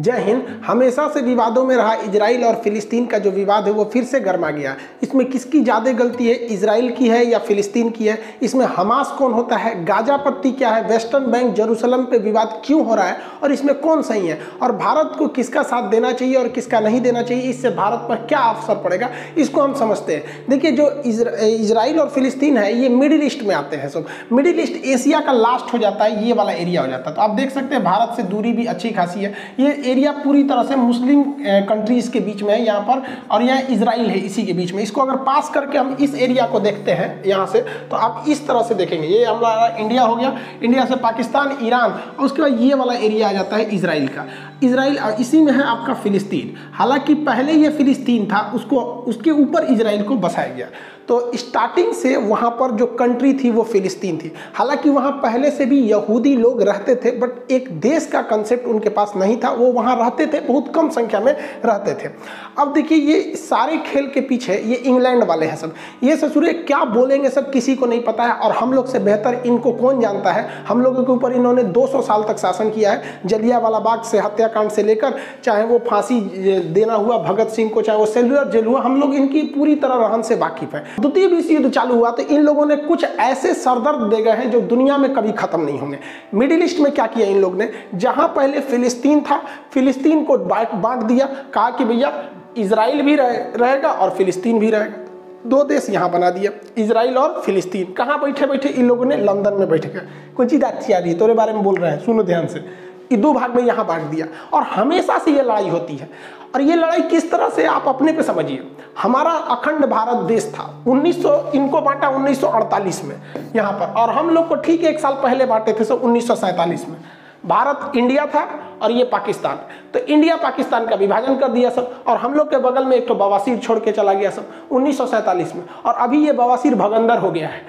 जय 0.00 0.20
हिंद। 0.20 0.46
हमेशा 0.66 1.06
से 1.08 1.20
विवादों 1.20 1.64
में 1.64 1.74
रहा 1.76 1.94
इजराइल 1.94 2.44
और 2.44 2.54
फिलिस्तीन 2.64 3.06
का 3.06 3.18
जो 3.18 3.30
विवाद 3.30 3.64
है 3.64 3.72
वो 3.72 3.84
फिर 3.84 4.04
से 4.04 4.20
गर्मा 4.20 4.50
गया। 4.50 4.74
इसमें 5.02 5.24
किसकी 5.26 5.60
ज़्यादा 5.60 5.92
गलती 5.92 6.28
है 6.28 6.34
इसराइल 6.46 6.90
की 6.90 7.08
है 7.08 7.24
या 7.26 7.38
फिलिस्तीन 7.38 7.90
की 7.90 8.06
है? 8.06 8.18
इसमें 8.42 8.64
हमास 8.66 9.14
कौन 9.18 9.32
होता 9.32 9.56
है? 9.56 9.74
गाजा 9.84 10.16
पट्टी 10.16 10.52
क्या 10.52 10.70
है? 10.70 10.82
वेस्टर्न 10.88 11.30
बैंक 11.30 11.54
जरूसलम 11.54 12.04
पे 12.04 12.18
विवाद 12.18 12.60
क्यों 12.64 12.84
हो 12.86 12.94
रहा 12.94 13.06
है? 13.06 13.16
और 13.42 13.52
इसमें 13.52 13.74
कौन 13.80 14.02
सही 14.02 14.26
है? 14.26 14.38
और 14.62 14.72
भारत 14.76 15.12
को 15.18 15.26
किसका 15.30 15.62
साथ 15.62 15.90
देना 15.90 16.12
चाहिए 16.12 16.36
और 16.36 16.48
किसका 16.50 16.80
नहीं 16.80 17.00
देना 17.00 17.22
चाहिए? 17.22 17.50
इससे 17.50 17.70
भारत 17.72 18.06
पर 18.08 18.26
क्या 18.26 18.38
अवसर 18.40 18.82
पड़ेगा? 18.84 19.10
इसको 19.38 19.60
हम 19.60 19.74
समझते 19.74 20.16
हैं। 20.16 20.46
देखिए, 20.48 20.70
जो 20.70 20.88
इसराइल 21.02 22.00
और 22.00 22.08
फिलिस्तीन 22.10 22.58
है, 22.58 22.72
ये 22.74 22.88
मिडिल 22.90 23.22
ईस्ट 23.24 23.42
में 23.42 23.54
आते 23.54 23.76
हैं 23.76 23.88
सब। 23.88 24.06
मिडिल 24.32 24.60
ईस्ट 24.60 24.84
एशिया 24.86 25.20
का 25.20 25.32
लास्ट 25.32 25.72
हो 25.72 25.78
जाता 25.78 26.04
है, 26.04 26.26
ये 26.26 26.32
वाला 26.32 26.52
एरिया 26.54 26.82
हो 26.82 26.88
जाता 26.88 27.10
है। 27.10 27.16
तो 27.16 27.22
आप 27.22 27.30
देख 27.30 27.50
सकते 27.50 27.74
हैं, 27.74 27.84
भारत 27.84 28.16
से 28.16 28.22
दूरी 28.24 28.52
भी 28.52 28.64
अच्छी 28.66 28.90
खासी 28.90 29.20
है। 29.20 29.34
ये 29.60 29.89
एरिया 29.90 30.12
पूरी 30.14 30.42
तरह 30.42 30.62
से 30.64 30.76
मुस्लिम 30.76 31.22
कंट्रीज़ 31.68 32.10
के 32.10 32.20
बीच 32.20 32.42
में 32.42 32.52
है 32.52 32.64
यहाँ 32.64 32.80
पर, 32.80 33.02
और 33.30 33.42
यहाँ 33.42 33.60
इसराइल 33.70 34.06
है 34.06 34.18
इसी 34.18 34.42
के 34.42 34.52
बीच 34.52 34.72
में। 34.72 34.82
इसको 34.82 35.00
अगर 35.00 35.16
पास 35.24 35.50
करके 35.50 35.78
हम 35.78 35.96
इस 36.00 36.14
एरिया 36.16 36.46
को 36.46 36.60
देखते 36.60 36.92
हैं, 36.92 37.22
यहाँ 37.26 37.46
से 37.46 37.60
तो 37.90 37.96
आप 37.96 38.24
इस 38.28 38.46
तरह 38.48 38.62
से 38.62 38.74
देखेंगे। 38.74 39.06
ये 39.08 39.24
हमारा 39.24 39.66
इंडिया 39.76 40.02
हो 40.02 40.14
गया। 40.16 40.36
इंडिया 40.62 40.84
से 40.84 40.96
पाकिस्तान, 40.98 41.56
ईरान, 41.62 41.90
और 41.90 42.24
उसके 42.24 42.42
बाद 42.42 42.60
ये 42.60 42.74
वाला 42.74 42.94
एरिया 42.94 43.28
आ 43.28 43.32
जाता 43.32 43.56
है 43.56 43.68
इसराइल 43.70 44.08
का। 44.08 44.26
इसराइल 44.62 44.98
इसी 45.20 45.40
में 45.40 45.52
है 45.52 45.62
आपका 45.62 45.94
फिलिस्तीन। 45.96 46.54
हालाँकि 46.72 47.14
पहले 47.24 47.52
ये 47.52 47.68
फिलिस्तीन 47.70 48.26
था, 48.26 48.40
उसको, 48.54 48.80
उसके 49.08 49.30
ऊपर 49.32 49.64
इसराइल 49.64 50.02
को 50.02 50.16
बसाया 50.16 50.54
गया। 50.54 50.66
तो 51.10 51.30
स्टार्टिंग 51.34 51.92
से 51.92 52.16
वहाँ 52.16 52.50
पर 52.50 52.70
जो 52.70 52.86
कंट्री 52.86 53.32
थी 53.34 53.50
वो 53.50 53.62
फिलिस्तीन 53.62 54.18
थी। 54.18 54.32
हालाँकि 54.54 54.90
वहाँ 54.90 55.10
पहले 55.12 55.50
से 55.50 55.64
भी 55.66 55.78
यहूदी 55.80 56.34
लोग 56.36 56.62
रहते 56.62 56.94
थे 56.94 57.10
बट 57.10 57.50
एक 57.50 57.68
देश 57.80 58.06
का 58.06 58.20
कंसेप्ट 58.22 58.66
उनके 58.66 58.88
पास 58.88 59.12
नहीं 59.16 59.36
था। 59.36 59.50
वो 59.50 59.70
वहाँ 59.72 59.96
रहते 59.96 60.26
थे, 60.26 60.40
बहुत 60.40 60.72
कम 60.74 60.88
संख्या 60.88 61.20
में 61.20 61.32
रहते 61.64 61.94
थे। 61.94 62.10
अब 62.58 62.72
देखिए, 62.72 62.98
ये 62.98 63.34
सारे 63.36 63.76
खेल 63.76 64.06
के 64.06 64.20
पीछे 64.20 64.54
ये 64.54 64.74
इंग्लैंड 64.74 65.24
वाले 65.24 65.46
हैं 65.46 65.56
सब। 65.56 65.74
ये 66.02 66.16
ससुरे, 66.16 66.52
क्या 66.52 66.84
बोलेंगे 66.84 67.30
सब 67.30 67.50
किसी 67.50 67.74
को 67.76 67.86
नहीं 67.86 68.02
पता 68.02 68.24
है, 68.24 68.32
और 68.32 68.52
हम 68.52 68.72
लोग 68.72 68.86
से 68.86 68.98
बेहतर 68.98 69.42
इनको 69.46 69.72
कौन 69.72 70.00
जानता 70.00 70.32
है? 70.32 70.48
हम 70.68 70.82
लोगों 70.82 71.04
के 71.04 71.12
ऊपर 71.12 71.32
इन्होंने 71.32 71.62
200 71.62 72.02
साल 72.02 72.22
तक 72.22 72.38
शासन 72.38 72.70
किया 72.70 72.92
है। 72.92 73.20
जलियावाला 73.26 73.78
बाग 73.78 74.02
से 74.02 74.18
हत्याकांड 74.18 74.70
से 74.70 74.82
लेकर 74.82 75.18
चाहे 75.44 75.64
वो 75.64 75.78
फांसी 75.90 76.20
देना 76.60 76.94
हुआ, 76.94 77.18
भगत 77.18 77.48
सिंह 77.48 77.70
को, 77.70 77.82
चाहे 77.82 77.98
वो 77.98 78.06
सेलुलर 78.06 78.50
जेल 78.50 78.66
हुआ, 78.66 78.80
हम 78.80 79.00
लोग 79.00 79.14
इनकी 79.14 79.42
पूरी 79.42 79.74
तरह 79.74 80.06
रहन 80.06 80.22
से 80.22 80.34
वाकिफ 80.36 80.74
है। 80.74 80.84
द्वितीय 81.00 81.26
विश्व 81.26 81.52
युद्ध 81.52 81.70
चालू 81.70 81.94
हुआ 81.94 82.10
तो 82.10 82.22
इन 82.24 82.42
लोगों 82.42 82.66
ने 82.66 82.76
कुछ 82.76 83.04
ऐसे 83.04 83.52
सरदर्द 83.54 84.02
दे 84.10 84.22
गए 84.22 84.32
हैं 84.32 84.50
जो 84.50 84.60
दुनिया 84.62 84.96
में 84.98 85.12
कभी 85.14 85.32
खत्म 85.32 85.60
नहीं 85.60 85.78
होंगे। 85.78 85.98
मिडिल 86.34 86.62
ईस्ट 86.62 86.80
में 86.80 86.90
क्या 86.92 87.06
किया 87.06 87.26
इन 87.26 87.40
लोग 87.40 87.56
ने? 87.56 87.70
जहाँ 87.94 88.28
पहले 88.28 88.60
फिलिस्तीन 88.62 89.20
था 89.20 89.42
फिलिस्तीन 89.72 90.24
को 90.24 90.36
बांट 90.38 91.02
दिया 91.02 91.26
कहा 91.54 91.70
कि 91.70 91.84
भैया 91.84 92.12
इसराइल 92.56 93.02
भी 93.02 93.14
रहे, 93.16 93.36
रहेगा 93.56 93.88
और 93.88 94.10
फिलिस्तीन 94.10 94.58
भी 94.58 94.70
रहेगा। 94.70 95.08
दो 95.46 95.62
देश 95.64 95.88
यहाँ 95.90 96.10
बना 96.10 96.30
दिया 96.30 96.50
इसराइल 96.78 97.18
और 97.18 97.40
फिलिस्तीन। 97.42 97.92
कहाँ 97.92 98.20
बैठे 98.20 98.46
बैठे 98.46 98.68
इन 98.68 98.88
लोगों 98.88 99.04
ने? 99.04 99.16
लंदन 99.16 99.54
में 99.54 99.68
बैठे 99.68 99.88
गए। 99.88 100.32
कोई 100.36 100.46
चीज़ 100.46 100.64
अच्छी 100.64 100.92
आ 100.92 100.98
रही 100.98 101.12
है 101.12 101.18
तोरे 101.18 101.34
बारे 101.34 101.52
में 101.52 101.62
बोल 101.62 101.76
रहे 101.76 101.90
हैं 101.90 102.04
सुनो 102.04 102.22
ध्यान 102.22 102.46
से। 102.46 102.88
दो 103.12 103.32
भाग 103.32 103.54
में 103.56 103.62
यहाँ 103.62 103.86
बांट 103.86 104.02
दिया। 104.02 104.26
और 104.52 104.62
हमेशा 104.64 105.18
से 105.18 105.30
ये 105.30 105.42
लड़ाई 105.42 105.68
होती 105.68 105.96
है। 105.96 106.08
और 106.54 106.60
ये 106.60 106.74
लड़ाई 106.74 107.00
किस 107.02 107.30
तरह 107.30 107.48
से 107.48 107.64
आप 107.66 107.84
अपने 107.88 108.12
पे 108.12 108.22
समझिए? 108.22 108.62
हमारा 108.98 109.30
अखंड 109.30 109.86
भारत 109.86 110.16
देश 110.16 110.52
था। 110.54 110.84
1900 110.86 111.52
इनको 111.54 111.80
बांटा 111.80 112.08
1948 112.08 113.04
में। 113.04 113.16
यहाँ 113.56 113.72
पर। 113.72 113.94
और 114.00 114.10
हम 114.10 114.30
लोग 114.30 114.48
को 114.48 114.54
ठीक 114.54 114.84
एक 114.84 115.00
साल 115.00 115.12
पहले 115.12 115.46
बांटे 115.46 115.72
थे, 115.72 115.84
सो 115.84 115.94
उन्नीस 115.94 116.28
सौ 116.28 116.34
सैंतालीस 116.34 116.88
में। 116.88 116.96
भारत, 117.46 117.92
इंडिया 117.96 118.26
था 118.26 118.48
और 118.82 118.90
ये 118.90 119.04
पाकिस्तान। 119.04 119.58
तो 119.94 119.98
इंडिया, 119.98 120.36
पाकिस्तान 120.36 120.86
का 120.86 120.96
विभाजन 120.96 121.36
कर 121.36 121.48
दिया 121.48 121.70
सब 121.70 122.04
और 122.08 122.16
हम 122.16 122.34
लोग 122.34 122.50
के 122.50 122.56
बगल 122.56 122.84
में 122.84 122.96
एक 122.96 123.06
तो 123.08 123.14
बवासीर 123.14 123.58
छोड़ 123.58 123.78
के 123.78 123.92
चला 123.92 124.12
गया 124.12 124.30
सब 124.30 124.68
उन्नीस 124.70 124.98
सौ 124.98 125.06
सैंतालीस 125.06 125.54
में। 125.54 125.62
और 125.86 125.94
अभी 125.94 126.24
ये 126.26 126.32
बवासीर 126.32 126.74
भगंदर 126.74 127.18
हो 127.18 127.30
गया 127.30 127.48
है। 127.48 127.62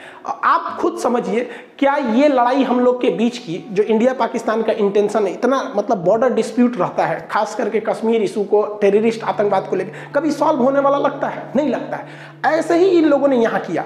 आप 0.46 0.78
खुद 0.82 0.98
समझिए, 0.98 1.50
क्या 1.80 1.96
ये 1.96 2.28
लड़ाई 2.28 2.64
हम 2.64 2.80
लोग 2.80 3.02
के 3.02 3.10
बीच 3.10 3.38
की, 3.38 3.58
जो 3.72 3.84
इंडिया, 3.84 4.14
पाकिस्तान 4.14 4.62
का 4.64 4.74
इंटेंशन 4.74 5.28
है, 5.28 5.34
इतना 5.34 5.74
मतलब 5.76 6.04
बॉर्डर 6.04 6.34
डिस्प्यूट 6.34 6.78
रहता 6.78 7.06
है, 7.06 7.28
खास 7.32 7.56
करके 7.56 7.80
कश्मीर 7.80 8.22
इशू 8.22 8.44
को 8.44 8.66
टेररिस्ट 8.82 9.24
आतंकवाद 9.24 9.68
को 9.68 9.76
लेकर 9.76 10.12
कभी 10.16 10.32
सॉल्व 10.32 10.60
होने 10.60 10.80
वाला 10.80 10.98
लगता 10.98 11.28
है? 11.28 11.52
नहीं 11.56 11.70
लगता 11.70 11.98
है। 11.98 12.60
ऐसे 12.60 12.78
ही 12.78 12.90
इन 12.90 13.06
लोगों 13.06 13.28
ने 13.28 13.38
यहाँ 13.38 13.60
किया। 13.60 13.86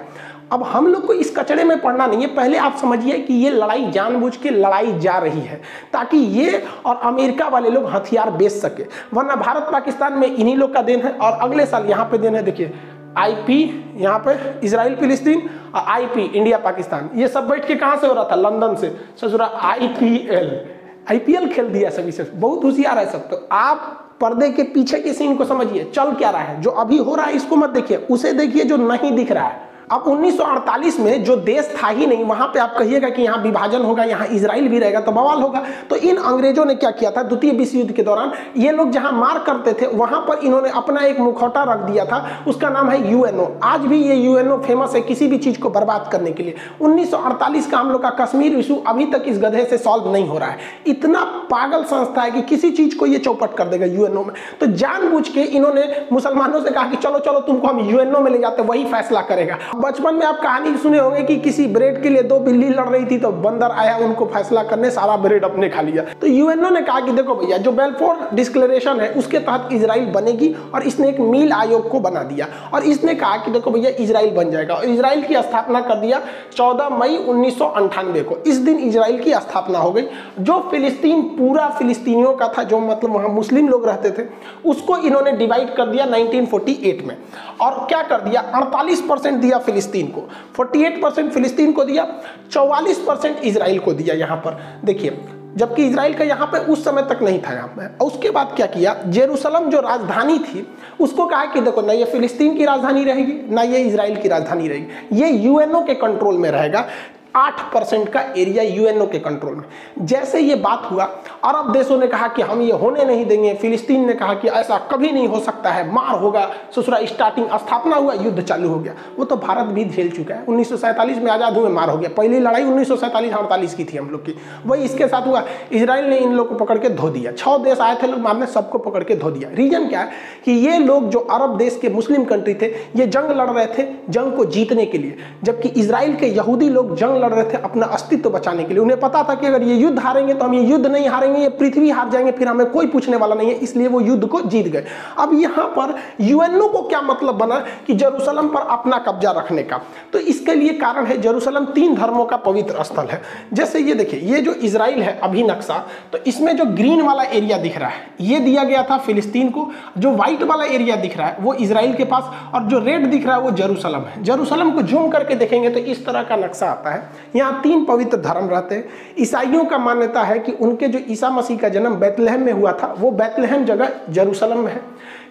अब 0.52 0.64
हम 0.64 0.88
लोग 0.88 1.06
को 1.08 1.14
इस 1.14 1.36
कचड़े 1.38 1.64
में 1.64 1.80
पड़ना 1.82 2.06
नहीं 2.08 2.22
है। 2.22 2.28
पहले 2.28 2.58
आप 2.58 2.76
समझिए 2.76 3.18
कि 3.20 3.34
ये 3.34 3.50
लड़ाई 3.50 3.86
जानबूझ 3.92 4.36
के 4.38 4.50
लड़ाई 4.50 4.92
जा 5.00 5.18
रही 5.18 5.40
है, 5.40 5.62
ताकि 5.94 6.18
ये 6.18 6.64
और 6.86 7.00
अमेरिका 7.04 7.48
वाले 7.48 7.70
लोग 7.70 7.90
हथियार 7.90 8.32
बेच 8.32 8.52
सके। 8.52 8.84
वरना 9.14 9.36
भारत 9.36 9.70
पाकिस्तान 9.72 10.14
में 10.14 10.28
इन्हीं 10.28 10.56
लोग 10.56 10.74
का 10.74 10.82
देन 10.82 11.02
है, 11.02 11.12
और 11.12 11.40
अगले 11.42 11.66
साल 11.66 11.86
यहाँ 11.86 12.06
पे 12.06 12.18
देन 12.18 12.36
है, 12.36 12.44
देखिए, 12.44 12.74
आईपी, 13.18 13.94
यहाँ 13.98 14.20
पे 14.28 14.60
इसराइल 14.68 14.96
फिलिस्तीन 14.96 15.50
और 15.76 15.86
आईपी, 15.88 16.22
इंडिया, 16.22 16.58
पाकिस्तान। 16.58 17.10
ये 17.16 17.28
सब 17.28 17.48
बैठ 17.48 17.68
के 17.68 17.76
कहाँ 17.76 17.98
से 17.98 18.08
हो 18.08 18.14
रहा 18.14 18.24
था? 18.24 18.36
लंदन 18.36 18.76
से। 18.76 18.90
ससुरा, 19.22 19.46
आईपीएल। 19.46 20.66
आईपीएल 21.12 21.48
खेल 21.48 21.68
दिया 21.68 21.90
सभी 21.90 22.12
से। 22.12 22.24
बहुत 22.24 22.64
होशियार 22.64 22.98
है 22.98 23.06
सब। 23.06 23.30
तो 23.30 23.48
आप 23.52 24.02
पर्दे 24.22 24.50
के 24.50 24.64
पीछे 24.64 25.00
के 25.00 25.14
सीन 25.14 25.36
को 25.36 25.46
समझिए, 25.46 25.84
चल 25.84 26.12
क्या 26.12 26.30
रहा 26.30 26.42
है? 26.42 26.62
जो 26.62 26.70
अभी 26.70 26.98
हो 26.98 27.16
रहा 27.16 27.26
है, 27.26 27.36
इसको 27.36 27.56
मत 27.56 27.70
देखिए। 27.70 27.98
उसे 27.98 28.34
देखिए 28.34 28.64
जो 28.64 28.78
नहीं 28.78 29.12
दिख 29.12 29.32
रहा 29.32 29.48
है। 29.48 29.75
अब 29.91 30.03
1948 30.07 31.00
में 31.00 31.23
जो 31.23 31.35
देश 31.38 31.73
था 31.75 31.88
ही 31.88 32.06
नहीं, 32.06 32.23
वहाँ 32.23 32.47
पे 32.47 32.59
आप 32.59 32.75
कहिएगा 32.78 33.09
कि 33.09 33.22
यहाँ 33.22 33.38
विभाजन 33.38 33.81
होगा, 33.81 34.03
यहाँ 34.03 34.28
इसराइल 34.28 34.68
भी 34.68 34.79
रहेगा 34.79 35.00
तो 35.00 35.12
बवाल 35.12 35.41
होगा। 35.41 35.63
तो 35.90 35.96
इन 35.96 36.18
अंग्रेज़ों 36.18 36.66
ने 36.66 36.75
क्या 36.75 36.91
किया 36.91 37.12
था? 37.12 37.23
द्वितीय 37.23 37.51
विश्व 37.51 37.78
युद्ध 37.78 37.91
के 37.91 38.03
दौरान 38.03 38.31
ये 38.57 38.72
लोग 38.72 38.91
जहाँ 38.91 39.12
मार 39.12 39.40
करते 39.40 39.73
थे, 39.73 39.88
वहाँ 39.88 40.22
पर 40.22 40.46
इन्होंने 40.46 40.69
अपना 40.69 41.01
एक 41.01 41.19
मुखौटा 41.19 41.63
रख 41.63 41.79
दिया 41.81 42.06
था, 42.06 42.44
उसका 42.47 42.69
नाम 42.69 42.90
है 42.90 43.12
यूएनओ। 43.12 43.47
आज 43.63 43.81
भी 43.81 44.01
ये 44.03 44.16
यूएनओ 44.16 44.57
फ़ेमस 44.57 44.96
है 44.96 45.01
किसी 45.01 45.28
भी 45.28 45.38
चीज़ 45.38 45.59
को 45.59 45.69
बर्बाद 45.69 46.09
करने 46.12 46.31
के 46.31 46.44
लिए। 46.44 46.56
उन्नीस 46.81 47.12
सौ 47.12 47.17
अड़तालीस 47.19 47.69
का 47.72 47.78
हम 47.78 47.91
लोग 47.91 48.02
का 48.03 48.09
कश्मीर 48.22 48.57
इशू 48.59 48.75
अभी 48.88 49.06
तक 49.06 49.23
इस 49.28 49.40
गधे 49.40 49.66
से 49.66 49.78
सॉल्व 49.78 50.12
नहीं 50.13 50.28
हो 50.28 50.38
रहा 50.38 50.50
है। 50.50 50.57
इतना 50.88 51.23
पागल 51.52 51.84
संस्था 51.84 52.22
है 52.22 52.31
कि 52.31 52.41
किसी 52.46 52.72
चीज़ 52.72 52.97
को 52.97 53.06
ये 53.06 53.17
चौपट 53.19 53.56
कर 53.57 53.67
देगा 53.67 53.85
यूएनओ 53.85 54.23
में। 54.23 54.34
तो 54.59 54.66
जानबूझ 54.66 55.28
के 55.29 55.41
इन्होंने 55.41 55.85
मुसलमानों 56.12 56.62
से 56.62 56.72
कहा 56.72 56.90
कि 56.90 56.97
चलो 56.97 57.19
चलो, 57.19 57.40
तुमको 57.40 57.67
हम 57.67 57.90
यूएनओ 57.90 58.19
में 58.19 58.31
ले 58.31 58.38
जाते, 58.38 58.63
वही 58.63 58.85
फैसला 58.85 59.22
करेगा। 59.23 59.57
बचपन 59.75 60.16
में 60.16 60.25
आप 60.25 60.40
कहानी 60.41 60.78
सुने 60.78 61.00
होंगे 61.00 61.24
कि 61.24 61.36
किसी 61.36 61.66
ब्रेड 61.68 62.02
के 62.03 62.09
लिए 62.09 62.24
दो 62.24 62.40
बिल्ली 62.40 62.69
लड़ 62.69 62.88
रही 62.90 63.06
थी 63.06 63.18
तो 63.18 63.30
बंदर 63.30 63.72
आया 63.72 63.97
उनको 63.97 64.25
फैसला 64.25 64.63
करने, 64.63 64.91
सारा 64.91 65.18
ब्रेड 65.18 65.46
अपने 65.46 65.69
खा 65.69 65.81
लिया। 65.81 66.03
तो 66.22 66.28
यूएनओ 66.28 66.69
ने 66.69 66.81
कहा 66.81 67.00
कि 67.00 67.12
देखो 67.12 67.36
भैया, 67.36 67.58
जो 67.58 67.72
बेलफोर 67.72 68.30
डिस्क्लेरेशन 68.34 69.00
है, 69.00 69.09
उसके 69.09 69.40
तहत 69.40 69.69
इसराइल 69.72 70.06
बनेगी 70.06 70.56
और 70.74 70.84
इसने 70.84 71.09
एक 71.09 71.19
मील 71.19 71.52
आयोग 71.52 71.90
को 71.90 72.00
बना 72.00 72.24
दिया। 72.24 72.47
और 72.74 72.84
इसने 72.84 73.16
कहा 73.16 73.38
कि 73.38 73.52
देखो 73.52 73.72
भैया 73.72 73.90
इसराइल 73.90 74.31
बन 74.31 74.52
जाएगा। 74.52 74.75
और 74.75 74.85
इसराइल 74.85 75.22
की 75.22 75.35
स्थापना 75.35 75.81
कर 75.81 75.96
दिया 75.96 76.22
चौदह 76.58 76.90
मई 76.90 77.18
उन्नीस 77.18 77.58
को। 77.62 78.38
इस 78.47 78.58
दिन 78.58 78.78
इसराइल 78.78 79.19
की 79.19 79.34
स्थापना 79.34 79.80
हो 79.80 79.91
गई। 79.91 80.03
जो 80.40 80.59
फिलिस्तीन, 80.72 81.22
पूरा 81.22 81.68
फिलिस्तीनियों 81.69 82.34
का 82.34 82.47
था, 82.47 82.64
जो 82.64 82.80
मतलब 82.80 83.12
वहाँ 83.12 83.30
मुस्लिम 83.30 83.68
लोग 83.68 83.88
रहते 83.88 84.12
थे, 84.12 84.28
उसको 84.66 84.97
इन्होंने 84.97 85.31
डिवाइड 85.31 85.75
कर 85.75 85.85
दिया 85.85 86.06
1948 86.06 87.03
में। 87.06 87.18
और 87.62 87.85
क्या 87.90 88.02
कर 88.02 88.22
दिया? 88.22 88.41
48 88.56 89.02
परसेंट 89.02 89.41
दिया 89.41 89.58
फिलिस्तीन 89.66 90.08
को। 90.08 90.30
48 90.56 91.02
परसेंट 91.02 91.31
फिलिस्तीन 91.31 91.72
को 91.72 91.84
दिया 91.84 92.08
44 92.52 92.98
परसेंट 92.98 93.38
इसराइल 93.44 93.80
को 93.80 93.94
दिया 93.94 94.16
यहाँ 94.16 94.38
पर। 94.38 94.81
देखिए, 94.86 95.22
जबकि 95.58 95.86
इसराइल 95.86 96.14
का 96.14 96.24
यहाँ 96.24 96.48
पे 96.48 96.58
उस 96.58 96.84
समय 96.86 97.02
तक 97.02 97.20
नहीं 97.22 97.40
था 97.40 97.53
यहाँ 97.53 97.68
पे। 97.68 97.86
और 97.86 98.12
उसके 98.12 98.30
बाद 98.30 98.53
क्या 98.56 98.66
किया? 98.66 98.96
जेरूसलम 99.08 99.70
जो 99.70 99.80
राजधानी 99.80 100.40
थी, 100.40 100.68
उसको 101.00 101.26
कहा 101.26 101.46
कि 101.46 101.62
देखो, 101.62 101.81
ना 101.81 101.94
ये 101.94 102.06
फिलिस्तीन 102.06 102.58
की 102.58 102.66
राजधानी 102.66 103.03
रहेगी, 103.03 103.53
ना 103.53 103.62
ये 103.62 103.79
इसराइल 103.79 104.16
की 104.16 104.28
राजधानी 104.28 104.67
रहेगी। 104.67 105.22
ये 105.22 105.29
यूएनओ 105.29 105.82
के 105.85 105.94
कंट्रोल 105.94 106.38
में 106.38 106.52
रहेगा। 106.52 106.88
आठ 107.35 107.61
परसेंट 107.73 108.09
का 108.09 108.22
एरिया 108.37 108.64
यूएनओ 108.64 109.05
के 109.05 109.20
कंट्रोल 109.20 109.55
में। 109.55 109.64
जैसे 110.05 110.40
ये 110.40 110.55
बात 110.55 110.87
हुआ, 110.91 111.03
अरब 111.43 111.72
देशों 111.72 111.97
ने 111.97 112.08
कहा 112.08 112.28
कि 112.28 112.41
हम 112.41 112.61
ये 112.61 112.72
होने 112.72 113.05
नहीं 113.05 113.26
देंगे, 113.26 113.53
फिलिस्तीन 113.53 114.05
ने 114.08 114.14
कहा 114.14 114.34
कि 114.34 114.47
ऐसा 114.47 114.78
कभी 114.78 115.11
नहीं 115.11 115.28
हो 115.28 115.40
सकता 115.40 115.72
है, 115.72 115.91
मार 115.93 116.20
होगा 116.20 116.49
ससुरा 116.76 116.99
स्टार्टिंग 117.05 117.47
स्थापना 117.47 117.96
हुआ, 117.96 118.14
युद्ध 118.14 118.41
चालू 118.41 118.70
हो 118.70 118.79
गया। 118.79 118.93
वो 119.20 119.26
तो 119.26 119.35
भारत 119.35 119.66
भी 119.66 119.85
झेल 119.85 120.09
चुका 120.11 120.35
है। 120.35 120.43
उन्नीस 120.43 120.72
में 120.72 121.32
आज़ाद 121.32 121.58
हुए, 121.58 121.70
मार 121.70 121.90
हो 121.90 121.97
गया। 121.97 122.09
पहली 122.17 122.40
लड़ाई 122.40 122.64
उन्नीस 122.64 122.87
सौ 122.87 122.96
की 122.96 123.84
थी 123.85 123.97
हम 123.97 124.09
लोग 124.09 124.26
की। 124.26 124.35
वही 124.66 124.84
इसके 124.84 125.08
साथ 125.08 125.28
हुआ 125.28 125.43
इसराइल 125.72 126.05
ने 126.05 126.17
इन 126.17 126.34
लोग 126.34 126.49
को 126.49 126.55
पकड़ 126.55 126.78
के 126.78 126.90
धो 126.90 127.09
दिया। 127.09 127.31
छः 127.31 127.58
देश 127.58 127.79
आए 127.79 127.96
थे, 127.96 128.08
लोग 128.08 128.20
मारने, 128.20 128.46
सबको 128.46 128.78
पकड़ 128.78 129.03
के 129.03 129.16
धो 129.16 129.31
दिया। 129.31 129.49
रीजन 129.53 129.88
क्या 129.88 129.99
है? 129.99 130.09
कि 130.46 130.52
ये 130.52 130.78
लोग 130.79 131.09
जो 131.09 131.20
अरब 131.20 131.58
देश 131.58 131.78
के 131.81 131.90
मुस्लिम 131.90 132.23
कंट्री 132.23 132.53
थे, 132.53 132.66
ये 132.96 133.08
जंग 133.08 133.31
लड़ 133.31 133.49
रहे 133.49 133.66
थे 133.67 133.88
जंग 134.09 134.31
को 134.34 134.46
जीतने 134.46 134.85
के 134.85 134.97
लिए। 134.97 135.17
जबकि 135.43 135.70
इसराइल 135.70 136.16
के 136.16 136.28
यहूदी 136.28 136.70
लोग 136.70 136.96
जंग 136.96 137.25
लड़ 137.26 137.34
रहे 137.34 137.44
थे 137.44 137.62
अपना 137.64 137.86
अस्तित्व 137.88 138.30
बचाने 138.30 138.64
के 138.64 138.74
लिए। 138.74 138.82
उन्हें 138.84 139.00
पता 139.00 139.24
था 139.24 139.36
कि 139.36 139.48
अगर 139.48 139.64
ये 139.64 139.76
युद्ध 139.76 140.00
हारेंगे 140.00 140.34
तो 140.34 140.46
हम 140.46 140.54
ये 140.54 140.62
युद्ध 140.62 140.86
नहीं 140.86 141.08
हारेंगे, 141.10 141.40
ये 141.42 141.50
पृथ्वी 141.52 141.90
हार 141.90 142.10
जाएँगे, 142.10 142.32
फिर 142.32 142.48
हमें 142.48 142.66
कोई 142.70 142.88
पूछने 142.88 143.18
वाला 143.18 143.36
नहीं 143.36 143.50
है, 143.50 143.56
इसलिए 143.58 143.88
वो 143.88 144.02
युद्ध 144.02 144.26
को 144.26 144.42
जीत 144.44 144.68
गए। 144.68 144.86
अब 145.20 145.34
यहाँ 145.34 145.66
पर 145.70 145.96
यूएनओ 146.22 146.68
को 146.68 146.82
क्या 146.82 147.02
मतलब 147.02 147.36
बना 147.36 147.60
कि 147.88 147.94
जेरूसलम 147.96 148.48
पर 148.48 148.68
अपना 148.70 148.98
कब्जा 149.00 149.32
रखने 149.32 149.64
का? 149.64 149.82
तो 150.14 150.20
इसके 150.20 150.54
लिए 150.54 150.74
कारण 150.76 151.06
है 151.06 151.18
जेरूसलम 151.22 151.66
तीन 151.68 151.96
धर्मों 151.96 152.26
का 152.26 152.38
पवित्र 152.40 152.84
स्थल 152.84 153.08
है। 153.08 153.22
जैसे 153.54 153.80
ये 153.80 153.94
देखिए, 153.94 154.20
ये 154.26 154.42
जो 154.42 154.54
इसराइल 154.54 155.02
है 155.02 155.18
अभी 155.20 155.44
नक्शा 155.44 155.84
तो 156.12 156.18
इसमें 156.28 156.56
जो 156.58 156.66
ग्रीन 156.68 157.02
वाला 157.02 157.24
एरिया 157.26 157.58
दिख 157.58 157.78
रहा 157.78 157.90
है, 157.90 158.08
ये 158.22 158.40
दिया 158.40 158.64
गया 158.64 158.84
था 158.84 158.98
फिलिस्तीन 159.00 159.50
को। 159.50 159.70
जो 159.98 160.12
व्हाइट 160.12 160.44
वाला 160.44 160.66
एरिया 160.66 160.96
दिख 160.98 161.18
रहा 161.18 161.28
है, 161.28 161.38
वो 161.40 161.54
इसराइल 161.56 161.94
के 161.94 162.04
पास, 162.06 162.32
और 162.54 162.64
जो 162.64 162.80
रेड 162.80 163.06
दिख 163.06 163.26
रहा 163.28 163.36
है, 163.36 163.42
वो 163.42 163.52
जेरूसलम 163.52 164.02
है। 164.02 164.24
जेरूसलम 164.24 164.72
को 164.72 164.82
जूम 164.84 165.10
करके 165.10 165.36
देखेंगे 165.36 165.70
तो 165.70 165.80
इस 165.82 166.06
तरह 166.06 166.24
का 166.24 166.36
नक्शा 166.38 166.68
आता 166.68 166.90
है। 166.90 167.04
यहाँ 167.35 167.62
तीन 167.62 167.85
पवित्र 167.85 168.17
धर्म 168.17 168.50
रहते 168.50 168.76
हैं। 168.76 168.90
ईसाइयों 169.20 169.66
का 169.66 169.78
मान्यता 169.78 170.23
है 170.23 170.40
कि 170.40 170.52
उनके 170.52 170.88
जो 170.88 171.00
ईसा 171.09 171.29
मसीह 171.29 171.58
का 171.58 171.70
जन्म 171.70 171.96
बैतलहम 171.96 172.41
में 172.41 172.53
हुआ 172.53 172.72
था, 172.72 172.96
वो 173.00 173.12
बैतलहम 173.12 173.66
जगह 173.66 173.91
जरूसलम 174.09 174.59
में 174.59 174.72
है। 174.73 174.82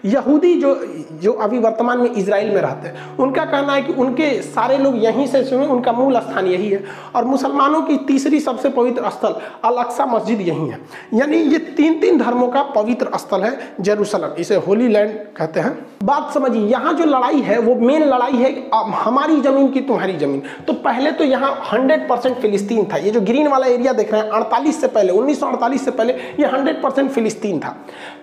यहूदी 0.05 0.53
जो 0.53 0.73
जो 1.15 1.31
अभी 1.33 1.59
वर्तमान 1.59 1.97
में 1.97 2.09
इसराइल 2.11 2.49
में 2.49 2.61
रहते 2.61 2.87
हैं, 2.87 3.17
उनका 3.17 3.43
कहना 3.45 3.73
है 3.73 3.81
कि 3.81 3.93
उनके 3.93 4.29
सारे 4.43 4.77
लोग 4.77 4.95
यहीं 5.03 5.25
से 5.27 5.43
सुने, 5.43 5.65
उनका 5.65 5.91
मूल 5.91 6.19
स्थान 6.19 6.47
यही 6.47 6.69
है। 6.69 6.83
और 7.15 7.25
मुसलमानों 7.25 7.81
की 7.81 7.97
तीसरी 8.07 8.39
सबसे 8.39 8.69
पवित्र 8.69 9.09
स्थल 9.09 9.35
अल 9.65 9.77
अक्सा 9.83 10.05
मस्जिद 10.05 10.41
यही 10.41 10.67
है। 10.67 10.79
यानी 11.13 11.37
ये 11.37 11.57
तीन 11.77 11.99
तीन 11.99 12.17
धर्मों 12.17 12.47
का 12.47 12.63
पवित्र 12.75 13.17
स्थल 13.17 13.43
है 13.43 13.57
जेरूसलम, 13.81 14.33
इसे 14.39 14.55
होली 14.57 14.87
लैंड 14.87 15.11
कहते 15.37 15.59
हैं। 15.59 15.73
बात 16.03 16.33
समझिए, 16.33 16.65
यहाँ 16.67 16.93
जो 16.93 17.05
लड़ाई 17.05 17.41
है, 17.41 17.57
वो 17.59 17.75
मेन 17.77 18.03
लड़ाई 18.03 18.35
है 18.35 18.53
हमारी 18.95 19.39
ज़मीन 19.41 19.71
की 19.71 19.81
तुम्हारी 19.81 20.17
ज़मीन। 20.17 20.41
तो 20.67 20.73
पहले 20.75 21.11
तो 21.11 21.23
यहाँ 21.23 21.51
हंड्रेड 21.71 22.07
परसेंट 22.09 22.37
फिलिस्तीन 22.37 22.85
था। 22.85 22.97
ये 22.97 23.11
जो 23.11 23.21
ग्रीन 23.21 23.47
वाला 23.47 23.67
एरिया 23.67 23.93
देख 23.93 24.11
रहे 24.13 24.21
हैं, 24.21 24.29
अड़तालीस 24.31 24.81
से 24.81 24.87
पहले, 24.89 25.13
उन्नीस 25.13 25.39
सौ 25.39 25.47
अड़तालीस 25.47 25.85
से 25.85 25.91
पहले, 25.91 26.13
ये 26.13 26.45
हंड्रेड 26.47 26.81
परसेंट 26.83 27.09
फिलिस्तीन 27.11 27.59
था। 27.59 27.75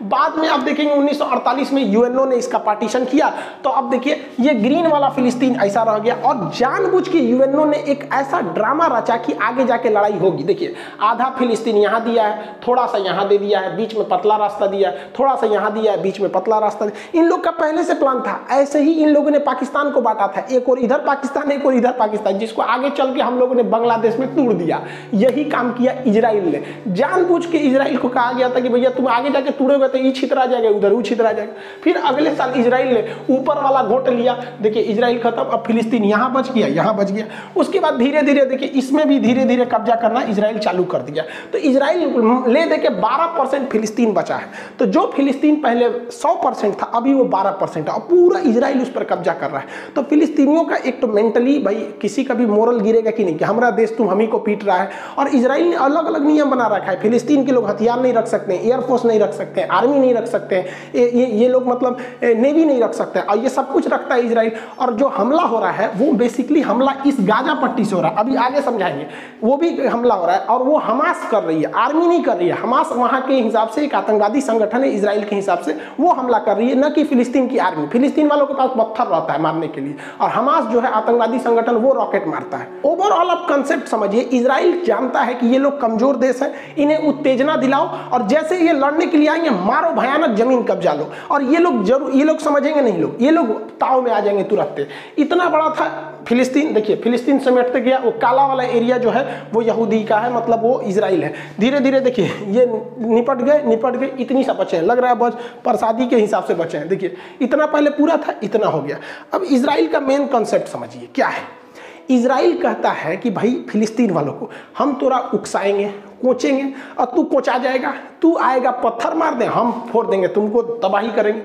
बाद 0.05 0.39
में 0.39 0.49
आप 0.49 0.61
देखेंगे, 0.61 0.93
उन्नीस 0.93 1.19
सौ 1.19 1.25
अड़तालीस 1.27 1.72
में 1.73 1.83
यूएनओ 1.85 2.25
ने 2.25 2.37
इसका 2.37 2.59
पार्टीशन 2.61 3.05
किया। 3.05 3.29
तो 3.65 3.71
अब 3.71 3.91
देखिए, 3.91 4.21
ये 4.41 4.55
ग्रीन 4.55 4.87
वाला 4.87 5.09
फिलिस्तीन 5.11 5.57
ऐसा 5.57 5.83
रह 5.83 5.99
गया 5.99 6.15
और 6.17 6.51
जानबूझ 6.57 7.07
के 7.09 7.19
यूएनओ 7.19 7.65
ने 7.65 7.79
एक 7.89 8.09
ऐसा 8.13 8.41
ड्रामा 8.53 8.87
रचा 8.89 9.17
कि 9.17 9.33
आगे 9.43 9.65
जाके 9.65 9.91
लड़ाई 9.91 10.19
होगी। 10.19 10.45
देखिए, 10.45 10.75
आधा 11.03 11.31
फिलिस्तीन 11.39 11.77
यहाँ 11.77 12.03
दिया 12.05 12.25
है, 12.25 12.55
थोड़ा 12.67 12.87
सा 12.87 12.99
यहाँ 12.99 13.29
दे 13.29 13.39
दिया 13.39 13.61
है, 13.61 13.77
बीच 13.77 13.97
में 13.97 14.09
पतला 14.09 14.37
रास्ता 14.37 14.67
दिया 14.67 14.91
है, 14.91 15.11
थोड़ा 15.19 15.35
सा 15.35 15.47
यहाँ 15.47 15.73
दिया 15.73 15.93
है, 15.93 16.03
बीच 16.03 16.21
में 16.21 16.31
पतला 16.31 16.59
रास्ता 16.59 16.91
इन 17.15 17.25
लोग 17.25 17.43
का 17.45 17.51
पहले 17.53 17.83
से 17.85 17.95
प्लान 17.95 18.21
था, 18.21 18.39
ऐसे 18.53 18.81
ही 18.81 18.93
इन 18.95 19.09
लोगों 19.09 19.31
ने 19.31 19.39
पाकिस्तान 19.41 19.91
को 19.91 20.01
बांटा 20.01 20.27
था। 20.27 20.47
एक 20.53 20.69
और 20.69 20.79
इधर 20.79 20.99
पाकिस्तान, 20.99 21.51
एक 21.53 21.67
और 21.67 21.75
इधर 21.75 21.93
पाकिस्तान, 21.93 22.39
जिसको 22.39 22.63
आगे 22.65 22.91
चल 22.91 23.15
के 23.15 23.21
हम 23.21 23.39
लोगों 23.39 23.55
ने 23.55 23.63
बांग्लादेश 23.65 24.17
में 24.19 24.29
तोड़ 24.29 24.53
दिया। 24.53 24.81
यही 25.15 25.45
काम 25.47 25.73
किया 25.73 25.93
इसराइल 26.07 26.45
ने। 26.47 26.63
जानबूझ 26.91 27.45
के 27.47 27.59
इसराइल 27.59 27.97
को 27.97 28.09
कहा 28.09 28.33
गया 28.33 28.49
था 28.49 28.61
कि 28.61 28.69
भैया, 28.69 28.91
तुम 28.91 29.09
आगे 29.09 29.31
जाके 29.31 29.51
तोड़ोगे 29.53 29.89
तो 29.89 29.99
ये 29.99 30.11
छितरा 30.13 30.47
जाएगा, 30.47 30.71
उधर 30.71 30.93
वो 30.93 31.03
छितरा 31.03 31.33
जाएगा। 31.33 31.53
फिर 31.85 31.97
अगले 31.99 32.35
साल 32.35 32.53
इसराइल 32.57 32.93
ने 32.95 33.05
ऊपर 33.31 33.63
वाला 33.63 33.83
घोट 33.85 34.09
लिया। 34.09 34.35
देखिए 34.63 34.83
इसराइल 34.85 35.19
खत्म 35.21 35.43
अब 35.43 35.63
फिलिस्तीन 35.67 36.05
यहाँ 36.05 36.33
बच 36.33 36.51
गया 36.53 36.67
यहाँ 36.69 36.97
बच 36.97 37.11
गया। 37.11 37.25
उसके 37.57 37.81
बाद 37.81 37.99
धीरे 37.99 38.23
धीरे 38.23 38.45
देखिए 38.47 38.69
इसमें 38.75 39.07
भी 39.09 39.19
धीरे 39.21 39.45
धीरे 39.45 39.65
कब्जा 39.67 39.95
करना 39.97 40.23
इसराइल 40.25 40.59
चालू 40.59 40.85
कर 40.87 41.03
दिया। 41.03 41.25
तो 41.53 41.59
इसराइल 41.61 42.01
ले 42.49 42.65
दे 42.67 42.77
के 42.79 42.89
बारह 42.91 43.27
परसेंट 43.39 43.69
फिलिस्तीन 43.71 44.13
बचा 44.13 44.37
है। 44.37 44.47
तो 44.79 44.87
जो 44.89 45.07
फिलिस्तीन 45.17 45.57
पहले 45.63 45.91
सौ 46.13 46.35
था 46.73 46.87
अभी 46.87 47.13
वो 47.15 47.25
बारह 47.27 47.51
परसेंट 47.61 47.89
है 47.89 47.95
और 47.95 48.01
पूरा 48.03 48.41
इसराइल 48.47 48.81
उस 48.83 48.89
पर 48.89 49.05
कब्जा 49.05 49.33
कर 49.35 49.51
रहा 49.51 49.61
है। 49.61 49.93
तो 49.97 50.03
फिलिस्तीनियों 50.05 50.65
का 50.65 50.77
एक 50.79 51.01
तो 51.01 51.07
मेंटली 51.09 51.59
भाई 51.59 51.75
किसी 52.03 52.25
का 52.25 52.35
भी 52.35 52.47
मोरल 52.47 52.81
गिरेगा 52.81 53.11
कि 53.11 53.25
नहीं 53.25 53.37
कि 53.37 53.45
हमारा 53.45 53.71
देश 53.73 53.95
तुम 53.99 54.09
हम 54.11 54.21
ही 54.21 54.27
को 54.27 54.39
पीट 54.41 54.65
रहा 54.65 54.77
है। 54.77 54.91
और 55.19 55.29
इसराइल 55.31 55.69
ने 55.69 55.77
अलग 55.79 56.07
अलग 56.07 56.27
नियम 56.27 56.51
बना 56.51 56.67
रखा 56.67 56.91
है। 56.91 57.01
फिलिस्तीन 57.01 57.45
के 57.47 57.53
लोग 57.53 57.69
हथियार 57.69 58.01
नहीं 58.03 58.13
रख 58.13 58.27
सकते 58.27 58.55
एयरफोर्स 58.55 59.05
नहीं 59.05 59.21
रख 59.21 59.33
सकते 59.35 59.63
आर्मी 59.63 59.99
नहीं 59.99 60.15
रख 60.15 60.27
सकते। 60.27 60.57
ये, 60.57 61.09
ये, 61.11 61.27
ये 61.43 61.49
लोग 61.49 61.69
मतलब 61.69 61.99
नेवी 62.25 62.65
नहीं 62.65 62.81
रख 62.83 62.95
सकते। 62.95 63.21
और 63.21 63.39
ये 63.39 63.49
सब 63.49 63.73
कुछ 63.73 63.89
रखता 63.89 64.15
है 64.15 64.27
इसराइल 64.27 64.53
और 64.81 64.93
जो 64.93 65.09
हमला 65.09 65.43
हो 65.43 65.59
रहा 65.61 65.71
है, 65.71 65.89
वो 65.97 66.13
बेसिकली 66.13 66.61
हमला 66.61 66.95
इस 67.07 67.17
गाजा 67.21 67.55
पट्टी 67.55 67.85
से 67.85 67.95
हो 67.97 68.01
रहा 68.03 68.11
है। 68.11 68.17
अभी 68.17 68.37
आगे 68.37 68.61
समझाएँगे। 68.63 69.07
वो 69.45 69.57
भी 69.57 69.87
हमला 69.87 70.15
हो 70.15 70.27
रहा 70.27 70.37
है, 70.37 70.41
और 70.43 70.63
वो 70.63 70.77
हमास 70.79 71.29
कर 71.31 71.43
रही 71.43 71.63
है। 71.63 71.71
आर्मी 71.77 72.07
नहीं 72.07 72.23
कर 72.23 72.37
रही 72.37 72.49
है। 72.49 72.55
हमास 72.55 72.93
वहाँ 72.93 73.21
के 73.23 73.35
हिसाब 73.35 73.69
से, 73.69 73.85
एक 73.85 73.95
आतंकवादी 73.95 74.41
संगठन 74.41 74.85
है 74.85 74.91
इसराइल 74.91 75.25
के 75.25 75.37
हिसाब 75.37 75.59
से, 75.59 75.77
वो 76.01 76.11
हमला 76.11 76.39
कर 76.39 76.57
रही 76.57 76.69
है। 76.69 76.75
न 76.79 76.91
कि 76.91 77.05
फिलिस्तीन 77.05 77.49
की 77.49 77.59
आर्मी 77.59 77.87
फिलिस्तीन 77.87 78.29
वालों 78.29 78.47
के 78.47 78.55
पास 78.55 78.71
पत्थर 78.79 79.07
रहता 79.07 79.33
है 79.33 79.41
मारने 79.41 79.69
के 79.69 79.81
लिए। 79.81 79.97
और 80.21 80.31
हमास 80.31 80.65
जो 80.65 80.81
है, 80.81 80.91
आतंकवादी 80.91 81.39
संगठन, 81.39 81.75
वो 81.75 81.93
रॉकेट 81.93 82.27
मारता 82.27 82.57
है। 82.57 82.69
ओवरऑल 82.85 83.31
आप 83.31 83.47
कंसेप्ट 83.49 83.89
समझिए। 83.89 84.21
इसराइल 84.21 84.83
जानता 84.85 85.21
है 85.21 85.35
कि 85.35 85.47
ये 85.47 85.59
लोग 85.59 85.81
कमज़ोर 85.81 86.17
देश 86.17 86.43
है। 86.43 86.53
इन्हें 86.79 87.09
उत्तेजना 87.09 87.57
दिलाओ। 87.57 87.89
और 88.13 88.27
जैसे 88.27 88.59
ये 88.59 88.73
लड़ने 88.73 89.07
के 89.07 89.17
लिए 89.17 89.29
आएँगे 89.29 89.51
मारो 89.51 89.91
भयानक 89.93 90.37
ज़मीन 90.37 90.63
कब्जा 90.63 90.93
लो। 90.93 91.11
और 91.33 91.43
ये 91.43 91.59
लोग 91.59 91.85
ज़रूर, 91.85 92.13
ये 92.13 92.25
लोग 92.25 92.39
समझेंगे 92.39 92.81
नहीं 92.81 92.99
लोग। 92.99 93.23
ये 93.23 93.31
लोग 93.31 93.71
ताव 93.71 94.03
में 94.03 94.11
आ 94.13 94.21
जाएँगे 94.21 94.43
तुरंत। 94.43 94.89
इतना 95.19 95.49
बड़ा 95.49 95.69
था 95.71 96.09
फिलिस्तीन, 96.29 96.75
देखिए, 96.75 96.97
फिलिस्तीन 96.97 97.39
समेटते 97.39 97.81
गया, 97.81 97.99
वो 97.99 98.11
काला 98.11 98.47
वाला 98.47 98.63
एरिया 98.63 98.99
जो 98.99 99.11
है, 99.11 99.43
वो 99.53 99.63
यहूदी 99.63 100.05
का 100.05 100.19
है 100.19 100.35
मतलब 100.35 100.63
वो 100.63 100.81
इसराइल 100.81 101.25
है। 101.25 101.35
धीरे 101.61 101.81
धीरे 101.81 102.01
देखिए, 102.01 102.27
ये 102.27 102.67
निपट 102.99 103.37
गए 103.37 103.63
निपट 103.63 103.97
गए, 103.97 104.13
इतनी 104.19 104.45
सा 104.45 104.53
बचे 104.53 104.77
हैं। 104.77 104.85
लग 104.85 104.99
रहा 104.99 105.11
है 105.11 105.17
बस 105.17 105.33
प्रसादी 105.65 106.07
के 106.07 106.17
हिसाब 106.17 106.45
से 106.45 106.55
बचे 106.55 106.79
हैं। 106.79 106.89
देखिए, 106.89 107.17
इतना 107.43 107.67
पहले 107.67 107.91
पूरा 107.91 108.17
था, 108.17 108.35
इतना 108.43 108.67
हो 108.67 108.81
गया। 108.81 108.99
अब 109.35 109.43
इसराइल 109.43 109.89
का 109.89 110.01
मेन 110.01 110.27
कॉन्सेप्ट 110.27 110.69
समझिए, 110.69 111.09
क्या 111.15 111.27
है? 111.27 111.63
इसराइल 112.11 112.63
कहता 112.63 112.91
है 112.91 113.17
कि 113.17 113.31
भाई, 113.31 113.65
फिलिस्तीन 113.69 114.11
वालों 114.11 114.33
को, 114.33 114.51
हम 114.79 114.95
तोरा 114.95 115.19
उकसाएँगे 115.19 115.95
कोचेंगे। 116.23 116.73
और 116.99 117.07
तू 117.07 117.23
कोचा 117.25 117.59
जाएगा, 117.59 117.93
तू 118.23 118.37
आएगा, 118.37 118.71
पत्थर 118.71 119.15
मार 119.15 119.35
दे, 119.35 119.45
हम 119.45 119.73
फोड़ 119.93 120.07
देंगे, 120.07 120.29
तुमको 120.29 120.63
तबाही 120.63 121.09
करेंगे। 121.09 121.41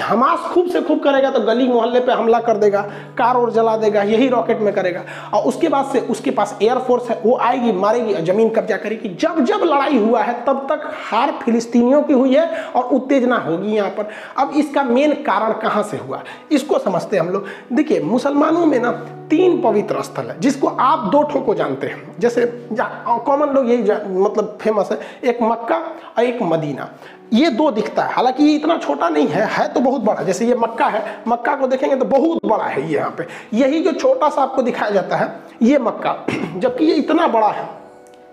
हमास 0.00 0.38
खूब 0.44 0.68
से 0.68 0.80
खूब 0.80 1.02
करेगा 1.02 1.30
तो 1.30 1.40
गली 1.40 1.66
मोहल्ले 1.68 2.00
पे 2.00 2.12
हमला 2.12 2.38
कर 2.40 2.56
देगा, 2.56 2.80
कार 3.18 3.36
और 3.36 3.50
जला 3.52 3.76
देगा, 3.76 4.02
यही 4.02 4.28
रॉकेट 4.28 4.60
में 4.60 4.72
करेगा। 4.74 5.02
और 5.34 5.42
उसके 5.42 5.68
बाद 5.68 5.86
से 5.86 6.00
उसके 6.10 6.30
पास 6.30 6.56
एयरफोर्स 6.62 7.10
है, 7.10 7.20
वो 7.24 7.36
आएगी, 7.38 7.72
मारेगी 7.74 8.14
ज़मीन 8.22 8.48
कब्जा 8.50 8.76
करेगी। 8.76 9.08
जब 9.16 9.44
जब 9.44 9.64
लड़ाई 9.64 9.98
हुआ 9.98 10.22
है, 10.22 10.34
तब 10.44 10.66
तक 10.70 10.90
हार 11.02 11.32
फिलिस्तीनियों 11.44 12.02
की 12.02 12.12
हुई 12.12 12.34
है 12.34 12.46
और 12.66 12.84
उत्तेजना 12.86 13.36
होगी 13.38 13.74
यहाँ 13.74 13.90
पर। 13.90 14.08
अब 14.38 14.52
इसका 14.56 14.82
मेन 14.84 15.12
कारण 15.22 15.52
कहाँ 15.60 15.82
से 15.82 15.96
हुआ? 15.98 16.22
इसको 16.52 16.78
समझते 16.78 17.16
हैं 17.16 17.22
हम 17.22 17.30
लोग। 17.30 17.46
देखिए, 17.72 18.00
मुसलमानों 18.02 18.66
में 18.66 18.78
ना 18.80 18.92
तीन 19.30 19.60
पवित्र 19.62 20.02
स्थल 20.02 20.22
है, 20.22 20.40
जिसको 20.40 20.68
आप 20.68 21.08
दो 21.12 21.22
ठो 21.22 21.40
को 21.40 21.54
जानते 21.54 21.86
हैं। 21.86 22.14
जैसे 22.20 22.46
कॉमन 22.72 23.54
लोग 23.54 23.70
यही 23.70 23.82
मतलब 24.12 24.58
फ़ेमस 24.60 24.88
है, 24.92 24.98
एक 25.24 25.42
मक्का 25.42 25.76
और 26.08 26.24
एक 26.24 26.42
मदीना। 26.42 26.88
ये 27.34 27.50
दो 27.50 27.70
दिखता 27.70 28.02
है। 28.02 28.12
हालाँकि 28.12 28.44
ये 28.44 28.54
इतना 28.54 28.76
छोटा 28.78 29.08
नहीं 29.08 29.26
है 29.28 29.46
है 29.52 29.66
तो 29.68 29.80
बहुत 29.80 30.00
बड़ा। 30.00 30.22
जैसे 30.22 30.46
ये 30.46 30.54
मक्का 30.54 30.86
है, 30.86 31.04
मक्का 31.28 31.54
को 31.56 31.66
देखेंगे 31.66 31.96
तो 31.96 32.04
बहुत 32.04 32.46
बड़ा 32.46 32.64
है 32.64 32.82
ये 32.82 32.96
यहाँ 32.96 33.14
पे। 33.18 33.26
यही 33.54 33.80
जो 33.80 33.92
छोटा 33.92 34.28
सा 34.28 34.42
आपको 34.42 34.62
दिखाया 34.62 34.90
जाता 34.90 35.16
है, 35.16 35.32
ये 35.62 35.78
मक्का। 35.78 36.16
जबकि 36.56 36.84
ये 36.84 36.94
इतना 36.94 37.26
बड़ा 37.26 37.48
है, 37.48 37.68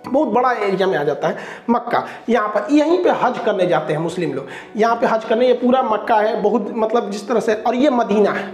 बहुत 0.08 0.28
बड़ा 0.28 0.52
एरिया 0.52 0.88
में 0.88 0.98
आ 0.98 1.04
जाता 1.04 1.28
है 1.28 1.38
मक्का। 1.70 2.04
यहाँ 2.30 2.48
पर 2.48 2.74
यहीं 2.74 3.04
पे 3.04 3.10
हज 3.24 3.38
करने 3.46 3.66
जाते 3.68 3.94
हैं 3.94 4.00
मुस्लिम 4.00 4.34
लोग। 4.34 4.48
यहाँ 4.78 4.96
पे 4.96 5.08
हज 5.08 5.26
करने, 5.26 5.48
ये 5.48 5.54
पूरा 5.54 5.82
मक्का 5.84 6.16
है, 6.16 6.42
बहुत 6.42 6.72
मतलब 6.76 7.10
जिस 7.12 7.28
तरह 7.28 7.40
से, 7.40 7.54
और 7.56 7.76
ये 7.76 7.90
मदीना 7.90 8.32
है। 8.32 8.50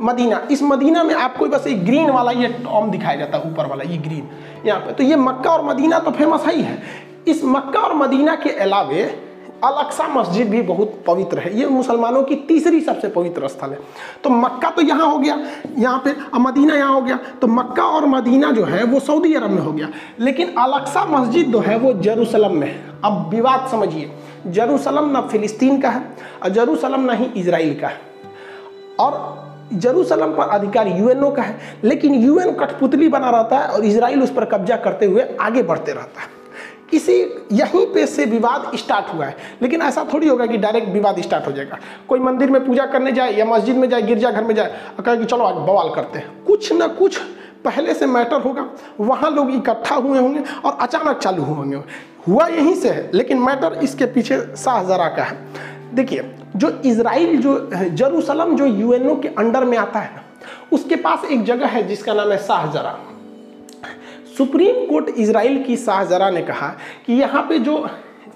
मदीना, 0.00 0.40
इस 0.50 0.62
मदीना 0.62 1.02
में 1.04 1.14
आपको 1.14 1.46
बस 1.46 1.66
एक 1.66 1.84
ग्रीन 1.84 2.10
वाला 2.10 2.32
ये 2.32 2.48
टॉम 2.64 2.90
दिखाया 2.90 3.16
जाता 3.16 3.38
है, 3.38 3.50
ऊपर 3.52 3.66
वाला, 3.66 3.84
ये 3.84 3.96
ग्रीन। 3.98 4.28
यहाँ 4.66 4.80
पे 4.80 4.92
तो 4.92 5.04
ये 5.04 5.16
मक्का 5.16 5.50
और 5.50 5.64
मदीना 5.64 5.98
तो 5.98 6.10
फ़ेमस 6.10 6.46
है 6.46 6.54
ही 6.54 6.62
है। 6.62 6.82
इस 7.28 7.44
मक्का 7.44 7.80
और 7.80 7.94
मदीना 7.94 8.34
के 8.34 8.50
अलावे 8.50 9.04
अलक्सा 9.64 10.06
मस्जिद 10.08 10.48
भी 10.48 10.62
बहुत 10.62 11.04
पवित्र 11.06 11.38
है। 11.38 11.58
ये 11.58 11.66
मुसलमानों 11.66 12.22
की 12.22 12.34
तीसरी 12.34 12.80
सबसे 12.80 13.08
पवित्र 13.08 13.48
स्थल 13.48 13.70
है। 13.70 13.78
तो 14.24 14.30
मक्का 14.30 14.70
तो 14.70 14.82
यहाँ 14.82 15.06
हो 15.06 15.18
गया, 15.18 15.38
यहाँ 15.78 16.02
पे 16.04 16.14
मदीना 16.38 16.74
यहाँ 16.74 16.94
हो 16.94 17.00
गया। 17.00 17.18
तो 17.40 17.46
मक्का 17.46 17.82
और 17.82 18.06
मदीना 18.06 18.50
जो 18.50 18.64
है, 18.64 18.84
वो 18.84 19.00
सऊदी 19.00 19.34
अरब 19.34 19.50
में 19.50 19.62
हो 19.62 19.72
गया। 19.72 19.88
लेकिन 20.20 20.54
अलक्सा 20.58 21.04
मस्जिद 21.04 21.46
जो 21.46 21.58
है, 21.58 21.78
वो 21.78 21.92
जेरूसलम 21.92 22.56
में 22.56 22.66
है। 22.66 23.00
अब 23.04 23.28
विवाद 23.30 23.68
समझिए, 23.70 24.10
जेरूसलम 24.46 25.10
ना 25.10 25.20
फिलिस्तीन 25.20 25.80
का 25.80 25.90
है 25.90 26.02
और 26.42 26.50
जेरूसलम 26.50 27.00
ना 27.00 27.12
ही 27.12 27.24
इसराइल 27.36 27.80
का 27.80 27.88
है। 27.88 28.00
और 29.00 29.44
जरूसलम 29.72 30.32
पर 30.32 30.48
अधिकार 30.48 30.88
यूएनओ 30.88 31.30
का 31.30 31.42
है, 31.42 31.58
लेकिन 31.84 32.14
यूएन 32.14 32.52
कठपुतली 32.52 33.08
बना 33.08 33.30
रहता 33.30 33.58
है 33.58 33.68
और 33.68 33.84
इसराइल 33.84 34.22
उस 34.22 34.32
पर 34.32 34.44
कब्जा 34.44 34.76
करते 34.76 35.06
हुए 35.06 35.28
आगे 35.40 35.62
बढ़ते 35.62 35.92
रहता 35.92 36.20
है। 36.20 36.35
किसी 36.90 37.12
यहीं 37.52 37.86
पे 37.86 38.06
से 38.06 38.24
विवाद 38.24 38.70
स्टार्ट 38.74 39.14
हुआ 39.14 39.24
है। 39.24 39.36
लेकिन 39.62 39.82
ऐसा 39.82 40.06
थोड़ी 40.12 40.28
होगा 40.28 40.46
कि 40.46 40.56
डायरेक्ट 40.56 40.88
विवाद 40.88 41.20
स्टार्ट 41.20 41.46
हो 41.46 41.52
जाएगा। 41.52 41.78
कोई 42.08 42.20
मंदिर 42.20 42.50
में 42.50 42.66
पूजा 42.66 42.86
करने 42.86 43.12
जाए 43.12 43.32
या 43.32 43.44
मस्जिद 43.44 43.76
में 43.76 43.88
जाए 43.88 44.02
गिरजाघर 44.02 44.44
में 44.44 44.54
जाए 44.54 44.80
और 44.98 45.04
कहे 45.04 45.16
कि 45.16 45.24
चलो 45.24 45.44
आज 45.44 45.54
बवाल 45.54 45.94
करते 45.94 46.18
हैं। 46.18 46.44
कुछ 46.44 46.72
ना 46.72 46.86
कुछ 46.86 47.18
पहले 47.64 47.94
से 47.94 48.06
मैटर 48.06 48.40
होगा। 48.40 48.70
वहाँ 49.00 49.30
लोग 49.30 49.50
इकट्ठा 49.50 49.94
हुए 49.94 50.18
होंगे 50.18 50.40
और 50.64 50.78
अचानक 50.80 51.18
चालू 51.18 51.42
हुए 51.42 51.56
होंगे। 51.56 51.76
हुआ 52.28 52.46
यहीं 52.46 52.74
से 52.74 52.90
है, 52.90 53.10
लेकिन 53.14 53.38
मैटर 53.38 53.72
इसके 53.72 54.04
पीछे 54.04 54.56
शाह 54.56 54.82
जरा 54.82 55.08
का 55.08 55.22
है। 55.22 55.38
देखिए, 55.94 56.34
जो 56.56 56.82
इसराइल 56.84 57.36
जो 57.36 57.70
जरूसलम, 57.74 58.56
जो 58.56 58.66
यूएनओ 58.66 59.20
के 59.20 59.28
अंडर 59.28 59.64
में 59.64 59.78
आता 59.78 59.98
है, 59.98 60.22
उसके 60.72 60.96
पास 60.96 61.24
एक 61.24 61.44
जगह 61.44 61.66
है 61.66 61.82
जिसका 61.82 62.14
नाम 62.14 62.32
है 62.32 62.38
शाह 62.38 62.66
जरा। 62.72 62.98
सुप्रीम 64.38 64.84
कोर्ट 64.86 65.08
इसराइल 65.08 65.62
की 65.64 65.76
शाहजरा 65.76 66.30
ने 66.30 66.42
कहा 66.42 66.68
कि 67.06 67.12
यहाँ 67.12 67.42
पे 67.48 67.58
जो 67.58 67.86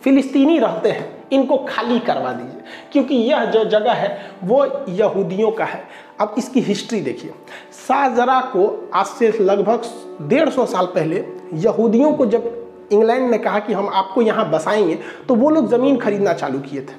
फिलिस्तीनी 0.04 0.59
रहते 0.59 0.90
हैं, 0.90 1.09
इनको 1.33 1.57
खाली 1.69 1.99
करवा 1.99 2.33
दीजिए, 2.33 2.62
क्योंकि 2.92 3.14
यह 3.14 3.45
जो 3.45 3.64
जगह 3.64 3.92
है, 3.92 4.30
वो 4.45 4.64
यहूदियों 4.90 5.50
का 5.50 5.64
है। 5.64 5.83
अब 6.21 6.35
इसकी 6.38 6.61
हिस्ट्री 6.61 7.00
देखिए। 7.00 7.30
शाहजरा 7.78 8.40
को 8.52 8.90
आज 8.95 9.07
से 9.09 9.30
लगभग 9.40 9.83
डेढ़ 10.28 10.49
सौ 10.49 10.66
साल 10.66 10.87
पहले 10.87 11.25
यहूदियों 11.57 12.12
को 12.12 12.26
जब 12.26 12.57
इंग्लैंड 12.92 13.30
ने 13.30 13.38
कहा 13.38 13.59
कि 13.59 13.73
हम 13.73 13.88
आपको 13.88 14.23
यहाँ 14.23 14.49
बसाएँगे 14.50 14.99
तो 15.28 15.35
वो 15.35 15.50
लोग 15.50 15.69
ज़मीन 15.71 15.97
खरीदना 15.97 16.33
चालू 16.33 16.59
किए 16.61 16.80
थे। 16.80 16.95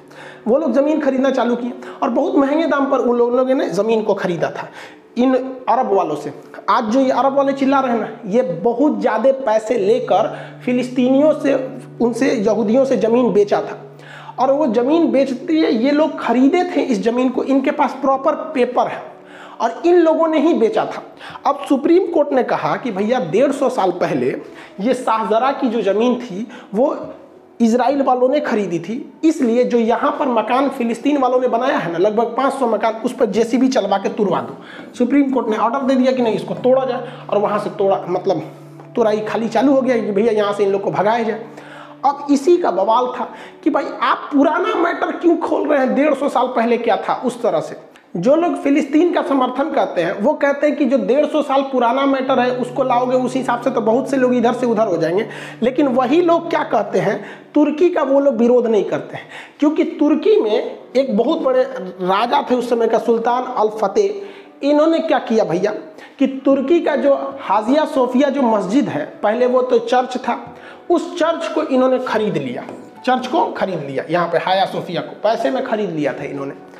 वो 0.46 0.58
लोग 0.58 0.72
ज़मीन 0.72 1.00
खरीदना 1.00 1.30
चालू 1.30 1.56
किए 1.56 1.72
और 2.02 2.10
बहुत 2.10 2.36
महँगे 2.36 2.66
दाम 2.66 2.90
पर 2.90 2.98
उन 2.98 3.16
लोगों 3.16 3.54
ने 3.54 3.68
ज़मीन 3.70 4.02
को 4.02 4.14
खरीदा 4.14 4.50
था। 4.50 4.68
इन 5.18 5.34
अरब 5.68 5.92
वालों 5.92 6.16
से 6.16 6.30
आज 6.70 6.84
जो 6.84 7.00
ये 7.00 7.10
अरब 7.10 7.34
वाले 7.34 7.52
चिल्ला 7.52 7.80
रहे 7.80 7.92
हैं 7.92 8.00
ना, 8.00 8.08
ये 8.26 8.42
बहुत 8.42 9.00
ज़्यादा 9.00 9.32
पैसे 9.44 9.78
लेकर 9.78 10.28
फिलिस्तीनियों 10.64 11.32
से, 11.40 11.54
उनसे, 12.00 12.30
यहूदियों 12.30 12.84
से 12.84 12.96
ज़मीन 12.96 13.32
बेचा 13.32 13.60
था। 13.60 13.78
और 14.40 14.52
वो 14.52 14.66
ज़मीन 14.66 15.10
बेचते 15.12 15.54
ये 15.54 15.90
लोग 15.90 16.18
खरीदे 16.20 16.62
थे 16.66 16.82
इस 16.82 17.02
ज़मीन 17.02 17.28
को, 17.28 17.42
इनके 17.44 17.70
पास 17.70 17.96
प्रॉपर 18.00 18.34
पेपर 18.54 18.88
है 18.88 19.02
और 19.60 19.82
इन 19.86 19.98
लोगों 19.98 20.28
ने 20.28 20.38
ही 20.40 20.54
बेचा 20.54 20.84
था। 20.86 21.02
अब 21.46 21.64
सुप्रीम 21.68 22.06
कोर्ट 22.06 22.32
ने 22.32 22.42
कहा 22.44 22.76
कि 22.76 22.90
भैया, 22.90 23.18
डेढ़ 23.20 23.52
सौ 23.52 23.68
साल 23.70 23.90
पहले 23.92 24.30
ये 24.80 24.94
शाहजरा 24.94 25.50
की 25.52 25.68
जो 25.68 25.82
ज़मीन 25.82 26.14
थी, 26.16 26.46
वो 26.74 26.96
इसराइल 27.62 28.02
वालों 28.02 28.28
ने 28.28 28.40
खरीदी 28.40 28.78
थी। 28.78 28.94
इसलिए 29.24 29.64
जो 29.64 29.78
यहाँ 29.78 30.10
पर 30.10 30.28
मकान 30.28 30.68
फिलिस्तीन 30.68 31.18
वालों 31.18 31.40
ने 31.40 31.48
बनाया 31.48 31.78
है 31.78 31.92
ना, 31.92 31.98
लगभग 31.98 32.34
500 32.36 32.66
मकान, 32.66 32.94
उस 32.94 33.12
पर 33.12 33.26
जेसीबी 33.26 33.68
चलवा 33.68 33.98
के 33.98 34.08
तुरवा 34.08 34.40
दो। 34.40 34.56
सुप्रीम 34.98 35.30
कोर्ट 35.30 35.48
ने 35.48 35.56
ऑर्डर 35.56 35.82
दे 35.82 35.94
दिया 35.94 36.12
कि 36.12 36.22
नहीं, 36.22 36.34
इसको 36.34 36.54
तोड़ा 36.54 36.84
जाए 36.84 37.26
और 37.30 37.38
वहाँ 37.38 37.58
से 37.58 37.70
तोड़ा 37.70 38.04
मतलब 38.08 38.42
तुराई 38.96 39.20
खाली 39.20 39.48
चालू 39.48 39.74
हो 39.74 39.82
गया 39.82 39.96
कि 39.96 40.10
भैया 40.10 40.32
यहाँ 40.32 40.52
से 40.52 40.64
इन 40.64 40.70
लोग 40.70 40.82
को 40.82 40.90
भगाया 40.90 41.22
जाए। 41.22 41.46
अब 42.04 42.26
इसी 42.30 42.56
का 42.56 42.70
बवाल 42.70 43.06
था 43.06 43.28
कि 43.64 43.70
भाई, 43.70 43.84
आप 44.02 44.28
पुराना 44.32 44.74
मैटर 44.74 45.10
क्यों 45.12 45.36
खोल 45.36 45.68
रहे 45.68 45.78
हैं? 45.78 45.94
डेढ़ 45.94 46.14
सौ 46.14 46.28
साल 46.28 46.46
पहले 46.46 46.78
क्या 46.78 46.96
था 46.96 47.14
उस 47.14 47.42
तरह 47.42 47.60
से? 47.60 47.91
जो 48.16 48.36
लोग 48.36 48.56
फिलिस्तीन 48.56 49.12
का 49.12 49.22
समर्थन 49.22 49.70
करते 49.70 50.02
हैं, 50.02 50.20
वो 50.20 50.32
कहते 50.32 50.66
हैं 50.66 50.76
कि 50.76 50.84
जो 50.84 50.98
डेढ़ 50.98 51.26
सौ 51.26 51.42
साल 51.42 51.62
पुराना 51.62 52.06
मैटर 52.06 52.40
है, 52.40 52.56
उसको 52.56 52.82
लाओगे, 52.82 53.16
उस 53.16 53.34
हिसाब 53.34 53.60
से 53.60 53.70
तो 53.70 53.80
बहुत 53.80 54.10
से 54.10 54.16
लोग 54.16 54.34
इधर 54.34 54.52
से 54.52 54.66
उधर 54.66 54.86
हो 54.86 54.96
जाएँगे। 54.96 55.28
लेकिन 55.62 55.86
वही 55.86 56.22
लोग 56.22 56.50
क्या 56.50 56.62
कहते 56.62 56.98
हैं, 56.98 57.24
तुर्की 57.54 57.90
का 57.90 58.02
वो 58.02 58.20
लोग 58.20 58.36
विरोध 58.36 58.66
नहीं 58.66 58.84
करते 58.84 59.16
हैं। 59.16 59.28
क्योंकि 59.60 59.84
तुर्की 59.84 60.40
में 60.40 60.78
एक 60.96 61.16
बहुत 61.16 61.40
बड़े 61.40 61.62
राजा 62.00 62.46
थे 62.50 62.54
उस 62.54 62.70
समय 62.70 62.88
का, 62.88 62.98
सुल्तान 62.98 63.42
अल 63.42 63.68
फतेह 63.68 64.22
इन्होंने 64.68 64.98
क्या 64.98 65.18
किया 65.18 65.44
भैया, 65.44 65.70
कि 66.18 66.26
तुर्की 66.44 66.80
का 66.80 66.96
जो 66.96 67.36
हाजिया 67.40 67.84
सोफिया 67.84 68.28
जो 68.28 68.42
मस्जिद 68.42 68.88
है, 68.88 69.12
पहले 69.22 69.46
वो 69.46 69.62
तो 69.62 69.78
चर्च 69.78 70.16
था, 70.16 70.56
उस 70.90 71.18
चर्च 71.18 71.48
को 71.48 71.62
इन्होंने 71.62 71.98
खरीद 71.98 72.36
लिया। 72.36 72.64
चर्च 73.06 73.26
को 73.26 73.44
खरीद 73.44 73.78
लिया, 73.78 74.04
यहाँ 74.10 74.28
पे 74.28 74.38
हाया 74.38 74.64
सोफिया 74.64 75.00
को, 75.00 75.20
पैसे 75.22 75.50
में 75.50 75.64
खरीद 75.64 75.90
लिया 75.90 76.12
था 76.12 76.24
इन्होंने। 76.24 76.71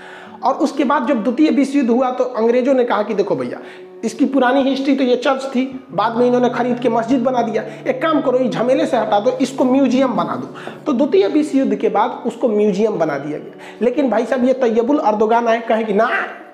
और 0.45 0.55
उसके 0.57 0.85
बाद 0.85 1.07
जब 1.07 1.23
द्वितीय 1.25 1.51
विश्व 1.51 1.79
युद्ध 1.79 1.91
हुआ 1.91 2.11
तो 2.11 2.25
अंग्रेज़ों 2.25 2.75
ने 2.75 2.85
कहा 2.85 3.03
कि 3.03 3.15
देखो 3.15 3.37
भैया, 3.37 3.59
इसकी 4.05 4.25
पुरानी 4.27 4.63
हिस्ट्री 4.63 4.95
तो 4.97 5.05
ये 5.05 5.17
चर्च 5.17 5.45
थी, 5.47 5.65
बाद 5.93 6.17
में 6.17 6.27
इन्होंने 6.27 6.49
खरीद 6.51 6.79
के 6.81 6.89
मस्जिद 6.89 7.23
बना 7.23 7.43
दिया। 7.43 7.63
एक 7.87 8.01
काम 8.03 8.21
करो 8.21 8.39
ये 8.39 8.49
झमेले 8.49 8.87
से 8.87 8.97
हटा 8.97 9.21
दो, 9.21 9.31
इसको 9.33 9.65
म्यूज़ियम 9.65 10.13
बना 10.13 10.37
दो। 10.37 10.49
तो 10.87 10.93
द्वितीय 10.93 11.27
विश्व 11.29 11.59
युद्ध 11.59 11.75
के 11.75 11.89
बाद 11.89 12.23
उसको 12.27 12.49
म्यूज़ियम 12.49 12.99
बना 12.99 13.19
दिया 13.19 13.39
गया। 13.39 13.77
लेकिन 13.83 14.11
भाई 14.11 14.25
साहब, 14.25 14.45
ये 14.45 14.53
तैयबुल 14.55 14.99
अर्दोगान 15.01 15.49
आए, 15.49 15.61
कहे 15.61 15.85
कि 15.85 15.93
ना, 15.93 16.09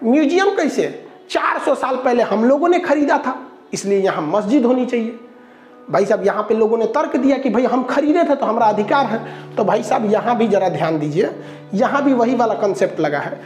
म्यूज़ियम 0.05 0.51
कैसे? 0.57 0.89
400 1.31 1.75
साल 1.75 1.97
पहले 1.97 2.23
हम 2.25 2.45
लोगों 2.45 2.69
ने 2.69 2.79
खरीदा 2.81 3.19
था, 3.19 3.37
इसलिए 3.75 4.01
यहाँ 4.01 4.27
मस्जिद 4.29 4.65
होनी 4.65 4.85
चाहिए। 4.87 5.19
भाई 5.91 6.05
साहब, 6.05 6.25
यहाँ 6.27 6.43
पे 6.43 6.55
लोगों 6.55 6.79
ने 6.79 6.87
तर्क 6.87 7.17
दिया 7.17 7.37
कि 7.39 7.51
भाई 7.51 7.65
हम 7.65 7.83
खरीदे 7.85 8.25
थे 8.25 8.35
तो 8.35 8.47
हमारा 8.47 8.67
अधिकार 8.67 9.07
है। 9.07 9.21
तो 9.57 9.65
भाई 9.65 9.83
साहब, 9.83 10.11
यहाँ 10.13 10.37
भी 10.39 10.49
जरा 10.49 10.69
ध्यान 10.69 10.99
दीजिए, 10.99 11.31
यहाँ 11.75 12.05
भी 12.05 12.13
वही 12.15 12.35
वाला 12.35 12.55
कंसेप्ट 12.57 13.01
लगा 13.01 13.19
है। 13.19 13.41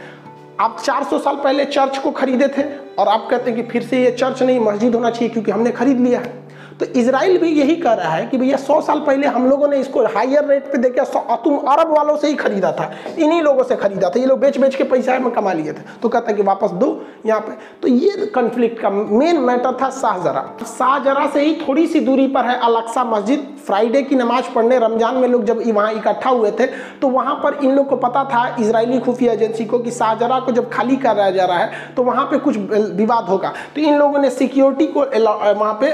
आप 0.59 0.77
400 0.79 1.19
साल 1.19 1.35
पहले 1.35 1.65
चर्च 1.65 1.97
को 1.97 2.11
खरीदे 2.11 2.47
थे 2.47 2.63
और 2.99 3.07
आप 3.07 3.27
कहते 3.31 3.51
हैं 3.51 3.55
कि 3.55 3.71
फिर 3.71 3.83
से 3.83 4.03
ये 4.03 4.11
चर्च 4.11 4.41
नहीं, 4.43 4.59
मस्जिद 4.59 4.95
होना 4.95 5.09
चाहिए 5.09 5.29
क्योंकि 5.29 5.51
हमने 5.51 5.71
खरीद 5.71 5.99
लिया 5.99 6.19
है। 6.19 6.42
तो 6.79 6.85
इसराइल 6.93 7.37
भी 7.37 7.49
यही 7.51 7.75
कह 7.77 7.93
रहा 7.93 8.11
है 8.11 8.25
कि 8.27 8.37
भैया 8.37 8.57
सौ 8.59 8.79
साल 8.81 8.99
पहले 9.01 9.27
हम 9.29 9.49
लोगों 9.49 9.67
ने 9.67 9.77
इसको 9.77 10.05
हायर 10.07 10.45
रेट 10.45 10.71
पे 10.71 10.77
देखे 10.79 11.05
तुम 11.43 11.57
अरब 11.57 11.91
वालों 11.91 12.15
से 12.17 12.27
ही 12.27 12.35
खरीदा 12.35 12.71
था, 12.71 12.91
इन्हीं 13.09 13.41
लोगों 13.41 13.63
से 13.63 13.75
खरीदा 13.75 14.09
था, 14.09 14.19
ये 14.19 14.25
लोग 14.25 14.39
बेच 14.39 14.57
बेच 14.59 14.75
के 14.75 14.83
पैसा 14.85 15.17
में 15.19 15.31
कमा 15.33 15.53
लिए 15.53 15.73
थे। 15.73 15.81
तो 16.01 16.09
कहता 16.09 16.31
है 16.31 16.33
कि 16.33 16.43
वापस 16.43 16.71
दो 16.73 16.89
यहाँ 17.25 17.39
पे। 17.41 17.51
तो 17.81 17.87
ये 17.89 18.25
कन्फ्लिक्ट 18.35 18.79
का 18.81 18.89
मेन 18.89 19.39
मैटर 19.41 19.77
था 19.81 19.89
शाहजरा। 19.91 20.43
शाहजरा 20.67 21.27
से 21.33 21.41
ही 21.41 21.53
थोड़ी 21.57 21.87
सी 21.87 21.99
दूरी 22.01 22.27
पर 22.29 22.45
है 22.45 22.57
अलक्सा 22.61 23.03
मस्जिद। 23.05 23.47
फ्राइडे 23.65 24.01
की 24.03 24.15
नमाज़ 24.15 24.49
पढ़ने 24.55 24.77
रमज़ान 24.79 25.15
में 25.15 25.27
लोग 25.27 25.43
जब 25.45 25.61
वहाँ 25.67 25.91
इकट्ठा 25.93 26.29
हुए 26.29 26.51
थे 26.51 26.65
तो 27.01 27.07
वहाँ 27.09 27.35
पर 27.43 27.59
इन 27.63 27.75
लोग 27.75 27.87
को 27.89 27.95
पता 27.97 28.23
था 28.25 28.43
इसराइली 28.59 28.99
खुफिया 28.99 29.33
एजेंसी 29.33 29.65
को, 29.65 29.79
कि 29.79 29.91
शाहजरा 29.91 30.39
को 30.39 30.51
जब 30.51 30.69
खाली 30.71 30.95
कराया 30.97 31.31
जा 31.31 31.45
रहा 31.45 31.57
है 31.57 31.93
तो 31.95 32.03
वहाँ 32.03 32.25
पर 32.25 32.37
कुछ 32.39 32.57
विवाद 32.57 33.25
होगा। 33.25 33.53
तो 33.75 33.81
इन 33.81 33.97
लोगों 33.97 34.19
ने 34.19 34.29
सिक्योरिटी 34.31 34.87
को 34.87 35.05
वहाँ 35.53 35.73
पे 35.81 35.91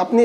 अपने 0.00 0.19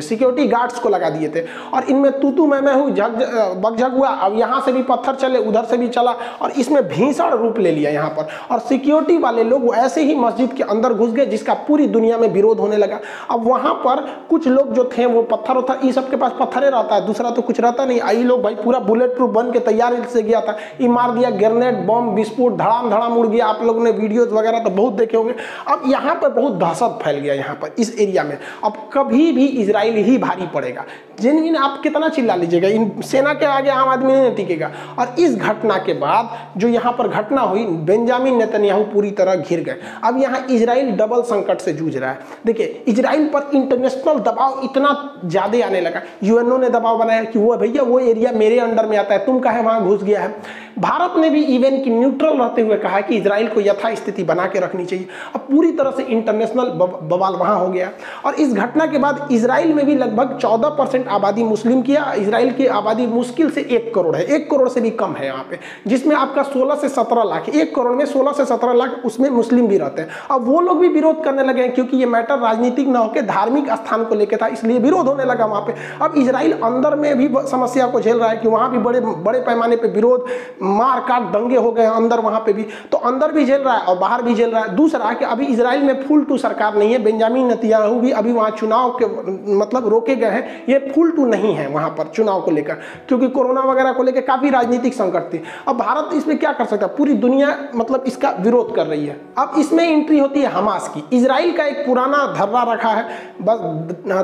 सिक्योरिटी 0.00 0.46
गार्ड्स 0.48 0.78
को 0.78 0.88
लगा 0.88 1.08
दिए 1.10 1.28
थे। 1.28 1.40
और 1.74 1.84
इनमें 1.84 2.10
तू 2.12 2.30
तू 2.30 2.46
मैं 2.46 2.60
मैं 2.60 2.74
हूँ, 2.74 2.90
झग 2.90 3.14
बगझग 3.56 3.94
हुआ। 3.94 4.08
अब 4.08 4.38
यहाँ 4.38 4.60
से 4.60 4.72
भी 4.72 4.82
पत्थर 4.82 5.14
चले, 5.14 5.38
उधर 5.40 5.64
से 5.64 5.76
भी 5.76 5.88
चला 5.88 6.10
और 6.42 6.50
इसमें 6.52 6.82
भीषण 6.88 7.30
रूप 7.32 7.58
ले 7.58 7.70
लिया 7.70 7.90
यहाँ 7.90 8.10
पर। 8.10 8.28
और 8.50 8.58
सिक्योरिटी 8.60 9.16
वाले 9.18 9.44
लोग 9.44 9.74
ऐसे 9.76 10.02
ही 10.02 10.14
मस्जिद 10.16 10.52
के 10.52 10.62
अंदर 10.64 10.92
घुस 10.92 11.10
गए, 11.10 11.26
जिसका 11.26 11.54
पूरी 11.66 11.86
दुनिया 11.88 12.18
में 12.18 12.28
विरोध 12.28 12.60
होने 12.60 12.76
लगा। 12.76 13.00
अब 13.30 13.46
वहाँ 13.46 13.74
पर 13.76 14.04
कुछ 14.30 14.46
लोग 14.48 14.72
जो 14.74 14.88
थे, 14.90 15.06
वो 15.06 15.22
पत्थर 15.24 15.56
उथर 15.56 15.80
ये 15.84 15.92
सबके 15.92 16.16
पास 16.16 16.32
पत्थरे 16.40 16.70
रहता 16.70 16.94
है। 16.94 17.06
दूसरा 17.06 17.30
तो 17.30 17.42
कुछ 17.42 17.60
रहता 17.60 17.84
नहीं। 17.84 18.00
आई 18.02 18.22
लोग 18.22 18.42
भाई 18.42 18.54
पूरा 18.54 18.78
बुलेट 18.80 19.14
प्रूफ 19.16 19.30
बन 19.30 19.50
के 19.52 19.58
तैयार 19.60 20.02
से 20.04 20.22
गया 20.22 20.40
था। 20.40 20.56
ये 20.80 20.88
मार 20.88 21.10
दिया 21.10 21.30
ग्रेनेड 21.32 21.86
बम 21.86 22.10
विस्फोट 22.14 22.56
धड़ाम 22.56 22.90
धड़ाम 22.90 23.16
उड़ 23.18 23.26
गया। 23.26 23.46
आप 23.46 23.62
लोगों 23.64 23.84
ने 23.84 23.90
वीडियोज़ 23.92 24.30
वगैरह 24.30 24.58
तो 24.58 24.70
बहुत 24.72 24.92
देखे 24.94 25.16
होंगे। 25.16 25.34
अब 25.68 25.82
यहाँ 25.86 26.14
पर 26.14 26.28
बहुत 26.30 26.52
दहशत 26.54 26.98
फैल 27.02 27.16
गया 27.16 27.34
यहाँ 27.34 27.54
पर, 27.56 27.74
इस 27.78 27.98
एरिया 27.98 28.22
में। 28.24 28.36
अब 28.64 28.72
कभी 28.92 29.29
भी 29.32 29.46
इसराइल 29.46 29.96
ही 30.04 30.16
भारी 30.18 30.46
पड़ेगा। 30.54 30.84
जिन 31.20 31.38
इन 31.38 31.56
आप 31.56 31.80
कितना 31.82 32.08
चिल्ला 32.08 32.34
लीजिएगा? 32.34 32.68
इन 32.68 32.90
सेना 33.00 33.32
के 33.34 33.46
आगे 33.46 33.70
आम 33.70 33.88
आदमी 33.88 34.12
नहीं 34.12 34.34
टिकेगा। 34.34 34.70
और 34.98 35.14
इस 35.18 35.36
घटना 35.36 35.76
के 35.78 35.92
बाद 35.94 36.30
जो 36.56 36.68
यहाँ 36.68 36.92
पर 36.92 37.08
घटना 37.08 37.40
हुई, 37.40 37.64
बेंजामिन 37.64 38.36
नेतन्याहू 38.36 38.84
पूरी 38.84 39.10
तरह 39.10 39.34
घिर 39.34 39.60
गए। 39.60 39.76
अब 40.04 40.20
यहाँ 40.22 40.44
इसराइल 40.50 40.90
डबल 40.92 41.22
संकट 41.22 41.60
से 41.60 41.72
जूझ 41.72 41.96
रहा 41.96 42.10
है। 42.10 42.18
देखिए 42.46 42.84
इसराइल 42.88 43.26
पर 43.26 43.50
इंटरनेशनल 43.54 44.18
दबाव 44.20 44.60
इतना 44.64 45.20
ज़्यादा 45.24 45.66
आने 45.66 45.80
लगा। 45.80 46.02
यूएनओ 46.24 46.58
ने 46.58 46.68
दबाव 46.70 46.98
बनाया 46.98 47.24
कि, 47.24 47.38
वो 47.38 47.56
भैया, 47.56 47.82
वो 47.82 47.98
एरिया 48.00 48.32
मेरे 48.32 48.58
अंडर 48.58 48.86
में 48.86 48.96
आता 48.98 49.14
है, 49.14 49.24
तुम 49.26 49.38
कहे 49.40 49.62
वहाँ 49.62 49.84
घुस 49.84 50.02
गया 50.02 50.20
है? 50.20 50.34
भारत 50.78 51.16
ने 51.16 51.30
भी 51.30 51.42
इवन 51.46 51.80
की 51.82 51.90
न्यूट्रल 51.90 52.36
रहते 52.38 52.62
हुए 52.62 52.76
कहा 52.76 53.00
कि 53.00 53.16
इसराइल 53.16 53.48
को 53.48 53.60
यथा 53.60 53.94
स्थिति 53.94 54.22
बना 54.22 54.46
के 54.46 54.58
रखनी 54.58 54.84
चाहिए। 54.84 55.06
अब 55.34 55.40
पूरी 55.42 55.70
तरह 55.72 55.90
से 55.90 56.02
इंटरनेशनल 56.04 56.68
बवाल 57.04 57.34
वहाँ 57.34 57.58
हो 57.58 57.68
गया। 57.68 57.90
और 58.26 58.34
इस 58.34 58.52
घटना 58.54 58.86
के 58.86 58.98
बाद 58.98 59.28
इसराइल 59.32 59.72
में 59.74 59.84
भी 59.86 59.94
लगभग 59.94 60.38
14 60.38 60.68
परसेंट 60.78 61.08
आबादी 61.08 61.44
मुस्लिम 61.44 61.82
की 61.82 61.92
इसराइल 61.92 62.52
की 62.52 62.66
आबादी 62.68 63.06
मुश्किल 63.08 63.50
से 63.50 63.60
एक 63.70 63.94
करोड़ 63.94 64.14
है। 64.16 64.24
एक 64.26 64.50
करोड़ 64.50 64.68
से 64.68 64.80
भी 64.80 64.90
कम 64.92 65.14
है 65.14 65.26
यहाँ 65.26 65.46
पे, 65.50 65.58
जिसमें 65.86 66.14
आपका 66.16 66.42
16 66.44 66.74
से 66.74 66.88
17 66.90 67.24
लाख, 67.24 67.48
एक 67.50 67.74
करोड़ 67.74 67.92
में 67.92 68.04
16 68.06 68.32
से 68.32 68.44
17 68.46 68.74
लाख 68.74 69.02
उसमें 69.04 69.28
मुस्लिम 69.30 69.66
भी 69.68 69.78
रहते 69.78 70.02
हैं। 70.02 70.08
अब 70.30 70.46
वो 70.46 70.60
लोग 70.60 70.80
भी 70.80 70.88
विरोध 70.90 71.22
करने 71.24 71.42
लगे 71.42 71.62
हैं 71.62 71.72
क्योंकि 71.74 71.96
ये 71.96 72.06
मैटर 72.06 72.38
राजनीतिक 72.38 72.88
न 72.88 72.96
होकर 72.96 73.26
धार्मिक 73.26 73.70
स्थान 73.72 74.04
को 74.04 74.14
लेकर 74.14 74.36
था, 74.36 74.46
इसलिए 74.48 74.78
विरोध 74.78 75.08
होने 75.08 75.24
लगा 75.24 75.46
वहाँ 75.46 75.62
पे। 75.62 75.74
अब 76.00 76.14
इसराइल 76.18 76.52
अंदर 76.54 76.96
में 76.96 77.16
भी 77.18 77.28
समस्या 77.50 77.86
को 77.86 78.00
झेल 78.00 78.16
रहा 78.16 78.28
है 78.30 78.36
कि 78.36 78.48
वहाँ 78.48 78.70
भी 78.70 78.78
बड़े 78.80 79.00
बड़े 79.00 79.40
पैमाने 79.40 79.76
पर 79.76 79.88
विरोध 79.90 80.26
मार 80.70 81.00
काट 81.00 81.22
दंगे 81.32 81.56
हो 81.56 81.70
गए 81.72 81.84
अंदर, 81.86 82.20
वहाँ 82.20 82.40
पे 82.40 82.52
भी। 82.52 82.62
तो 82.92 82.98
अंदर 83.00 83.32
भी 83.32 83.44
झेल 83.44 83.60
रहा 83.60 83.74
है 83.74 83.82
और 83.82 83.98
बाहर 83.98 84.22
भी 84.22 84.34
झेल 84.34 84.50
रहा 84.50 84.62
है। 84.62 84.74
दूसरा 84.76 85.12
कि 85.12 85.24
अभी 85.24 85.46
इसराइल 85.46 85.82
में 85.82 86.02
फुल 86.02 86.24
टू 86.24 86.36
सरकार 86.38 86.76
नहीं 86.76 86.92
है। 86.92 86.98
बेंजामिन 87.02 87.50
नतियाहू 87.50 88.00
भी 88.00 88.10
अभी 88.12 88.32
वहाँ 88.32 88.50
चुनाव 88.50 88.90
के 88.92 89.06
मतलब 89.54 89.88
रोके 89.88 90.16
गए 90.16 90.30
हैं। 90.30 90.64
ये 90.68 90.78
फुल 90.94 91.10
टू 91.10 91.26
नहीं 91.26 91.54
है 91.54 91.66
वहाँ 91.68 91.90
पर 91.90 92.10
चुनाव 92.14 92.40
को 92.42 92.50
लेकर, 92.50 92.74
क्योंकि 93.08 93.28
कोरोना 93.28 93.60
वगैरह 93.62 93.92
को 93.92 94.02
लेकर 94.02 94.20
काफ़ी 94.22 94.50
राजनीतिक 94.50 94.94
संकट 94.94 95.32
थी। 95.32 95.42
अब 95.68 95.76
भारत 95.76 96.14
इसमें 96.14 96.36
क्या 96.38 96.52
कर 96.52 96.64
सकता 96.64 96.86
है? 96.86 96.96
पूरी 96.96 97.14
दुनिया 97.16 97.56
मतलब 97.74 98.04
इसका 98.06 98.30
विरोध 98.40 98.74
कर 98.76 98.86
रही 98.86 99.06
है। 99.06 99.16
अब 99.38 99.52
इसमें 99.58 99.84
एंट्री 99.84 100.18
होती 100.18 100.42
है 100.42 100.48
हमास 100.50 100.88
की। 100.88 101.04
इसराइल 101.16 101.56
का 101.56 101.64
एक 101.64 101.84
पुराना 101.86 102.24
धर्रा 102.34 102.62
रखा 102.72 102.88
है। 102.90 103.04
बस, 103.42 103.58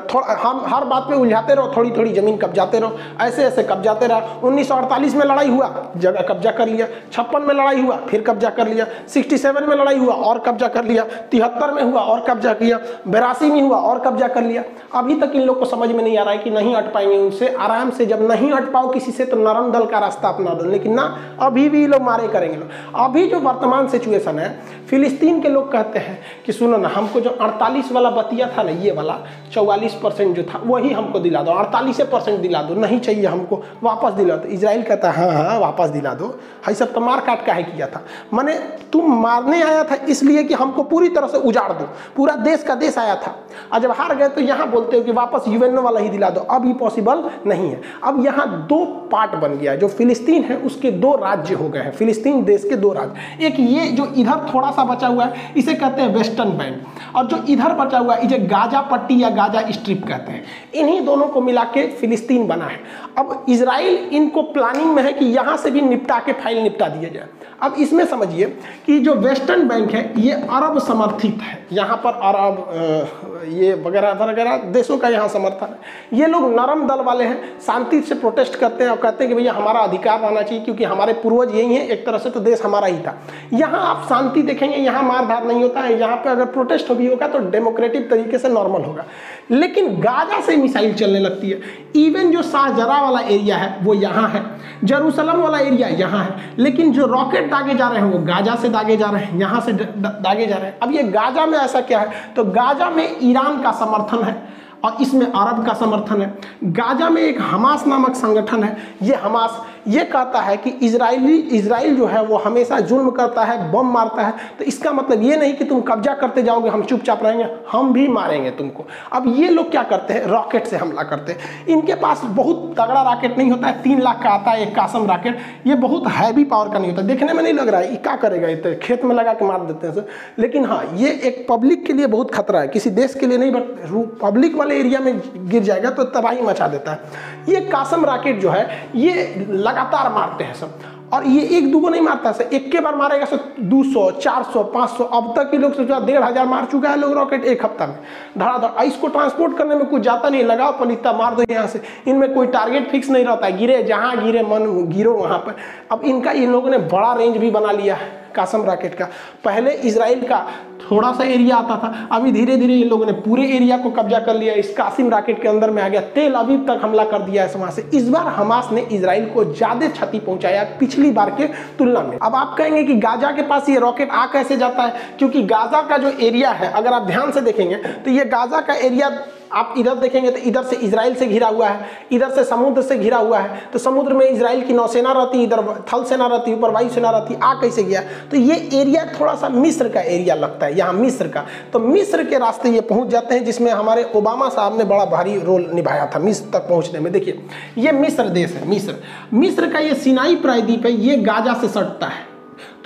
थोड़ा, 0.07 0.35
हम 0.39 0.63
हर 0.67 0.85
बात 0.87 1.07
में 1.11 1.17
उलझाते 1.17 1.55
रहो 1.55 1.73
थोड़ी 1.77 1.91
थोड़ी 1.91 2.13
ज़मीन 2.13 2.37
कब्जाते 2.37 2.79
रहो। 2.79 2.99
ऐसे 3.21 3.45
ऐसे 3.45 3.63
कब्जाते 3.63 4.07
रहो। 4.07 4.47
उन्नीस 4.47 4.69
सौ 4.69 4.75
अड़तालीस 4.77 5.15
में 5.15 5.25
लड़ाई 5.25 5.49
हुआ। 5.49 5.71
जगह 5.97 6.26
कब्जा 6.29 6.51
कर 6.51 6.69
लिया, 6.69 6.87
छप्पन 7.13 7.43
में 7.43 7.55
लड़ाई 7.55 7.81
हुआ, 7.81 7.97
फिर 7.97 8.23
कब्जा 8.23 8.51
कर 8.51 8.69
लिया 8.69 8.87
67 9.09 9.67
में 9.69 9.77
लड़ाई 9.77 9.99
हुआ, 9.99 10.15
और 10.15 10.39
कब्जा 10.39 10.69
कर 10.69 10.85
लिया, 10.85 11.05
तिहत्तर 11.31 11.73
में 11.73 11.83
हुआ, 11.83 12.01
और 12.01 12.21
कब्जा 12.21 12.53
किया, 12.53 12.81
बेरासी 13.09 13.51
में 13.51 13.61
हुआ, 13.63 13.77
और 13.77 13.99
कब्जा 13.99 14.29
कर 14.29 14.43
लिया। 14.43 14.63
अभी 14.95 15.15
तक 15.15 15.33
इन 15.35 15.43
लोग 15.43 15.59
को 15.59 15.65
समझ 15.65 15.91
में 15.91 16.03
नहीं 16.05 16.19
आ 16.19 16.23
रहा 16.23 16.33
है 16.33 16.39
कि 16.39 16.51
नहीं 16.51 16.77
हट 16.77 16.93
पाएँगे 16.93 17.17
उनसे। 17.19 17.49
आराम 17.49 17.91
से 17.91 18.07
जब 18.07 18.31
नहीं 18.31 18.53
हट 18.53 18.73
पाओ 18.73 18.89
किसी 18.89 19.13
से 19.13 19.25
तो 19.25 19.37
नरम 19.37 19.73
दल 19.73 19.87
का 19.87 19.99
रास्ता 19.99 20.29
अपना 20.29 20.51
दो। 20.51 20.65
लेकिन 20.65 20.95
ना, 20.95 21.19
अभी 21.41 21.69
भी 21.69 21.87
लोग 21.87 22.03
मारे 22.03 22.29
करेंगे 22.29 22.57
लोग। 22.57 22.69
अभी 22.95 23.27
जो 23.29 23.41
वर्तमान 23.41 23.89
सिचुएशन 23.89 24.39
है, 24.39 24.49
फिलिस्तीन 24.91 25.41
के 25.43 25.49
लोग 25.49 25.73
कहते 25.73 25.99
हैं 25.99 26.19
कि 26.47 26.53
सुनो 26.53 26.77
ना, 26.77 26.89
हमको 26.89 27.21
जो 27.21 27.31
48 27.31 27.93
वाला 27.93 28.11
बतिया 28.11 28.49
था 28.59 28.63
ना, 28.63 28.71
ये 28.71 28.93
वाला 28.93 29.19
44 29.53 29.95
परसेंट 29.95 30.37
जो 30.37 30.43
था, 30.43 30.61
वही 30.65 30.91
हमको 30.91 31.19
दिला 31.19 31.43
दो, 31.43 31.51
अड़तालीस 31.51 32.01
परसेंट 32.01 32.41
दिला 32.41 32.63
दो, 32.63 32.75
नहीं 32.75 33.01
चाहिए 33.01 33.27
हमको, 33.27 33.63
वापस 33.83 34.13
दिला 34.13 34.37
दो। 34.37 34.49
इसराइल 34.49 34.83
कहता 34.83 35.11
है 35.11 35.33
हाँ 35.33 35.45
हाँ 35.45 35.59
वापस 35.61 35.89
दिला 35.89 36.15
दो 36.17 36.39
है 36.67 36.75
सब 36.75 36.93
तो 36.93 37.01
मार 37.01 37.21
काट 37.21 37.45
का 37.47 37.53
है 37.53 37.63
किया 37.63 37.87
था? 37.87 38.03
मैंने 38.35 38.59
तुम 38.93 39.13
मारने 39.23 39.63
आया 39.63 39.85
था 39.85 39.95
इसलिए 40.09 40.45
कि 40.45 40.55
हमको 40.55 40.83
पूरी 40.85 41.09
तरह 41.09 41.27
से 41.27 41.39
उजाड़ 41.39 41.73
दो। 41.73 41.89
पूरा 42.17 42.35
देश 42.37 42.63
का 42.63 42.75
देश 42.75 42.99
आया 42.99 43.15
था। 43.17 43.35
और 43.73 43.81
जब 43.81 43.91
हार 43.91 44.15
गए 44.17 44.29
तो 44.29 44.41
यहाँ 44.41 44.71
बोलते 44.71 44.97
हो 44.97 45.03
कि 45.03 45.13
वापस 45.13 45.49
यूएनओ 45.49 45.83
वाला 45.83 46.01
ही 46.01 46.09
दिला 46.09 46.31
दो। 46.31 46.41
अब 46.41 46.67
ये 46.67 46.73
पॉसिबल 46.75 47.25
नहीं 47.47 47.71
है। 47.71 47.81
अब 48.05 48.25
यहाँ 48.25 48.47
दो 48.67 48.85
पार्ट 49.13 49.35
बन 49.37 49.57
गया 49.59 49.75
जो 49.77 49.89
फिलिस्तीन 49.89 50.43
है, 50.45 50.57
उसके 50.57 50.91
दो 50.91 51.15
राज्य 51.17 51.55
हो 51.55 51.69
गए 51.69 51.81
हैं। 51.81 51.93
फिलिस्तीन 51.93 52.45
देश 52.45 52.65
के 52.65 52.77
दो 52.77 52.93
राज्य। 52.93 53.47
एक 53.47 53.61
ये 53.61 53.87
जो 53.89 54.07
इधर 54.17 54.47
थोड़ा 54.55 54.71
सा 54.71 54.85
बचा 54.85 55.07
हुआ 55.07 55.25
है, 55.25 55.53
इसे 55.57 55.75
कहते 55.75 56.03
हैं 56.03 56.15
वेस्टर्न 56.15 56.57
बैंक 56.59 57.17
और 57.17 57.27
जो 57.27 57.43
इधर 57.49 57.73
बचा 57.75 57.99
हुआ 57.99 58.15
है, 58.15 58.27
इसे 58.27 58.39
गाजा 58.39 58.81
पट्टी 58.83 59.23
या 59.23 59.31
गाजा 59.31 59.61
स्ट्रिप 59.71 60.07
कहते 60.09 60.33
हैं। 60.33 60.45
इन्हीं 60.75 61.05
दोनों 61.07 61.27
को 61.27 61.41
मिला 61.41 61.65
के 61.65 61.87
फिलिस्तीन 61.91 62.47
बना 62.47 62.65
है। 62.65 62.79
अब 63.19 63.45
इसराइल 63.49 63.95
इनको 64.13 64.43
प्लानिंग 64.43 64.95
में 64.95 65.03
है 65.03 65.13
कि 65.13 65.25
यहाँ 65.27 65.57
से 65.57 65.71
भी 65.71 65.81
निपटा 66.07 66.19
के 66.27 66.33
फ़ाइल 66.33 66.63
निपटा 66.63 66.89
दिया 66.89 67.11
जाए। 67.11 67.29
अब 67.63 67.75
इसमें 67.79 68.05
समझिए 68.07 68.47
कि 68.87 68.99
जो 69.01 69.15
वेस्टर्न 69.17 69.67
बैंक 69.69 69.91
है, 69.91 70.13
ये 70.19 70.33
अरब 70.33 70.79
समर्थित 70.79 71.39
है। 71.43 71.59
यहाँ 71.73 71.97
पर 72.05 72.19
अरब 72.23 73.45
ये 73.49 73.73
वगैरह 73.77 74.13
वगैरह 74.21 74.57
देशों 74.73 74.97
का 74.99 75.09
यहाँ 75.09 75.29
समर्थन 75.29 75.67
है। 75.67 76.19
ये 76.19 76.27
लोग 76.27 76.45
नरम 76.51 76.87
दल 76.89 77.03
वाले 77.05 77.25
हैं, 77.25 77.59
शांति 77.61 78.01
से 78.01 78.15
प्रोटेस्ट 78.15 78.57
करते 78.57 78.85
हैं 78.85 78.91
और 78.91 78.97
कहते 78.97 79.25
हैं 79.25 79.29
कि 79.29 79.35
भैया 79.35 79.53
हमारा 79.53 79.81
अधिकार 79.81 80.21
रहना 80.21 80.43
चाहिए 80.43 80.65
क्योंकि 80.65 80.85
हमारे 80.85 81.13
पूर्वज 81.15 81.55
यही 81.55 81.75
हैं, 81.75 81.87
एक 81.87 82.05
तरह 82.07 82.19
से 82.19 82.31
तो 82.31 82.41
देश 82.41 82.63
हमारा 82.65 82.87
ही 82.87 82.99
था। 82.99 83.17
यहाँ 83.53 83.81
आप 83.87 84.07
शांति 84.09 84.43
देखेंगे, 84.43 84.77
यहाँ 84.77 85.03
मार 85.03 85.27
धार 85.27 85.47
नहीं 85.47 85.63
होता 85.63 85.81
है। 85.81 85.99
यहाँ 86.01 86.17
पर 86.17 86.31
अगर 86.31 86.45
प्रोटेस्ट 86.47 86.93
भी 86.93 87.07
होगा 87.07 87.29
तो 87.29 87.39
डेमोक्रेटिक 87.51 88.09
तरीके 88.11 88.39
से 88.39 88.49
नॉर्मल 88.49 88.85
होगा। 88.85 89.05
लेकिन 89.51 89.95
गाजा 90.01 90.41
से 90.41 90.57
मिसाइल 90.57 90.95
चलने 90.95 91.19
लगती 91.19 91.51
है। 91.51 91.61
इवन 91.97 92.31
जो 92.33 92.43
शाहजरा 92.43 93.01
वाला 93.03 93.21
एरिया 93.21 93.57
है, 93.57 93.77
वो 93.83 93.95
यहाँ 93.95 94.29
है। 94.29 94.45
जरूसलम 94.85 95.41
वाला 95.41 95.59
एरिया 95.59 95.89
यहाँ 95.97 96.25
है। 96.25 96.55
लेकिन 96.59 96.93
जो 96.93 97.07
रॉकेट 97.07 97.51
दागे 97.51 97.75
जा 97.75 97.89
रहे 97.89 98.01
हैं, 98.01 98.11
वो 98.11 98.19
गाजा 98.19 98.55
से 98.55 98.69
दागे 98.69 98.97
जा 98.97 99.11
रहे 99.11 99.25
हैं, 99.25 99.39
यहाँ 99.39 99.61
से 99.61 99.73
दागे 99.73 100.47
जा 100.47 100.57
रहे 100.57 100.67
हैं। 100.67 100.79
अब 100.79 100.93
ये 100.93 101.03
गाजा 101.03 101.47
में 101.47 101.59
ऐसा 101.59 101.81
क्या 101.81 102.01
है? 102.01 102.35
तो 102.37 102.45
गाजा 102.45 102.91
में 102.91 103.17
ईरान 103.23 103.63
का 103.63 103.73
समर्थन 103.73 104.25
है 104.25 104.37
और 104.85 104.97
इसमें 105.01 105.27
अरब 105.27 105.65
का 105.67 105.73
समर्थन 105.75 106.23
है। 106.23 106.35
गाजा 106.65 107.09
में 107.11 107.23
एक 107.23 107.41
हमास 107.41 107.87
नामक 107.87 108.15
संगठन 108.15 108.65
है। 108.65 108.77
ये 109.03 109.15
हमास 109.15 109.63
ये 109.89 110.05
कहता 110.05 110.41
है 110.41 110.57
कि 110.57 110.71
इजरायली 110.83 111.37
इसराइल 111.57 111.97
जो 111.97 112.07
है 112.07 112.23
वो 112.25 112.37
हमेशा 112.37 112.79
जुल्म 112.81 113.11
करता 113.11 113.45
है, 113.45 113.71
बम 113.73 113.87
मारता 113.87 114.23
है। 114.23 114.33
तो 114.59 114.65
इसका 114.65 114.93
मतलब 114.93 115.23
ये 115.23 115.37
नहीं 115.37 115.55
कि 115.55 115.65
तुम 115.65 115.81
कब्जा 115.83 116.15
करते 116.15 116.43
जाओगे, 116.43 116.71
हम 116.71 116.83
चुपचाप 116.85 117.25
रहेंगे, 117.25 117.47
हम 117.73 117.93
भी 117.93 118.07
मारेंगे 118.09 118.51
तुमको। 118.51 118.87
अब 119.13 119.25
ये 119.37 119.49
लोग 119.49 119.71
क्या 119.71 119.83
करते 119.85 120.15
हैं? 120.15 120.25
रॉकेट 120.27 120.67
से 120.67 120.77
हमला 120.77 121.03
करते 121.03 121.33
हैं। 121.33 121.67
इनके 121.69 121.95
पास 121.97 122.23
बहुत 122.27 122.75
तगड़ा 122.79 123.03
रॉकेट 123.03 123.39
नहीं 123.39 123.51
होता 123.51 123.67
है, 123.67 123.83
तीन 123.83 124.01
लाख 124.01 124.23
का 124.23 124.31
आता 124.31 124.51
है, 124.51 124.63
एक 124.63 124.75
कासम 124.77 125.07
रॉकेट। 125.07 125.39
ये 125.67 125.75
बहुत 125.77 126.09
हैवी 126.09 126.45
पावर 126.47 126.73
का 126.73 126.79
नहीं 126.79 126.91
होता। 126.91 127.03
देखने 127.05 127.33
में 127.33 127.43
नहीं 127.43 127.55
लग 127.55 127.69
रहा 127.69 127.81
है 127.81 127.97
क्या 127.97 128.17
करेगा? 128.17 128.49
ये 128.49 128.75
खेत 128.83 129.05
में 129.05 129.15
लगा 129.15 129.33
के 129.33 129.45
मार 129.45 129.61
देते 129.63 129.87
हैं 129.87 130.07
लेकिन 130.39 130.65
हाँ 130.65 130.83
ये 130.95 131.11
एक 131.25 131.47
पब्लिक 131.49 131.85
के 131.87 131.93
लिए 131.93 132.07
बहुत 132.09 132.31
खतरा 132.35 132.61
है। 132.61 132.69
किसी 132.69 132.91
देश 132.93 133.15
के 133.15 133.27
लिए 133.27 133.39
नहीं, 133.39 133.53
बट 133.53 134.19
पब्लिक 134.21 134.57
वाले 134.57 134.79
एरिया 134.81 135.01
में 135.01 135.21
गिर 135.49 135.63
जाएगा 135.63 135.91
तो 135.91 136.05
तबाही 136.13 136.43
मचा 136.43 136.69
देता 136.69 136.93
है। 136.93 137.25
ये 137.49 137.61
कासम 137.63 138.05
रॉकेट 138.05 138.41
जो 138.41 138.51
है, 138.51 138.67
ये 138.97 139.47
लगातार 139.77 140.13
मारते 140.13 140.45
हैं 140.45 140.55
सब। 140.55 140.79
और 141.13 141.27
ये 141.27 141.43
एक 141.57 141.71
दूगो 141.73 141.89
नहीं 141.89 142.01
मारता 142.03 142.31
सर, 142.33 142.45
एक 142.45 142.71
के 142.73 142.81
बार 142.81 142.95
मारेगा 142.97 143.25
सर, 143.25 143.41
दो 143.61 143.83
सौ, 143.85 144.11
चार 144.13 144.43
सौ, 144.45 144.63
पाँच 144.65 144.91
सौ, 144.91 145.05
अब 145.05 145.33
तक 145.37 145.51
के 145.51 145.59
लोग 145.59 145.75
सोचा 145.75 145.99
डेढ़ 146.01 146.23
हज़ार 146.23 146.47
मार 146.47 146.65
चुका 146.65 146.91
है 146.91 146.99
लोग 146.99 147.13
रॉकेट 147.13 147.45
एक 147.45 147.65
हफ़्ता 147.65 147.87
में। 147.87 147.97
धड़ाधड़ 148.39 148.85
इसको 148.85 149.09
ट्रांसपोर्ट 149.09 149.57
करने 149.59 149.75
में 149.75 149.85
कुछ 149.87 150.03
जाता 150.03 150.29
नहीं, 150.29 150.43
लगाओ 150.45 150.73
पलिता, 150.81 151.13
मार 151.13 151.35
दो 151.35 151.45
यहाँ 151.51 151.67
से। 151.67 151.81
इनमें 152.09 152.33
कोई 152.35 152.47
टारगेट 152.49 152.91
फिक्स 152.91 153.11
नहीं 153.11 153.25
रहता 153.25 153.47
है 153.47 153.57
गिरे 153.59 153.83
जहाँ 153.83 154.17
गिरे, 154.17 154.43
मन 154.45 154.87
गिरो 154.89 155.13
वहाँ 155.15 155.39
पर। 155.39 155.57
अब 155.91 156.05
इनका 156.05 156.33
इन 156.33 156.53
लोगों 156.53 156.71
ने 156.71 156.79
बड़ा 156.79 157.13
रेंज 157.15 157.37
भी 157.37 157.51
बना 157.51 157.73
लिया 157.73 157.95
है, 157.95 158.11
कासम 158.35 158.63
रॉकेट 158.63 158.95
का। 158.95 159.09
पहले 159.45 159.73
इसराइल 159.73 160.27
का 160.29 160.47
थोड़ा 160.91 161.13
सा 161.13 161.25
एरिया 161.25 161.57
आता 161.57 161.77
था। 161.79 162.09
अभी 162.13 162.33
धीरे 162.33 162.57
धीरे 162.57 162.75
इन 162.75 162.89
लोगों 162.89 163.07
ने 163.07 163.13
पूरे 163.15 163.47
एरिया 163.47 163.77
को 163.79 163.91
कब्जा 163.93 164.19
कर 164.21 164.35
लिया। 164.35 164.55
इस 164.55 164.73
कासिम 164.75 165.09
राकेट 165.11 165.43
के 165.43 165.49
अंदर 165.49 165.71
में 165.71 165.83
आ 165.83 165.89
गया। 165.89 166.01
तेल 166.15 166.35
अभी 166.35 166.57
तक 166.67 166.81
हमला 166.83 167.05
कर 167.07 167.23
दिया 167.23 167.45
है 167.45 167.55
वहाँ 167.57 167.71
से। 167.71 167.89
इस 167.95 168.09
बार 168.09 168.27
हमास 168.29 168.69
ने 168.73 168.81
इसराइल 168.91 169.27
को 169.31 169.45
ज़्यादा 169.47 169.89
क्षति 169.89 170.19
पहुँचाया 170.19 170.65
पिछली 170.81 171.11
बार 171.13 171.31
के 171.31 171.47
तुलना 171.79 172.03
में। 172.03 172.17
अब 172.19 172.35
आप 172.35 172.55
कहेंगे 172.59 172.83
कि 172.85 172.95
गाजा 172.99 173.31
के 173.31 173.43
पास 173.45 173.69
ये 173.69 173.79
रॉकेट 173.79 174.11
आ 174.11 174.27
कैसे 174.27 174.57
जाता 174.57 174.83
है? 174.83 174.95
क्योंकि 175.19 175.43
गाजा 175.45 175.83
का 175.83 175.99
जो 175.99 176.11
एरिया 176.21 176.51
है, 176.51 176.73
अगर 176.73 176.93
आप 176.93 177.07
ध्यान 177.07 177.33
से 177.33 177.41
देखेंगे 177.43 177.77
तो 177.77 178.11
ये 178.11 178.25
गाजा 178.27 178.61
का 178.61 178.75
एरिया 178.77 179.09
आप 179.53 179.75
इधर 179.79 179.95
देखेंगे 179.97 180.31
तो 180.31 180.39
इधर 180.39 180.63
से 180.65 180.77
इसराइल 180.77 181.15
से 181.15 181.27
घिरा 181.27 181.49
हुआ 181.49 181.69
है, 181.69 181.89
इधर 182.13 182.31
से 182.31 182.45
समुद्र 182.45 182.83
से 182.83 182.97
घिरा 182.99 183.19
हुआ 183.19 183.39
है 183.39 183.61
तो 183.73 183.79
समुद्र 183.79 184.15
में 184.15 184.25
इसराइल 184.27 184.63
की 184.63 184.73
नौसेना 184.73 185.13
रहती, 185.13 185.43
इधर 185.43 185.63
थल 185.93 186.05
सेना 186.05 186.27
रहती, 186.27 186.55
ऊपर 186.55 186.71
वायु 186.71 186.89
सेना 186.89 187.11
रहती, 187.11 187.35
आ 187.35 187.53
कैसे 187.61 187.83
गया? 187.83 188.03
तो 188.31 188.37
ये 188.37 188.57
एरिया 188.81 189.05
थोड़ा 189.21 189.35
सा 189.35 189.49
मिस्र 189.49 189.89
का 189.89 190.01
एरिया 190.03 190.35
लगता 190.35 190.67
है, 190.67 190.77
यहाँ 190.79 190.93
मिस्र 190.93 191.29
का। 191.29 191.45
तो 191.73 191.79
मिस्र 191.79 192.25
के 192.25 192.39
रास्ते 192.39 192.69
ये 192.69 192.81
पहुँच 192.83 193.09
जाते 193.09 193.35
हैं, 193.35 193.45
जिसमें 193.45 193.71
हमारे 193.73 194.11
ओबामा 194.15 194.49
साहब 194.49 194.79
ने 194.79 194.85
बड़ा 194.85 195.05
भारी 195.07 195.39
रोल 195.41 195.69
निभाया 195.75 196.11
था, 196.15 196.19
मिस्र 196.19 196.51
तक 196.53 196.69
पहुँचने 196.69 197.01
में। 197.01 197.13
देखिए, 197.13 197.43
ये 197.79 197.93
मिस्र 197.93 198.29
देश 198.31 198.53
है, 198.53 198.69
मिस्र। 198.69 199.03
मिस्र 199.35 199.73
का 199.73 199.79
ये 199.79 199.95
सिनाई 199.97 200.37
प्रायद्वीप 200.37 200.87
है, 200.87 200.93
ये 200.93 201.17
गाजा 201.19 201.55
से 201.55 201.69
सटता 201.69 202.07
है। 202.07 202.36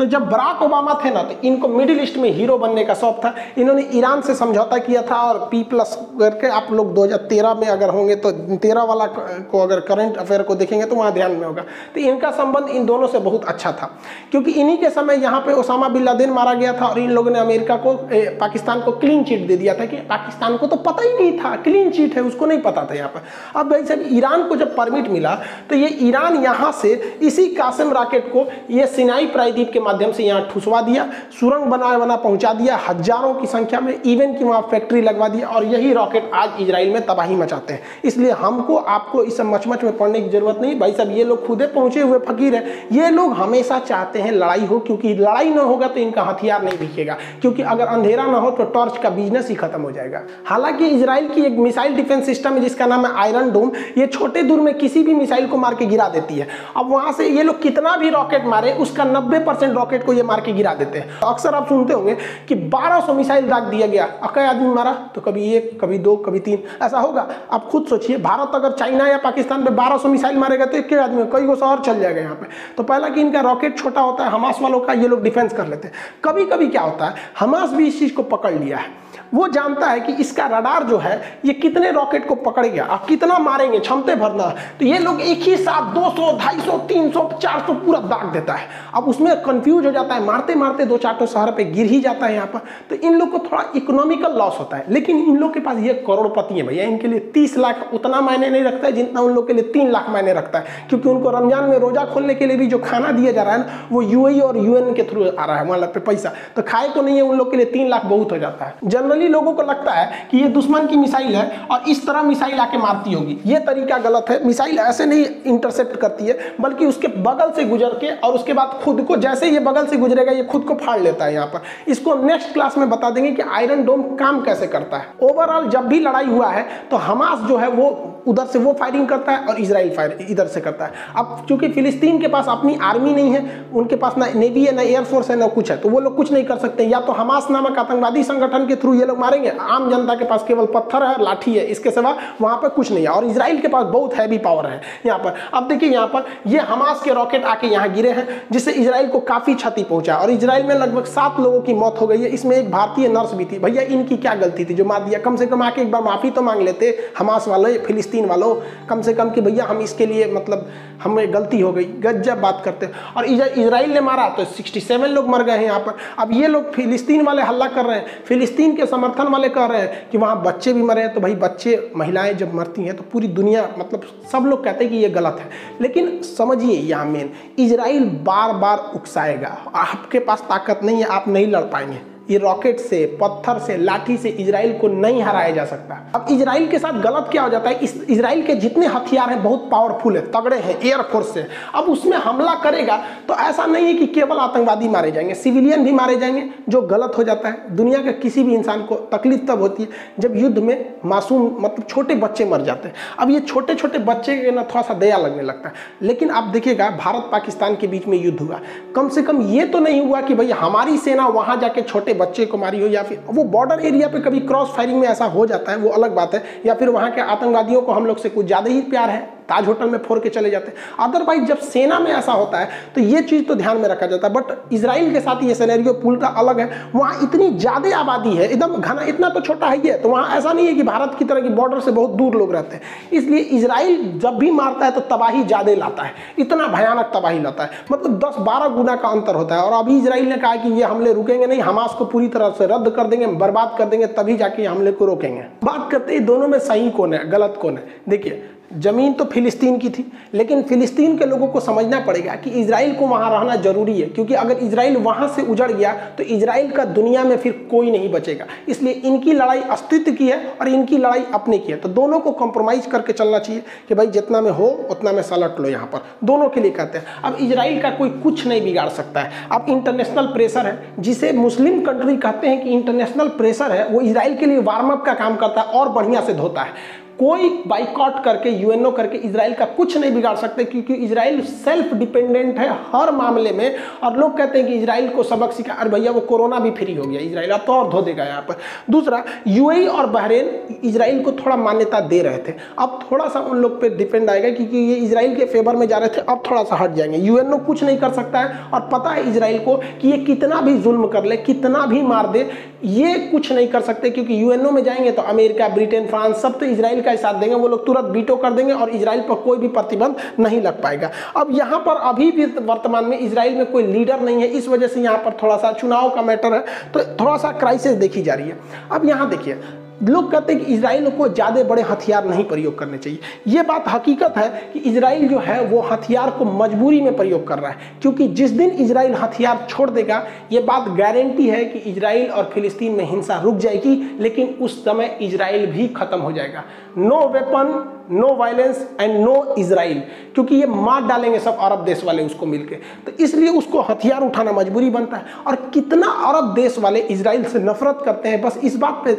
तो 0.01 0.05
जब 0.07 0.23
बराक 0.27 0.63
ओबामा 0.63 0.93
थे 1.05 1.11
ना 1.11 1.23
तो 1.23 1.35
इनको 1.47 1.69
मिडिल 1.69 2.01
ईस्ट 2.01 2.17
में 2.17 2.31
हीरो 2.33 2.57
बनने 2.59 2.85
का 2.85 2.95
शौक 2.95 3.17
था। 3.25 3.35
इन्होंने 3.59 3.83
ईरान 3.95 4.21
से 4.21 4.35
समझौता 4.35 4.77
किया 4.79 5.03
था 5.03 5.17
और 5.23 5.39
पी 5.51 5.63
प्लस 5.63 5.95
करके 6.21 6.49
आप 6.51 6.69
लोग 6.73 6.95
2013 6.95 7.55
में 7.57 7.67
अगर 7.69 7.91
होंगे 7.91 8.15
तो 8.17 8.31
तेरह 8.57 8.83
वाला 8.83 9.07
को 9.07 9.59
अगर 9.59 9.81
करंट 9.83 10.17
अफेयर 10.17 10.43
को 10.43 10.55
देखेंगे 10.55 10.87
तो 10.87 10.97
वहाँ 10.97 11.13
ध्यान 11.13 11.33
में 11.33 11.47
होगा। 11.47 11.63
तो 11.95 12.01
इनका 12.01 12.31
संबंध 12.31 12.69
इन 12.71 12.87
दोनों 12.87 13.09
से 13.09 13.19
बहुत 13.19 13.45
अच्छा 13.45 13.73
था। 13.73 13.91
क्योंकि 14.31 14.51
इन्हीं 14.53 14.77
के 14.79 14.91
समय 14.91 15.21
यहाँ 15.23 15.41
पे 15.41 15.53
ओसामा 15.55 15.89
बिन 15.91 16.31
मारा 16.31 16.55
गया 16.55 16.73
था 16.81 16.87
और 16.87 16.99
इन 16.99 17.11
लोगों 17.11 17.31
ने 17.31 17.39
अमेरिका 17.39 17.77
को 17.77 17.93
पाकिस्तान 18.41 18.81
को 18.81 18.93
क्लीन 18.95 19.23
चिट 19.25 19.47
दे 19.49 19.57
दिया 19.57 19.75
था 19.75 19.87
कि 19.87 19.97
पाकिस्तान 20.09 20.57
को 20.57 20.67
तो 20.67 20.77
पता 20.79 21.03
ही 21.03 21.13
नहीं 21.13 21.39
था, 21.39 21.55
क्लीन 21.59 21.91
चिट 21.91 22.17
है, 22.17 22.23
उसको 22.23 22.47
नहीं 22.47 22.61
पता 22.61 22.87
था 22.91 22.95
यहाँ 22.95 23.09
पर। 23.11 23.61
अब 23.61 23.71
भाई 23.71 23.85
साहब, 23.85 24.05
ईरान 24.11 24.49
को 24.49 24.57
जब 24.57 24.75
परमिट 24.77 25.09
मिला 25.11 25.35
तो 25.71 25.77
ये 25.77 25.89
ईरान 26.01 26.43
यहाँ 26.45 26.73
से 26.73 26.95
इसी 27.23 27.47
कासिम 27.55 27.93
राकेट 27.93 28.33
को, 28.33 28.47
ये 28.71 28.87
सिनाई 28.89 29.27
प्रायद्वीप 29.29 29.71
के 29.73 29.81
माध्यम 29.91 30.13
से 30.13 30.25
यहाँ 30.25 30.49
ठुसवा 30.53 30.81
दिया, 30.83 31.09
सुरंग 31.41 31.65
बना 31.67 31.97
बना 31.99 32.17
पहुँचा 32.19 32.53
दिया, 32.55 32.77
हज़ारों 32.89 33.33
की 33.35 33.47
संख्या 33.49 33.81
में 33.81 33.93
इवन 33.95 34.35
की 34.35 34.45
वहाँ 34.45 34.61
फैक्ट्री 34.71 35.01
लगवा 35.03 35.29
दिया 35.29 35.49
और 35.49 35.65
यही 35.67 35.93
रॉकेट 35.93 36.31
आज 36.35 36.61
इसराइल 36.61 36.93
में 36.93 37.01
तबाही 37.07 37.37
मचाते 37.37 37.75
हैं। 37.75 37.83
इसलिए 38.05 38.31
हमको, 38.33 38.77
आपको 38.77 39.23
इस 39.25 39.41
मचमच 39.43 39.85
में 39.85 39.97
पढ़ने 39.97 40.21
की 40.21 40.29
ज़रूरत 40.29 40.59
नहीं। 40.61 40.79
भाई 40.79 40.93
साहब, 40.93 41.11
ये 41.11 41.25
लोग 41.25 41.47
खुदे 41.47 41.67
पहुँचे 41.69 42.01
हुए 42.01 42.19
फकीर 42.19 42.55
है। 42.55 42.63
ये 42.93 43.09
लोग 43.11 43.33
हमेशा 43.33 43.79
चाहते 43.81 44.19
हैं 44.19 44.33
लड़ाई 44.33 44.65
हो, 44.67 44.79
क्योंकि 44.81 45.15
लड़ाई 45.15 45.51
ना 45.51 45.63
होगा 45.63 45.87
तो 45.89 46.01
इनका 46.01 46.23
हथियार 46.23 46.63
नहीं 46.65 46.79
दिखेगा। 46.79 47.17
क्योंकि 47.41 47.63
अगर 47.65 47.87
अंधेरा 47.87 48.27
ना 48.27 48.39
हो 48.39 48.51
तो 48.51 48.65
टॉर्च 48.71 48.99
का 48.99 49.11
बिज़नेस 49.11 49.49
ही 49.49 49.55
खत्म 49.55 49.81
हो 49.83 49.91
जाएगा। 49.93 50.23
हालाँकि 50.47 50.87
इसराइल 50.89 51.29
की 51.29 51.43
एक 51.43 51.59
मिसाइल 51.59 51.95
डिफेंस 51.97 52.25
सिस्टम 52.27 52.55
है, 52.55 52.61
जिसका 52.61 52.87
नाम 52.87 53.07
है 53.07 53.13
आयरन 53.17 53.51
डोम 53.51 53.73
ये 53.99 54.07
छोटे 54.09 54.43
दूर 54.43 54.61
में 54.61 54.73
किसी 54.79 55.03
भी 55.03 55.15
मिसाइल 55.15 55.47
को 55.47 55.57
मार 55.57 55.75
के 55.75 55.87
गिरा 55.87 56.09
देती 56.09 56.35
है। 56.35 56.49
अब 56.77 56.91
वहाँ 56.93 57.13
से 57.13 57.29
ये 57.29 57.43
लोग 57.43 57.61
कितना 57.63 57.97
भी 57.97 58.11
रॉकेट 58.11 58.45
मारे, 58.47 58.73
उसका 58.75 59.05
नब्बे 59.07 59.39
रॉकेट 59.81 60.07
को 60.07 60.13
ये 60.13 60.23
मार 60.23 60.41
के 60.41 60.53
गिरा 60.53 60.75
देते 60.75 60.99
हैं। 60.99 61.19
तो 61.21 61.27
अक्सर 61.27 61.55
आप 61.55 61.69
सुनते 61.69 61.93
होंगे 61.93 62.15
कि 62.49 62.55
1200 62.69 63.15
मिसाइल 63.15 63.49
दाग 63.49 63.65
दिया 63.65 63.87
गया। 63.87 64.05
अकई 64.23 64.45
आदमी 64.45 64.75
मारा 64.75 64.93
तो 65.15 65.21
कभी 65.21 65.53
एक 65.55 65.79
कभी 65.81 65.99
दो 65.99 66.17
कभी 66.19 66.41
तीन। 66.41 66.63
ऐसा 66.83 66.99
होगा। 66.99 67.27
आप 67.53 67.69
खुद 67.69 67.87
सोचिए 67.87 68.19
भारत 68.21 68.55
अगर 68.55 68.73
चाइना 68.73 69.07
या 69.09 69.19
पाकिस्तान 69.19 69.65
पे 69.65 69.71
1200 69.73 70.09
मिसाइल 70.09 70.37
मारेगा 70.37 70.67
तो 70.67 70.77
एक 70.77 70.93
आदमी 70.95 71.25
कई 71.33 71.47
गो 71.47 71.57
शहर 71.57 71.81
चल 71.81 72.01
जाएगा 72.01 72.21
यहाँ 72.21 72.35
पे। 72.35 72.47
तो 72.77 72.83
पहला 72.83 73.09
कि 73.09 73.21
इनका 73.21 73.41
रॉकेट 73.41 73.79
छोटा 73.79 74.01
होता 74.01 74.25
है 74.25 74.31
हमास 74.31 74.59
वालों 74.63 74.81
का 74.81 74.93
ये 74.93 75.09
लोग 75.09 75.23
डिफेंस 75.23 75.53
कर 75.53 75.67
लेते 75.67 75.89
हैं। 75.89 75.95
कभी 76.25 76.45
कभी 76.47 76.67
क्या 76.67 76.83
होता 76.83 77.07
है 77.07 77.15
हमास 77.39 77.71
भी 77.71 77.87
इस 77.89 77.99
चीज़ 77.99 78.15
को 78.15 78.23
पकड़ 78.23 78.53
लिया 78.53 78.79
है। 78.79 78.99
वो 79.35 79.47
जानता 79.49 79.87
है 79.87 80.01
कि 80.01 80.13
इसका 80.13 80.47
रडार 80.49 80.83
जो 80.83 80.97
है 80.99 81.41
ये 81.45 81.53
कितने 81.53 81.91
रॉकेट 81.91 82.27
को 82.29 82.35
पकड़ेगा 82.35 82.85
आप 82.85 83.07
कितना 83.07 83.39
मारेंगे 83.39 83.79
क्षमते 83.79 84.15
भरना। 84.15 84.49
तो 84.79 84.85
ये 84.85 84.99
लोग 84.99 85.21
एक 85.21 85.39
ही 85.39 85.57
साथ 85.57 85.93
200, 85.95 86.31
250, 86.33 86.79
300, 86.89 87.23
400 87.35 87.75
पूरा 87.75 87.99
दाग 88.01 88.27
देता 88.33 88.55
है। 88.55 88.69
अब 88.95 89.05
उसमें 89.05 89.31
कंफ्यूज 89.61 89.87
हो 89.87 89.91
जाता 89.93 90.15
है, 90.15 90.25
मारते 90.25 90.55
मारते 90.55 90.85
दो 90.85 90.97
चार 90.99 91.17
तो 91.19 91.27
शहर 91.27 91.51
पे 91.53 91.65
गिर 91.67 91.87
ही 91.87 92.01
जाता 92.01 92.27
है 92.27 92.35
यहाँ 92.35 92.47
पर। 92.47 92.59
तो 92.91 92.95
इन 92.99 93.15
लोग 93.15 93.31
को 93.31 93.39
थोड़ा 93.41 93.65
इकोनॉमिकल 93.77 94.37
लॉस 94.39 94.59
होता 94.59 94.77
है। 94.77 94.85
लेकिन 94.91 95.17
इन 95.21 95.37
लोग 95.37 95.53
के 95.55 95.61
पास 95.61 95.79
ये 95.79 95.95
करोड़पति 96.07 96.55
है 96.55 96.63
भैया, 96.63 96.85
इनके 96.85 97.09
लिए 97.09 97.19
तीस 97.35 97.57
लाख 97.59 97.91
उतना 97.95 98.21
मायने 98.21 98.49
नहीं 98.51 98.63
रखता 98.65 98.87
है 98.87 98.93
जितना 98.93 99.21
उन 99.21 99.35
लोग 99.35 99.47
के 99.47 99.53
लिए 99.53 99.65
तीन 99.73 99.91
लाख 99.91 100.09
मायने 100.11 100.33
रखता 100.33 100.59
है। 100.59 100.87
क्योंकि 100.89 101.09
उनको 101.09 101.31
रमज़ान 101.31 101.69
में 101.71 101.79
रोजा 101.79 102.05
खोलने 102.05 102.35
के 102.35 102.47
लिए 102.47 102.57
भी 102.57 102.67
जो 102.67 102.79
खाना 102.81 103.11
दिया 103.13 103.33
जा 103.33 103.43
रहा 103.43 103.53
है 103.53 103.59
ना, 103.61 103.89
वो 103.93 104.03
यू 104.03 104.25
और 104.41 104.57
यूएन 104.57 104.93
के 104.95 105.03
थ्रू 105.03 105.25
आ 105.29 105.45
रहा 105.45 105.57
है, 105.57 105.65
वहाँ 105.67 105.89
पे 105.89 106.01
पैसा। 106.01 106.33
तो 106.57 106.63
खाए 106.63 106.89
तो 106.89 107.03
नहीं 107.03 107.17
है, 107.17 107.23
उन 107.23 107.37
लोग 107.39 107.51
के 107.51 107.57
लिए 107.57 107.67
तीन 107.67 107.89
लाख 107.89 108.05
बहुत 108.07 108.33
हो 108.33 108.39
जाता 108.39 108.65
है। 108.65 108.75
जनरली 108.87 109.29
लोगों 109.29 109.53
को 109.53 109.63
लगता 109.63 109.93
है 109.93 110.27
कि 110.31 110.39
ये 110.39 110.49
दुश्मन 110.51 110.87
की 110.87 110.97
मिसाइल 110.97 111.35
है 111.37 111.67
और 111.71 111.89
इस 111.89 112.07
तरह 112.07 112.23
मिसाइल 112.23 112.59
आके 112.61 112.79
मारती 112.79 113.13
होगी। 113.13 113.39
ये 113.47 113.59
तरीका 113.61 113.99
गलत 114.01 114.31
है। 114.31 114.45
मिसाइल 114.47 114.79
ऐसे 114.81 115.07
नहीं 115.07 115.25
इंटरसेप्ट 115.47 115.97
करती 115.97 116.27
है, 116.27 116.39
बल्कि 116.61 116.87
उसके 116.87 117.09
बगल 117.21 117.53
से 117.53 117.65
गुजर 117.65 117.99
के 118.01 118.11
और 118.17 118.35
उसके 118.35 118.53
बाद 118.53 118.79
खुद 118.85 119.01
को 119.01 119.17
जैसे 119.19 119.50
ये 119.51 119.61
बगल 119.61 119.87
से 119.87 119.97
गुजरेगा, 119.97 120.33
ये 120.33 120.45
खुद 120.45 120.65
को 120.65 120.75
फाड़ 120.77 120.99
लेता 121.01 121.25
है 121.25 121.35
यहाँ 121.35 121.47
पर। 121.47 121.91
इसको 121.91 122.15
नेक्स्ट 122.17 122.53
क्लास 122.53 122.79
में 122.79 122.89
बता 122.91 123.11
देंगे 123.11 123.31
कि 123.31 123.43
आयरन 123.45 123.85
डोम 123.85 124.03
काम 124.17 124.41
कैसे 124.43 124.67
करता 124.69 124.97
है। 124.97 125.13
ओवरऑल 125.23 125.69
जब 125.69 125.87
भी 125.87 126.01
लड़ाई 126.01 126.27
हुआ 126.27 126.51
है 126.51 126.69
तो 126.91 126.97
हमास 126.99 127.39
जो 127.41 127.57
है, 127.57 127.69
वो 127.69 128.07
उधर 128.29 128.47
से 128.47 128.59
वो 128.59 128.73
फायरिंग 128.73 129.07
करता 129.09 129.33
है 129.33 129.47
और 129.49 129.59
इसराइल 129.59 129.91
फायर 129.91 130.19
इधर 130.23 130.47
से 130.47 130.61
करता 130.61 130.85
है। 130.85 130.93
अब 131.17 131.45
चूँकि 131.49 131.69
फिलिस्तीन 131.71 132.21
के 132.21 132.29
पास 132.29 132.47
अपनी 132.49 132.77
आर्मी 132.83 133.13
नहीं 133.13 133.31
है, 133.33 133.67
उनके 133.75 133.97
पास 133.97 134.17
ना 134.19 134.27
नेवी 134.35 134.65
है, 134.65 134.75
ना 134.77 134.83
एयरफोर्स 134.83 135.31
है, 135.31 135.37
ना 135.37 135.47
कुछ 135.49 135.71
है 135.71 135.77
तो 135.77 135.89
वो 135.89 136.01
लोग 136.01 136.17
कुछ 136.17 136.33
नहीं 136.33 136.45
कर 136.45 136.59
सकते। 136.59 136.85
या 136.85 137.01
तो 137.01 137.13
हमास 137.13 137.47
नामक 137.51 137.79
आतंकवादी 137.79 138.23
संगठन 138.25 138.67
के 138.67 138.77
थ्रू 138.77 138.95
ये 138.95 139.07
लोग 139.07 139.19
मारेंगे। 139.19 139.53
आम 139.61 139.91
जनता 139.91 140.15
के 140.15 140.25
पास 140.25 140.45
केवल 140.49 140.67
पत्थर 140.75 141.05
है, 141.05 141.23
लाठी 141.23 141.55
है, 141.55 141.65
इसके 141.67 141.91
सिवा 141.91 142.17
वहाँ 142.41 142.57
पर 142.57 142.69
कुछ 142.69 142.93
नहीं 142.93 143.05
है। 143.05 143.11
और 143.11 143.25
इसराइल 143.25 143.61
के 143.61 143.69
पास 143.69 143.85
बहुत 143.87 144.15
हैवी 144.15 144.39
पावर 144.41 144.67
है 144.67 144.81
यहाँ 145.07 145.19
पर। 145.19 145.35
अब 145.55 145.69
देखिए 145.69 145.91
यहाँ 145.91 146.07
पर, 146.07 146.27
ये 146.47 146.59
हमास 146.61 147.03
के 147.03 147.13
रॉकेट 147.13 147.45
आके 147.47 147.67
यहाँ 147.67 147.93
गिरे 147.93 148.11
हैं, 148.11 148.27
जिससे 148.53 148.73
इसराइल 148.73 149.09
को 149.09 149.21
काफ़ी 149.23 149.40
क्षति 149.47 149.83
पहुँचा 149.83 150.17
और 150.17 150.31
इसराइल 150.31 150.67
में 150.67 150.75
लगभग 150.75 151.05
सात 151.05 151.41
लोगों 151.41 151.61
की 151.61 151.75
मौत 151.75 152.01
हो 152.01 152.07
गई 152.07 152.21
है। 152.23 152.29
इसमें 152.29 152.57
एक 152.57 152.71
भारतीय 152.71 153.09
नर्स 153.09 153.33
भी 153.35 153.45
थी। 153.45 153.59
भैया, 153.59 153.83
इनकी 153.83 154.17
क्या 154.17 154.35
गलती 154.35 154.65
थी? 154.65 154.75
जो 154.75 154.85
मार 154.85 155.05
दिया। 155.05 155.19
कम 155.19 155.37
से 155.37 155.47
कम 155.47 155.63
आके 155.63 155.83
एक 155.83 155.91
बार 155.91 156.03
माफ़ी 156.03 156.31
तो 156.31 156.43
मांग 156.43 156.61
लेते, 156.61 157.13
हमास 157.19 157.49
वाले 157.49 157.79
फिलिस्तीन 157.79 158.27
वालों। 158.27 158.55
कम 158.87 159.03
से 159.03 159.15
कम 159.15 159.31
कि 159.31 159.41
भैया, 159.41 159.65
हम 159.65 159.81
इसके 159.81 160.07
लिए 160.07 160.33
मतलब 160.33 160.67
हमें 161.03 161.33
गलती 161.35 161.61
हो 161.61 161.73
गई, 161.73 161.85
गजब 161.85 162.41
बात 162.41 162.63
करते 162.65 162.89
और 163.17 163.25
इसराइल 163.25 163.93
ने 163.93 164.01
मारा 164.01 164.29
तो 164.31 164.45
67 164.47 165.09
लोग 165.09 165.29
मर 165.29 165.43
गए 165.43 165.53
हैं 165.53 165.65
यहाँ 165.65 165.81
पर। 165.81 165.97
अब 166.19 166.33
ये 166.33 166.49
लोग 166.49 166.73
फिलिस्तीन 166.73 167.25
वाले 167.27 167.43
हल्ला 167.43 167.67
कर 167.69 167.85
रहे 167.85 167.99
हैं, 167.99 168.07
फिलिस्तीन 168.25 168.77
के 168.77 168.87
समर्थन 168.87 169.29
वाले 169.29 169.49
कह 169.51 169.67
रहे 169.67 169.81
हैं 169.81 170.09
कि 170.11 170.19
वहाँ 170.19 170.43
बच्चे 170.43 170.73
भी 170.73 170.83
मरे 170.83 171.03
हैं 171.03 171.13
तो 171.15 171.21
भाई 171.21 171.35
बच्चे, 171.37 171.91
महिलाएँ 171.97 172.35
जब 172.35 172.55
मरती 172.55 172.83
हैं 172.83 172.97
तो 172.97 173.05
पूरी 173.13 173.29
दुनिया 173.31 173.69
मतलब 173.79 174.07
सब 174.33 174.47
लोग 174.47 174.65
कहते 174.65 174.85
हैं 174.85 174.93
कि 174.93 174.99
ये 174.99 175.09
गलत 175.11 175.41
है। 175.41 175.51
लेकिन 175.81 176.21
समझिए 176.27 176.77
यहाँ 176.77 177.05
मेन 177.07 177.31
इसराइल 177.59 178.05
बार 178.25 178.53
बार 178.55 178.91
उकसाएगा। 178.95 179.57
आपके 179.77 180.19
पास 180.21 180.41
ताकत 180.43 180.81
नहीं 180.85 180.97
है, 180.97 181.05
आप 181.05 181.29
नहीं 181.29 181.47
लड़ 181.47 181.65
पाएँगे। 181.67 182.10
ये 182.31 182.39
रॉकेट 182.39 182.81
से, 182.81 183.05
पत्थर 183.21 183.59
से, 183.59 183.77
लाठी 183.77 184.17
से 184.17 184.29
इसराइल 184.31 184.73
को 184.79 184.89
नहीं 184.91 185.23
हराया 185.23 185.51
जा 185.51 185.65
सकता। 185.65 185.97
अब 186.15 186.27
इसराइल 186.31 186.67
के 186.69 186.79
साथ 186.79 187.01
गलत 187.03 187.29
क्या 187.33 187.43
हो 187.43 187.49
जाता 187.49 187.71
है? 187.71 187.79
इस 187.79 187.95
इसराइल 188.03 188.43
के 188.47 188.55
जितने 188.57 188.87
हथियार 188.87 189.31
हैं, 189.31 189.43
बहुत 189.43 189.69
पावरफुल 189.73 190.17
है, 190.17 190.23
तगड़े 190.27 190.57
हैं 190.59 190.79
एयरफोर्स 190.81 191.33
से 191.35 191.47
अब 191.75 191.85
उसमें 191.85 192.17
हमला 192.19 192.55
करेगा 192.55 192.97
तो 193.29 193.35
ऐसा 193.37 193.67
नहीं 193.67 193.87
है 193.87 193.95
कि 193.95 194.07
केवल 194.09 194.39
आतंकवादी 194.39 194.89
मारे 194.89 195.11
जाएँगे 195.13 195.35
सिविलियन 195.35 195.85
भी 195.85 195.93
मारे 195.93 196.17
जाएँगे, 196.17 196.49
जो 196.69 196.81
गलत 196.83 197.13
हो 197.19 197.23
जाता 197.25 197.49
है। 197.49 197.77
दुनिया 197.77 197.99
के 197.99 198.13
किसी 198.13 198.43
भी 198.43 198.55
इंसान 198.55 198.83
को 198.83 198.95
तकलीफ़ 199.13 199.45
तब 199.47 199.61
होती 199.61 199.83
है 199.83 199.89
जब 200.19 200.37
युद्ध 200.37 200.59
में 200.59 200.95
मासूम 201.05 201.43
मतलब 201.61 201.85
छोटे 201.85 202.15
बच्चे 202.17 202.45
मर 202.45 202.63
जाते 202.63 202.89
हैं। 202.89 202.95
अब 203.19 203.31
ये 203.31 203.41
छोटे 203.41 203.75
छोटे 203.75 203.99
बच्चे 204.01 204.37
के 204.37 204.51
ना 204.51 204.63
थोड़ा 204.65 204.83
सा 204.83 204.95
दया 204.95 205.17
लगने 205.17 205.43
लगता 205.43 205.69
है। 205.69 205.75
लेकिन 206.03 206.31
आप 206.31 206.45
देखिएगा 206.45 206.89
भारत 206.99 207.29
पाकिस्तान 207.33 207.77
के 207.77 207.87
बीच 207.87 208.07
में 208.07 208.19
युद्ध 208.19 208.41
हुआ। 208.41 208.61
कम 208.97 209.09
से 209.09 209.23
कम 209.23 209.43
ये 209.43 209.67
तो 209.67 209.79
नहीं 209.79 210.01
हुआ 210.01 210.21
कि 210.21 210.35
भाई 210.35 210.51
हमारी 210.53 210.97
सेना 210.99 211.27
वहाँ 211.29 211.57
जाके 211.57 211.83
छोटे 211.83 212.15
बच्चे 212.21 212.47
को 212.47 212.59
मारी 212.59 212.81
हो 212.81 212.87
या 212.89 213.03
फिर 213.03 213.23
वो 213.29 213.45
बॉर्डर 213.47 213.87
एरिया 213.87 214.09
पे 214.09 214.21
कभी 214.21 214.41
क्रॉस 214.43 214.69
फायरिंग 214.77 215.01
में 215.01 215.09
ऐसा 215.09 215.25
हो 215.27 215.47
जाता 215.47 215.73
है, 215.73 215.79
वो 215.79 215.91
अलग 215.91 216.15
बात 216.15 216.35
है। 216.35 216.43
या 216.67 216.75
फिर 216.75 216.89
वहाँ 216.91 217.11
के 217.11 217.21
आतंकवादियों 217.23 217.83
को 217.83 217.93
हम 217.93 218.07
लोग 218.07 218.19
से 218.19 218.29
कुछ 218.31 218.47
ज़्यादा 218.47 218.71
ही 218.71 218.81
प्यार 218.83 219.11
है, 219.11 219.21
ताज 219.49 219.67
होटल 219.67 219.89
में 219.91 219.99
फोड़ 220.01 220.19
के 220.19 220.29
चले 220.29 220.51
जाते 220.51 220.69
हैं। 220.69 221.07
अदरवाइज़ 221.07 221.45
जब 221.45 221.59
सेना 221.61 221.99
में 222.01 222.11
ऐसा 222.13 222.33
होता 222.33 222.59
है 222.59 222.69
तो 222.95 223.01
ये 223.03 223.23
चीज़ 223.23 223.45
तो 223.45 223.55
ध्यान 223.55 223.77
में 223.77 223.89
रखा 223.89 224.07
जाता 224.07 224.27
है। 224.27 224.33
बट 224.35 224.73
इसराइल 224.73 225.13
के 225.13 225.21
साथ 225.21 225.43
ये 225.45 225.55
सिनेरियो 225.55 225.93
पूरा 225.95 226.29
अलग 226.41 226.61
है। 226.61 226.69
वहाँ 226.95 227.19
इतनी 227.23 227.49
ज़्यादा 227.51 227.97
आबादी 227.99 228.31
है, 228.31 228.45
एकदम 228.45 228.75
घना, 228.75 229.03
इतना 229.05 229.29
तो 229.29 229.41
छोटा 229.41 229.67
है 229.67 229.77
ही 229.77 229.89
है 229.89 229.99
तो 230.03 230.09
वहाँ 230.09 230.37
ऐसा 230.37 230.53
नहीं 230.53 230.67
है 230.67 230.75
कि 230.75 230.83
भारत 230.83 231.15
की 231.19 231.25
तरह 231.25 231.41
की 231.41 231.49
बॉर्डर 231.51 231.81
से 231.81 231.91
बहुत 231.93 232.11
दूर 232.13 232.35
लोग 232.35 232.53
रहते 232.53 232.77
हैं। 232.77 232.83
इसलिए 233.13 233.41
इसराइल 233.59 234.19
जब 234.21 234.39
भी 234.39 234.51
मारता 234.53 234.85
है 234.85 234.93
तो 234.93 235.01
तबाही 235.09 235.43
ज़्यादा 235.45 235.75
लाता 235.77 236.03
है। 236.03 236.15
इतना 236.39 236.67
भयानक 236.69 237.11
तबाही 237.15 237.41
लाता 237.41 237.65
है। 237.65 237.85
मतलब 237.93 238.19
दस 238.21 238.39
बारह 238.41 238.69
गुना 238.71 238.97
का 238.97 239.09
अंतर 239.11 239.35
होता 239.35 239.55
है। 239.55 239.63
और 239.63 239.73
अभी 239.75 239.99
इसराइल 239.99 240.29
ने 240.29 240.37
कहा 240.37 240.55
कि 240.57 240.69
ये 240.71 240.85
हमले 240.85 241.13
रुकेंगे 241.13 241.47
नहीं 241.47 241.61
हमास 241.63 241.95
को 241.99 242.05
पूरी 242.13 242.29
तरह 242.29 242.51
से 242.51 242.67
रद्द 242.67 242.91
कर 242.91 243.07
देंगे, 243.07 243.27
बर्बाद 243.27 243.75
कर 243.79 243.85
देंगे, 243.85 244.07
तभी 244.07 244.37
जाके 244.37 244.65
हमले 244.65 244.93
को 244.93 245.05
रोकेंगे। 245.05 245.43
बात 245.65 245.91
करते 245.93 246.13
हैं 246.13 246.25
दोनों 246.25 246.49
में 246.49 246.59
सही 246.59 246.91
कौन 246.91 247.15
है, 247.15 247.29
गलत 247.31 247.59
कौन 247.63 247.77
है? 247.77 247.85
देखिए 248.09 248.43
ज़मीन 248.73 249.13
तो 249.13 249.25
फिलिस्तीन 249.25 249.79
की 249.79 249.89
थी, 249.91 250.05
लेकिन 250.35 250.63
फिलिस्तीन 250.63 251.17
के 251.19 251.27
लोगों 251.27 251.47
को 251.49 251.61
समझना 251.61 251.99
पड़ेगा 252.01 252.35
कि 252.35 252.51
इसराइल 252.53 252.95
को 252.95 253.07
वहाँ 253.07 253.31
रहना 253.31 253.57
ज़रूरी 253.57 254.01
है, 254.01 254.07
क्योंकि 254.09 254.35
अगर 254.35 254.59
इसराइल 254.59 254.97
वहाँ 254.99 255.29
से 255.29 255.43
उजड़ 255.45 255.71
गया 255.73 255.93
तो 256.19 256.25
इसराइल 256.25 256.71
का 256.71 256.85
दुनिया 256.87 257.25
में 257.25 257.37
फिर 257.37 257.53
कोई 257.71 257.91
नहीं 257.91 258.11
बचेगा। 258.13 258.47
इसलिए 258.69 258.93
इनकी 258.93 259.33
लड़ाई 259.33 259.61
अस्तित्व 259.71 260.13
की 260.13 260.29
है 260.29 260.39
और 260.51 260.69
इनकी 260.69 260.99
लड़ाई 260.99 261.25
अपने 261.35 261.59
की 261.59 261.73
है। 261.73 261.79
तो 261.79 261.89
दोनों 261.91 262.21
को 262.21 262.33
कॉम्प्रोमाइज़ 262.33 262.89
करके 262.89 263.13
चलना 263.13 263.39
चाहिए 263.39 263.63
कि 263.89 263.95
भाई 263.95 264.07
जितना 264.09 264.41
में 264.41 264.51
हो, 264.51 264.67
उतना 264.91 265.13
में 265.13 265.23
सलट 265.23 265.61
लो 265.61 265.69
यहाँ 265.69 265.87
पर। 265.87 266.05
दोनों 266.25 266.49
के 266.49 266.61
लिए 266.61 266.71
कहते 266.71 266.99
हैं। 266.99 267.23
अब 267.25 267.37
इसराइल 267.41 267.81
का 267.83 267.91
कोई 267.91 268.11
कुछ 268.23 268.47
नहीं 268.47 268.63
बिगाड़ 268.63 268.89
सकता 268.91 269.21
है। 269.21 269.47
अब 269.53 269.67
इंटरनेशनल 269.69 270.27
प्रेशर 270.29 270.67
है, 270.67 270.79
जिसे 270.99 271.33
मुस्लिम 271.33 271.81
कंट्री 271.83 272.17
कहते 272.19 272.49
हैं 272.49 272.63
कि 272.65 272.71
इंटरनेशनल 272.71 273.29
प्रेशर 273.37 273.73
है, 273.73 273.87
वो 273.89 274.01
इसराइल 274.01 274.37
के 274.37 274.47
लिए 274.47 274.59
वार्म 274.63 274.91
अप 274.91 275.05
का 275.07 275.15
काम 275.15 275.37
करता 275.37 275.61
है 275.61 275.67
और 275.71 275.89
बढ़िया 275.91 276.21
से 276.21 276.35
धोता 276.35 276.63
है। 276.63 277.09
कोई 277.21 277.49
बाइकआउट 277.67 278.23
करके 278.25 278.51
यूएनओ 278.51 278.91
करके 278.91 279.19
इसराइल 279.19 279.55
का 279.55 279.65
कुछ 279.67 279.97
नहीं 279.97 280.13
बिगाड़ 280.13 280.37
सकते, 280.37 280.65
क्योंकि 280.65 280.95
इसराइल 280.97 281.41
सेल्फ 281.43 281.93
डिपेंडेंट 281.95 282.59
है 282.59 282.69
हर 282.93 283.11
मामले 283.13 283.51
में। 283.53 283.77
और 284.03 284.17
लोग 284.19 284.37
कहते 284.39 284.59
हैं 284.59 284.67
कि 284.69 284.75
इसराइल 284.75 285.09
को 285.09 285.23
सबक 285.23 285.53
सिखा, 285.53 285.75
अरे 285.75 285.91
भैया 285.91 286.13
वो 286.13 286.21
कोरोना 286.23 286.59
भी 286.61 286.71
फ्री 286.71 286.95
हो 286.95 287.05
गया 287.05 287.21
इसराइल 287.21 287.51
अब 287.51 287.65
तो 287.67 287.73
और 287.73 287.91
धो 287.91 288.01
देगा 288.03 288.25
यहाँ 288.25 288.43
पर। 288.43 288.57
दूसरा 288.91 289.23
यूएई 289.49 289.87
और 289.87 290.07
बहरेन 290.09 290.79
इसराइल 290.85 291.23
को 291.23 291.33
थोड़ा 291.35 291.57
मान्यता 291.57 292.01
दे 292.03 292.23
रहे 292.23 292.39
थे। 292.39 292.55
अब 292.79 292.99
थोड़ा 293.11 293.29
सा 293.29 293.41
उन 293.41 293.59
लोग 293.59 293.81
पर 293.81 293.97
डिपेंड 293.97 294.31
आएगा, 294.31 294.51
क्योंकि 294.51 294.79
ये 294.79 294.97
इसराइल 294.97 295.37
के 295.37 295.45
फेवर 295.47 295.77
में 295.77 295.87
जा 295.89 295.99
रहे 295.99 296.09
थे, 296.09 296.21
अब 296.23 296.43
थोड़ा 296.51 296.63
सा 296.63 296.77
हट 296.77 296.95
जाएँगे। 296.95 297.19
यूएनओ 297.19 297.59
कुछ 297.61 297.85
नहीं 297.85 297.99
कर 297.99 298.13
सकता 298.13 298.41
है, 298.41 298.59
और 298.65 298.89
पता 298.93 299.11
है 299.11 299.29
इसराइल 299.31 299.59
को 299.59 299.77
कि 300.01 300.11
ये 300.11 300.19
कितना 300.25 300.61
भी 300.61 300.77
जुल्म 300.79 301.07
कर 301.09 301.25
ले, 301.25 301.37
कितना 301.39 301.87
भी 301.87 302.03
मार 302.03 302.29
दे, 302.29 302.49
ये 302.85 303.15
कुछ 303.23 303.53
नहीं 303.53 303.67
कर 303.69 303.81
सकते, 303.83 304.11
क्योंकि 304.11 304.43
यूएनओ 304.43 304.71
में 304.71 304.83
जाएँगे 304.85 305.11
तो 305.13 305.23
अमेरिका, 305.25 305.69
ब्रिटेन, 305.69 306.07
फ्रांस, 306.07 306.37
सब 306.43 306.59
तो 306.61 306.67
इसराइल 306.67 307.01
का 307.03 307.10
साथ 307.17 307.35
देंगे, 307.35 307.55
वो 307.55 307.69
लोग 307.69 307.85
तुरंत 307.87 308.07
बीटो 308.07 308.37
कर 308.37 308.53
देंगे 308.53 308.73
और 308.73 308.91
इसराइल 308.91 309.21
पर 309.21 309.35
कोई 309.41 309.59
भी 309.59 309.69
प्रतिबंध 309.71 310.17
नहीं 310.41 310.61
लग 310.63 310.83
पाएगा। 310.83 311.11
अब 311.37 311.51
यहाँ 311.53 311.79
पर 311.81 311.97
अभी 312.09 312.31
भी 312.33 312.47
वर्तमान 312.47 313.05
में 313.05 313.19
इसराइल 313.19 313.57
में 313.57 313.71
कोई 313.73 313.87
लीडर 313.87 314.21
नहीं 314.21 314.41
है, 314.41 314.49
इस 314.49 314.69
वजह 314.69 314.87
से 314.87 315.01
यहाँ 315.01 315.19
पर 315.19 315.37
थोड़ा 315.43 315.57
सा 315.57 315.73
चुनाव 315.73 316.11
का 316.15 316.23
मैटर 316.23 316.55
है 316.55 316.65
तो 316.95 317.05
थोड़ा 317.17 317.37
सा 317.37 317.53
क्राइसिस 317.55 317.93
देखी 317.97 318.23
जा 318.23 318.35
रही 318.35 318.49
है। 318.49 318.59
अब 318.93 319.05
यहाँ 319.05 319.29
देखिए 319.31 319.55
लोग 320.03 320.31
कहते 320.33 320.53
हैं 320.53 320.65
कि 320.65 320.75
इसराइल 320.75 321.09
को 321.11 321.29
ज़्यादा 321.29 321.63
बड़े 321.65 321.83
हथियार 321.83 322.25
नहीं 322.25 322.45
प्रयोग 322.45 322.79
करने 322.79 322.99
चाहिए। 322.99 323.19
ये 323.47 323.63
बात 323.63 323.89
हकीकत 323.89 324.35
है 324.37 324.49
कि 324.73 324.79
इसराइल 324.81 325.29
जो 325.29 325.39
है, 325.39 325.65
वो 325.65 325.81
हथियार 325.83 326.31
को 326.31 326.45
मजबूरी 326.45 327.01
में 327.01 327.17
प्रयोग 327.17 327.47
कर 327.49 327.59
रहा 327.59 327.71
है। 327.71 327.99
क्योंकि 328.03 328.29
जिस 328.31 328.51
दिन 328.51 328.71
इसराइल 328.71 329.15
हथियार 329.15 329.67
छोड़ 329.71 329.89
देगा, 329.91 330.23
ये 330.53 330.61
बात 330.63 330.89
गारंटी 330.89 331.49
है 331.49 331.65
कि 331.65 331.79
इसराइल 331.91 332.31
और 332.31 332.51
फिलिस्तीन 332.55 332.93
में 332.93 333.05
हिंसा 333.05 333.41
रुक 333.41 333.57
जाएगी, 333.57 333.97
लेकिन 334.21 334.57
उस 334.61 334.85
समय 334.85 335.19
इसराइल 335.23 335.67
भी 335.67 335.89
खत्म 335.97 336.21
हो 336.21 336.33
जाएगा। 336.33 336.65
No 336.99 337.27
weapon 337.29 337.97
no 338.13 338.35
violence 338.37 338.79
and 339.01 339.15
no 339.17 339.55
Israel 339.59 340.01
क्योंकि 340.35 340.57
ये 340.57 340.67
मार 340.67 341.03
डालेंगे 341.03 341.39
सब 341.41 341.59
अरब 341.61 341.85
देश 341.85 342.03
वाले 342.05 342.23
उसको 342.23 342.47
मिलके। 342.47 342.75
तो 343.07 343.13
इसलिए 343.25 343.49
उसको 343.49 343.81
हथियार 343.81 344.23
उठाना 344.23 344.53
मजबूरी 344.53 344.91
बनता 344.91 345.17
है। 345.17 345.25
और 345.47 345.57
कितना 345.75 346.07
अरब 346.29 346.53
देश 346.55 346.79
वाले 346.79 347.01
इसराइल 347.01 347.45
से 347.45 347.59
नफरत 347.59 348.03
करते 348.05 348.29
हैं, 348.29 348.41
बस 348.43 348.59
इस 348.65 348.77
बात 348.77 349.03
पे 349.05 349.15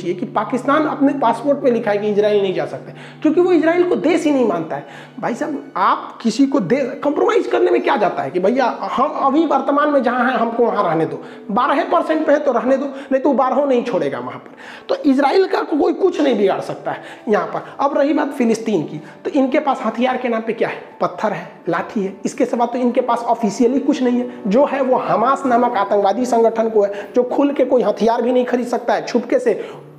सोचिए 0.00 0.14
कि 0.14 0.26
पाकिस्तान 0.26 0.86
अपने 0.86 1.12
पासपोर्ट 1.20 1.58
पे 1.62 1.70
लिखा 1.70 1.90
है 1.90 1.98
कि 1.98 2.08
इसराइल 2.08 2.40
नहीं 2.42 2.54
जा 2.54 2.66
सकते, 2.66 2.92
क्योंकि 3.22 3.40
वो 3.40 3.52
इसराइल 3.52 3.88
को 3.88 3.96
देश 3.96 4.24
ही 4.24 4.32
नहीं 4.32 4.46
मानता 4.46 4.76
है। 4.76 4.86
भाई 5.20 5.34
साहब, 5.34 5.72
आप 5.76 6.18
किसी 6.22 6.46
को 6.46 6.60
दे 6.62 6.76
कंप्रोमाइज 7.04 7.46
करने 7.46 7.70
में 7.70 7.80
क्या 7.82 7.96
जाता 7.96 8.22
है 8.22 8.30
कि 8.30 8.40
भैया, 8.40 8.66
हम 8.92 9.10
अभी 9.26 9.44
वर्तमान 9.46 9.90
में 9.90 10.02
जहाँ 10.02 10.24
हैं, 10.24 10.36
हमको 10.36 10.64
वहाँ 10.64 10.84
रहने 10.84 11.06
दो। 11.06 11.22
बारह 11.50 11.82
परसेंट 11.90 12.26
पे 12.26 12.32
है 12.32 12.38
तो 12.40 12.52
रहने 12.52 12.76
दो, 12.76 12.86
नहीं 13.12 13.20
तो 13.22 13.32
बारह 13.34 13.64
नहीं 13.64 13.82
छोड़ेगा 13.84 14.18
वहाँ 14.20 14.38
पर। 14.38 14.56
तो 14.88 14.94
इसराइल 15.10 15.46
का 15.46 15.62
कोई 15.62 15.92
कुछ 15.94 16.20
नहीं 16.20 16.36
बिगाड़ 16.38 16.60
सकता 16.62 16.90
है 16.90 17.02
यहाँ 17.28 17.46
पर। 17.46 17.84
अब 17.84 17.98
रही 17.98 18.12
बात 18.14 18.32
फिलिस्तीन 18.34 18.82
की 18.84 19.00
तो 19.24 19.30
इनके 19.32 19.60
पास 19.60 19.80
हथियार 19.84 20.16
के 20.16 20.28
नाम 20.28 20.42
पे 20.42 20.52
क्या 20.52 20.68
है? 20.68 20.82
पत्थर 21.00 21.32
है, 21.32 21.46
लाठी 21.68 22.02
है। 22.02 22.14
इसके 22.24 22.44
सिवा 22.44 22.66
तो 22.66 22.78
इनके 22.78 23.00
पास 23.02 23.22
ऑफिशियली 23.26 23.78
कुछ 23.80 24.02
नहीं 24.02 24.18
है। 24.18 24.50
जो 24.50 24.64
है 24.64 24.80
वो 24.82 24.96
हमास 25.00 25.42
नामक 25.46 25.76
आतंकवादी 25.76 26.26
संगठन 26.26 26.68
को 26.70 26.82
है, 26.82 27.08
जो 27.14 27.22
खुल 27.24 27.52
के 27.52 27.64
कोई 27.64 27.82
हथियार 27.82 28.22
भी 28.22 28.32
नहीं 28.32 28.44
खरीद 28.44 28.66
सकता 28.66 28.94
है, 28.94 29.06
छुपके 29.06 29.38
से 29.38 29.54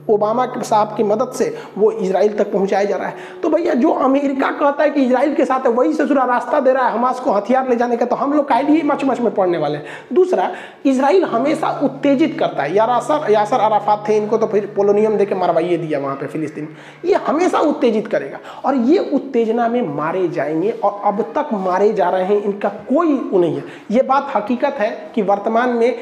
ओबामा 0.09 0.45
साहब 0.61 0.95
की 0.97 1.03
मदद 1.03 1.31
से 1.31 1.45
वो 1.77 1.91
इसराइल 1.91 2.37
तक 2.37 2.51
पहुँचाया 2.51 2.83
जा 2.83 2.95
रहा 2.97 3.07
है। 3.07 3.15
तो 3.43 3.49
भैया, 3.49 3.73
जो 3.73 3.91
अमेरिका 3.91 4.49
कहता 4.51 4.83
है 4.83 4.89
कि 4.89 5.01
इसराइल 5.01 5.33
के 5.35 5.45
साथ 5.45 5.65
है, 5.65 5.71
वही 5.71 5.93
ससुरा 5.93 6.23
रास्ता 6.25 6.59
दे 6.59 6.73
रहा 6.73 6.87
है 6.87 6.93
हमास 6.93 7.19
को 7.19 7.31
हथियार 7.31 7.69
ले 7.69 7.75
जाने 7.75 7.97
का 7.97 8.05
तो 8.05 8.15
हम 8.15 8.33
लोग 8.33 8.47
का 8.47 8.55
ही 8.55 8.81
मच 8.81 9.03
मच 9.05 9.19
में 9.19 9.33
पड़ने 9.33 9.57
वाले 9.57 9.77
हैं। 9.77 9.85
दूसरा 10.13 10.49
इसराइल 10.85 11.23
हमेशा 11.25 11.69
उत्तेजित 11.83 12.37
करता 12.39 12.63
है। 12.63 12.75
यासर 12.75 13.31
यासर 13.31 13.59
अराफात 13.59 14.03
थे, 14.09 14.17
इनको 14.17 14.37
तो 14.37 14.47
फिर 14.47 14.65
पोलोनियम 14.75 15.17
दे 15.17 15.25
के 15.25 15.35
मरवाइए 15.35 15.77
दिया 15.77 15.99
वहाँ 15.99 16.15
पर 16.15 16.27
फिलिस्तीन। 16.27 16.67
ये 17.05 17.15
हमेशा 17.27 17.59
उत्तेजित 17.61 18.07
करेगा 18.07 18.39
और 18.65 18.75
ये 18.75 18.97
उत्तेजना 19.13 19.67
में 19.67 19.81
मारे 19.87 20.27
जाएँगे 20.29 20.71
और 20.73 21.01
अब 21.05 21.21
तक 21.37 21.53
मारे 21.53 21.91
जा 21.93 22.09
रहे 22.09 22.25
हैं, 22.25 22.41
इनका 22.43 22.69
कोई 22.69 23.13
वो 23.13 23.39
नहीं 23.39 23.55
है। 23.55 23.63
ये 23.91 24.01
बात 24.01 24.31
हकीकत 24.35 24.75
है 24.79 24.89
कि 25.15 25.21
वर्तमान 25.21 25.69
में 25.69 25.95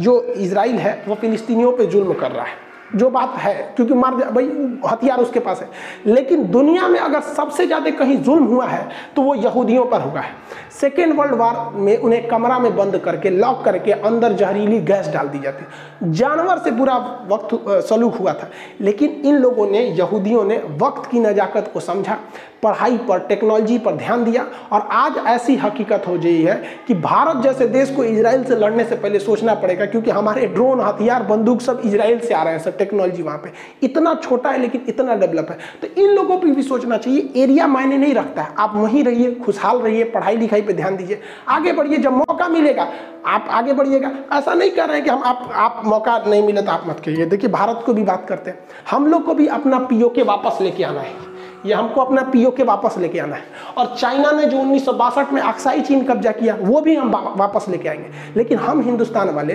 जो 0.00 0.20
इसराइल 0.22 0.76
है, 0.76 1.02
वो 1.08 1.14
फिलिस्तीनियों 1.14 1.72
पर 1.72 1.84
जुल्म 1.84 2.14
कर 2.14 2.30
रहा 2.30 2.44
है। 2.44 2.70
जो 2.94 3.08
बात 3.10 3.34
है, 3.38 3.54
क्योंकि 3.76 3.94
मार 3.94 4.14
भाई, 4.14 4.44
हथियार 4.86 5.20
उसके 5.20 5.40
पास 5.40 5.60
है। 5.60 5.68
लेकिन 6.06 6.44
दुनिया 6.50 6.88
में 6.88 6.98
अगर 7.00 7.20
सबसे 7.22 7.66
ज़्यादा 7.66 7.90
कहीं 7.92 8.16
जुल्म 8.18 8.44
हुआ 8.44 8.66
है 8.66 8.88
तो 9.16 9.22
वो 9.22 9.34
यहूदियों 9.36 9.84
पर 9.84 10.00
हुआ 10.00 10.20
है 10.20 10.34
सेकेंड 10.72 11.14
वर्ल्ड 11.18 11.34
वार 11.34 11.56
में 11.76 11.96
उन्हें 11.98 12.26
कमरा 12.28 12.58
में 12.58 12.74
बंद 12.76 12.96
करके 12.98 13.30
लॉक 13.30 13.64
करके 13.64 13.92
अंदर 13.92 14.32
जहरीली 14.34 14.80
गैस 14.82 15.08
डाल 15.08 15.28
दी 15.28 15.38
जाती 15.38 16.10
जानवर 16.12 16.58
से 16.58 16.70
बुरा 16.72 16.96
वक्त 17.28 17.54
सलूक 17.88 18.14
हुआ 18.14 18.32
था। 18.32 18.50
लेकिन 18.80 19.20
इन 19.24 19.36
लोगों 19.36 19.66
ने, 19.66 19.80
यहूदियों 19.80 20.44
ने 20.44 20.56
वक्त 20.78 21.10
की 21.10 21.20
नज़ाकत 21.20 21.70
को 21.74 21.80
समझा। 21.80 22.18
पढ़ाई 22.62 22.96
पर 22.98 23.18
टेक्नोलॉजी 23.18 23.78
पर 23.78 23.94
ध्यान 23.96 24.24
दिया 24.24 24.42
और 24.72 24.86
आज 24.92 25.16
ऐसी 25.28 25.54
हकीकत 25.56 26.04
हो 26.08 26.12
गई 26.14 26.42
है 26.42 26.54
कि 26.88 26.94
भारत 26.96 27.42
जैसे 27.42 27.66
देश 27.68 27.90
को 27.90 28.04
इसराइल 28.04 28.44
से 28.44 28.56
लड़ने 28.56 28.84
से 28.84 28.96
पहले 28.96 29.18
सोचना 29.18 29.54
पड़ेगा 29.54 29.86
क्योंकि 29.86 30.10
हमारे 30.10 30.46
ड्रोन 30.46 30.80
हथियार, 30.80 31.22
बंदूक 31.22 31.60
सब 31.60 31.80
इसराइल 31.84 32.20
से 32.20 32.34
आ 32.34 32.42
रहे 32.42 32.52
हैं 32.52 32.60
सब 32.60 32.76
टेक्नोलॉजी 32.78 33.22
वहाँ 33.22 33.38
पे। 33.38 33.52
इतना 33.82 34.14
छोटा 34.22 34.50
है 34.50 34.60
लेकिन 34.60 34.84
इतना 34.88 35.14
डेवलप 35.14 35.50
है। 35.50 35.58
तो 35.82 36.02
इन 36.02 36.10
लोगों 36.10 36.36
पर 36.38 36.46
भी 36.46 36.62
सोचना 36.62 36.96
चाहिए 36.98 37.42
एरिया 37.42 37.66
मायने 37.66 37.98
नहीं 37.98 38.14
रखता 38.14 38.42
है। 38.42 38.54
आप 38.58 38.76
वहीं 38.76 39.04
रहिए, 39.04 39.34
खुशहाल 39.36 39.78
रहिए, 39.78 40.04
पढ़ाई 40.04 40.36
लिखाई 40.36 40.62
पर 40.62 40.72
ध्यान 40.72 40.96
दीजिए। 40.96 41.20
आगे 41.48 41.72
बढ़िए, 41.72 41.98
जब 41.98 42.12
मौका 42.12 42.48
मिलेगा, 42.48 42.88
आप 43.26 43.48
आगे 43.50 43.72
बढ़िएगा। 43.72 44.12
ऐसा 44.32 44.54
नहीं 44.54 44.70
कर 44.70 44.88
रहे 44.88 44.96
हैं 44.96 45.04
कि 45.04 45.10
हम, 45.10 45.22
आप 45.22 45.50
आप 45.54 45.82
मौका 45.86 46.16
नहीं 46.26 46.42
मिले 46.42 46.62
तो 46.62 46.72
आप 46.72 46.84
मत 46.88 47.02
कहिए। 47.04 47.26
देखिए, 47.26 47.50
भारत 47.50 47.82
को 47.86 47.94
भी 47.94 48.02
बात 48.04 48.26
करते 48.28 48.50
हैं। 48.50 48.58
हम 48.90 49.06
लोग 49.06 49.24
को 49.26 49.34
भी 49.34 49.46
अपना 49.48 49.78
पीओ 49.90 50.08
के 50.08 50.22
वापस 50.22 50.60
लेके 50.60 50.84
आना 50.84 51.00
है। 51.00 51.31
ये 51.66 51.74
हमको 51.74 52.00
अपना 52.00 52.22
पीओ 52.22 52.50
के 52.50 52.62
वापस 52.62 52.98
लेके 52.98 53.18
आना 53.18 53.36
है। 53.36 53.42
और 53.78 53.94
चाइना 53.96 54.30
ने 54.30 54.46
जो 54.46 54.58
उन्नीस 54.58 54.88
में 55.32 55.40
अक्साई 55.42 55.80
चीन 55.80 56.04
कब्जा 56.04 56.32
किया, 56.32 56.56
वो 56.60 56.80
भी 56.80 56.96
हम 56.96 57.10
वापस 57.36 57.68
लेके 57.68 57.88
आएँगे। 57.88 58.10
लेकिन 58.36 58.58
हम 58.58 58.80
हिंदुस्तान 58.80 59.30
वाले 59.30 59.54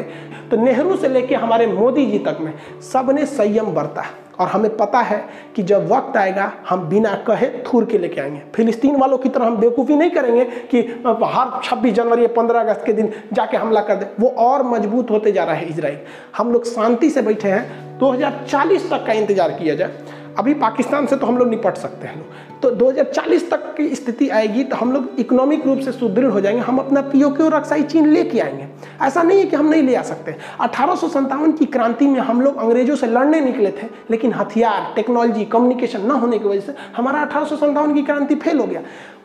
तो 0.51 0.57
नेहरू 0.57 0.95
से 0.97 1.07
लेके 1.07 1.35
हमारे 1.35 1.67
मोदी 1.67 2.05
जी 2.05 2.19
तक 2.19 2.37
में 2.41 2.53
सबने 2.93 3.25
संयम 3.25 3.73
बरता 3.73 4.01
है। 4.01 4.25
और 4.39 4.47
हमें 4.47 4.75
पता 4.77 4.99
है 4.99 5.17
कि 5.55 5.63
जब 5.63 5.87
वक्त 5.91 6.17
आएगा, 6.17 6.51
हम 6.69 6.81
बिना 6.89 7.13
कहे 7.27 7.47
थूर 7.63 7.85
के 7.85 7.97
लेके 7.97 8.21
आएँगे। 8.21 8.41
फिलिस्तीन 8.55 8.95
वालों 8.95 9.17
की 9.17 9.29
तरह 9.29 9.45
हम 9.45 9.57
बेवकूफ़ी 9.57 9.95
नहीं 9.95 10.09
करेंगे 10.09 10.43
कि 10.71 10.79
हर 11.07 11.59
26 11.63 11.91
जनवरी 11.91 12.23
या 12.23 12.27
15 12.35 12.59
अगस्त 12.59 12.83
के 12.85 12.93
दिन 12.93 13.11
जाके 13.33 13.57
हमला 13.57 13.81
कर 13.81 13.95
दे। 13.95 14.07
वो 14.19 14.29
और 14.39 14.63
मज़बूत 14.63 15.11
होते 15.11 15.31
जा 15.31 15.43
रहा 15.43 15.55
है 15.55 15.65
इसराइल। 15.65 15.97
हम 16.37 16.51
लोग 16.51 16.65
शांति 16.65 17.09
से 17.09 17.21
बैठे 17.21 17.49
हैं। 17.49 17.99
2040 17.99 18.89
तक 18.89 19.05
का 19.05 19.13
इंतज़ार 19.13 19.51
किया 19.51 19.75
जाए। 19.75 20.16
अभी 20.37 20.53
पाकिस्तान 20.53 21.05
से 21.05 21.15
तो 21.15 21.27
हम 21.27 21.37
लोग 21.37 21.49
निपट 21.49 21.77
सकते 21.77 22.07
हैं। 22.07 22.25
तो 22.61 22.69
2040 22.71 23.49
तक 23.51 23.73
की 23.77 23.87
स्थिति 23.95 24.27
आएगी 24.29 24.63
तो 24.63 24.75
हम 24.75 24.91
लोग 24.91 25.19
इकोनॉमिक 25.19 25.65
रूप 25.67 25.79
से 25.79 25.91
सुदृढ़ 25.91 26.31
हो 26.31 26.41
जाएँगे। 26.41 26.61
हम 26.61 26.77
अपना 26.77 27.01
पीओ 27.01 27.29
के 27.29 27.43
और 27.43 27.53
अक्साई 27.53 27.83
चीन 27.83 28.07
लेके 28.07 28.39
आएँगे। 28.39 28.67
ऐसा 29.01 29.23
नहीं 29.23 29.39
है 29.39 29.45
कि 29.45 29.55
हम 29.55 29.69
नहीं 29.69 29.83
ले 29.83 29.95
आ 29.95 30.01
सकते। 30.01 30.35
अठारह 30.61 31.51
की 31.51 31.65
क्रांति 31.65 32.07
में 32.07 32.19
हम 32.19 32.41
लोग 32.41 32.57
अंग्रेज़ों 32.57 32.95
से 32.95 33.07
लड़ने 33.07 33.41
निकले 33.41 33.71
थे, 33.71 33.87
लेकिन 34.11 34.33
हथियार 34.33 34.91
टेक्नोलॉजी 34.95 35.45
कम्युनिकेशन 35.45 36.01
न 36.01 36.11
होने 36.11 36.39
की 36.39 36.47
वजह 36.47 36.61
से 36.61 36.73
हमारा 36.97 37.21
अठारह 37.21 37.93
की 37.93 38.01
क्रांति 38.01 38.35
फेल 38.35 38.59
हो 38.59 38.67
गया। 38.67 38.81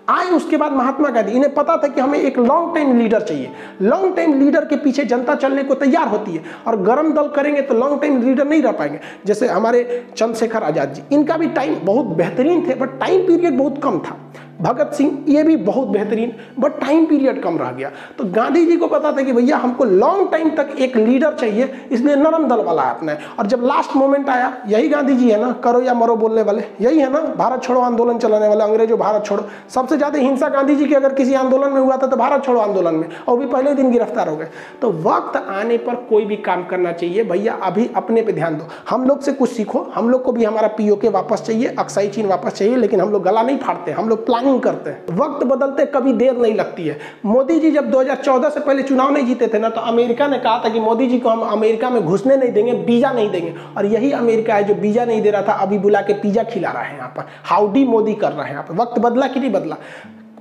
आए, 0.09 0.29
उसके 0.31 0.57
बाद 0.57 0.73
महात्मा 0.73 1.09
गांधी, 1.11 1.33
इन्हें 1.33 1.53
पता 1.55 1.77
था 1.77 1.89
कि 1.89 2.01
हमें 2.01 2.19
एक 2.21 2.39
लॉन्ग 2.39 2.75
टाइम 2.75 2.99
लीडर 2.99 3.21
चाहिए। 3.21 3.51
लॉन्ग 3.83 4.15
टाइम 4.17 4.39
लीडर 4.41 4.65
के 4.65 4.77
पीछे 4.77 5.05
जनता 5.05 5.35
चलने 5.35 5.63
को 5.63 5.75
तैयार 5.75 6.09
होती 6.09 6.33
है 6.33 6.43
और 6.67 6.81
गर्म 6.83 7.13
दल 7.13 7.29
करेंगे 7.37 7.63
तो 7.63 7.75
लॉन्ग 7.75 8.01
टाइम 8.01 8.21
लीडर 8.23 8.47
नहीं 8.47 8.63
रह 8.63 8.73
पाएँगे। 8.73 9.01
जैसे 9.27 9.49
हमारे 9.49 9.85
चंद्रशेखर 10.17 10.63
आज़ाद 10.63 10.93
जी, 10.95 11.03
इनका 11.13 11.37
भी 11.37 11.47
टाइम 11.51 11.77
बहुत 11.85 12.07
बेहतरीन 12.17 12.67
थे 12.69 12.75
बट 12.75 12.99
टाइम 13.01 13.27
पीरियड 13.27 13.59
बहुत 13.59 13.81
कम 13.83 13.99
था। 13.99 14.19
भगत 14.63 14.93
सिंह, 14.95 15.25
ये 15.29 15.43
भी 15.43 15.57
बहुत 15.59 15.89
बेहतरीन 15.89 16.33
बट 16.59 16.81
टाइम 16.81 17.05
पीरियड 17.07 17.43
कम 17.43 17.59
रह 17.59 17.71
गया। 17.71 17.91
तो 18.19 18.25
गांधी 18.33 18.65
जी 18.67 18.77
को 18.77 18.87
पता 18.89 19.13
था 19.13 19.23
कि 19.23 19.33
भैया, 19.33 19.57
हमको 19.57 19.85
लॉन्ग 19.85 20.31
टाइम 20.33 20.51
तक 20.57 20.75
एक 20.79 20.97
लीडर 20.97 21.35
चाहिए, 21.35 21.69
इसलिए 21.93 22.17
नरम 22.17 22.49
दल 22.49 22.63
वाला 22.65 22.83
अपना। 22.85 23.17
और 23.39 23.47
जब 23.47 23.65
लास्ट 23.65 23.97
मोमेंट 23.97 24.29
आया, 24.29 24.53
यही 24.69 24.89
गांधी 24.89 25.17
जी 25.17 25.31
है 25.31 25.41
ना, 25.41 25.51
करो 25.65 25.81
या 25.83 25.95
मरो 25.95 26.17
बोलने 26.17 26.43
वाले, 26.43 26.63
यही 26.81 26.99
है 26.99 27.11
ना, 27.13 27.21
भारत 27.37 27.63
छोड़ो 27.63 27.81
आंदोलन 27.81 28.19
चलाने 28.19 28.49
वाले, 28.49 28.65
अंग्रेज़ों 28.65 28.99
भारत 28.99 29.25
छोड़ो। 29.27 29.45
सबसे 29.75 29.97
ज़्यादा 29.97 30.19
हिंसा 30.19 30.49
गांधी 30.49 30.77
जी 30.77 30.87
की 30.87 30.95
अगर 30.95 31.15
किसी 31.15 31.35
आंदोलन 31.35 31.73
में 31.73 31.81
हुआ 31.81 31.97
था 31.97 32.07
तो 32.07 32.17
भारत 32.17 32.45
छोड़ो 32.45 32.61
आंदोलन 32.61 32.95
में, 32.95 33.09
और 33.29 33.39
भी 33.39 33.47
पहले 33.47 33.75
दिन 33.75 33.91
गिरफ़्तार 33.91 34.29
हो 34.29 34.37
गए। 34.37 34.49
तो 34.83 34.91
वक्त 35.03 35.37
आने 35.39 35.77
पर 35.79 35.95
कोई 36.09 36.25
भी 36.25 36.37
काम 36.39 36.65
करना 36.65 36.93
चाहिए, 36.93 37.25
भैया, 37.25 37.55
अभी 37.63 37.89
अपने 37.97 38.23
पे 38.23 38.33
ध्यान 38.33 38.57
दो। 38.57 38.67
हम 38.91 39.05
लोग 39.05 39.21
से 39.21 39.33
कुछ 39.33 39.51
सीखो, 39.51 39.87
हम 39.95 40.09
लोग 40.11 40.23
को 40.23 40.33
भी 40.33 40.45
हमारा 40.45 40.69
पीओके 40.73 41.09
वापस 41.11 41.43
चाहिए, 41.43 41.75
अक्साई 41.79 42.09
चीन 42.09 42.27
वापस 42.27 42.53
चाहिए, 42.53 42.77
लेकिन 42.77 43.01
हम 43.01 43.11
लोग 43.13 43.23
गला 43.23 43.43
नहीं 43.43 43.59
फाड़ते, 43.59 43.93
हम 43.93 44.09
लोग 44.09 44.25
प्लानिंग 44.27 44.52
करते 44.59 44.91
हैं। 44.91 45.17
वक्त 45.17 45.45
बदलते 45.45 45.87
कभी 45.87 46.13
देर 46.13 46.37
नहीं 46.37 46.55
लगती 46.55 46.87
है। 46.87 46.99
मोदी 47.25 47.59
जी 47.61 47.71
जब 47.71 47.91
2014 47.91 48.51
से 48.51 48.61
पहले 48.61 48.83
चुनाव 48.83 49.11
नहीं 49.11 49.27
जीते 49.27 49.49
थे 49.49 49.59
ना 49.59 49.69
तो 49.69 49.81
अमेरिका 49.81 50.27
ने 50.27 50.39
कहा 50.39 50.63
था 50.65 50.69
कि 50.69 50.81
मोदी 50.81 51.07
जी 51.07 51.19
को 51.19 51.29
हम 51.29 51.41
अमेरिका 51.41 51.91
में 51.91 52.03
घुसने 52.03 52.37
नहीं 52.37 52.53
देंगे 52.53 52.73
बीजा 52.73 53.13
नहीं 53.13 53.31
देंगे। 53.31 53.55
और 53.77 53.87
यही 53.87 54.13
अमेरिका 54.13 54.55
है 54.55 54.65
जो 54.65 54.75
बीजा 54.75 55.05
नहीं 55.05 55.23
दे 55.23 55.31
रहा 55.31 55.43
था, 55.43 55.53
अभी 55.53 55.79
बुला 55.79 56.01
के 56.01 56.13
पिज्जा 56.13 56.43
खिला 56.43 56.71
रहा 56.71 56.83
है 56.83 56.97
यहाँ 56.97 57.09
पर। 57.09 57.29
हाउडी 57.45 57.85
मोदी 57.85 58.15
कर 58.15 58.33
रहा 58.33 58.45
है 58.45 58.51
यहाँ 58.51 58.63
पर। 58.63 58.75
वक्त 58.75 58.99
बदला 58.99 59.27
कि 59.27 59.41
नहीं 59.41 59.53
बदला? 59.53 59.77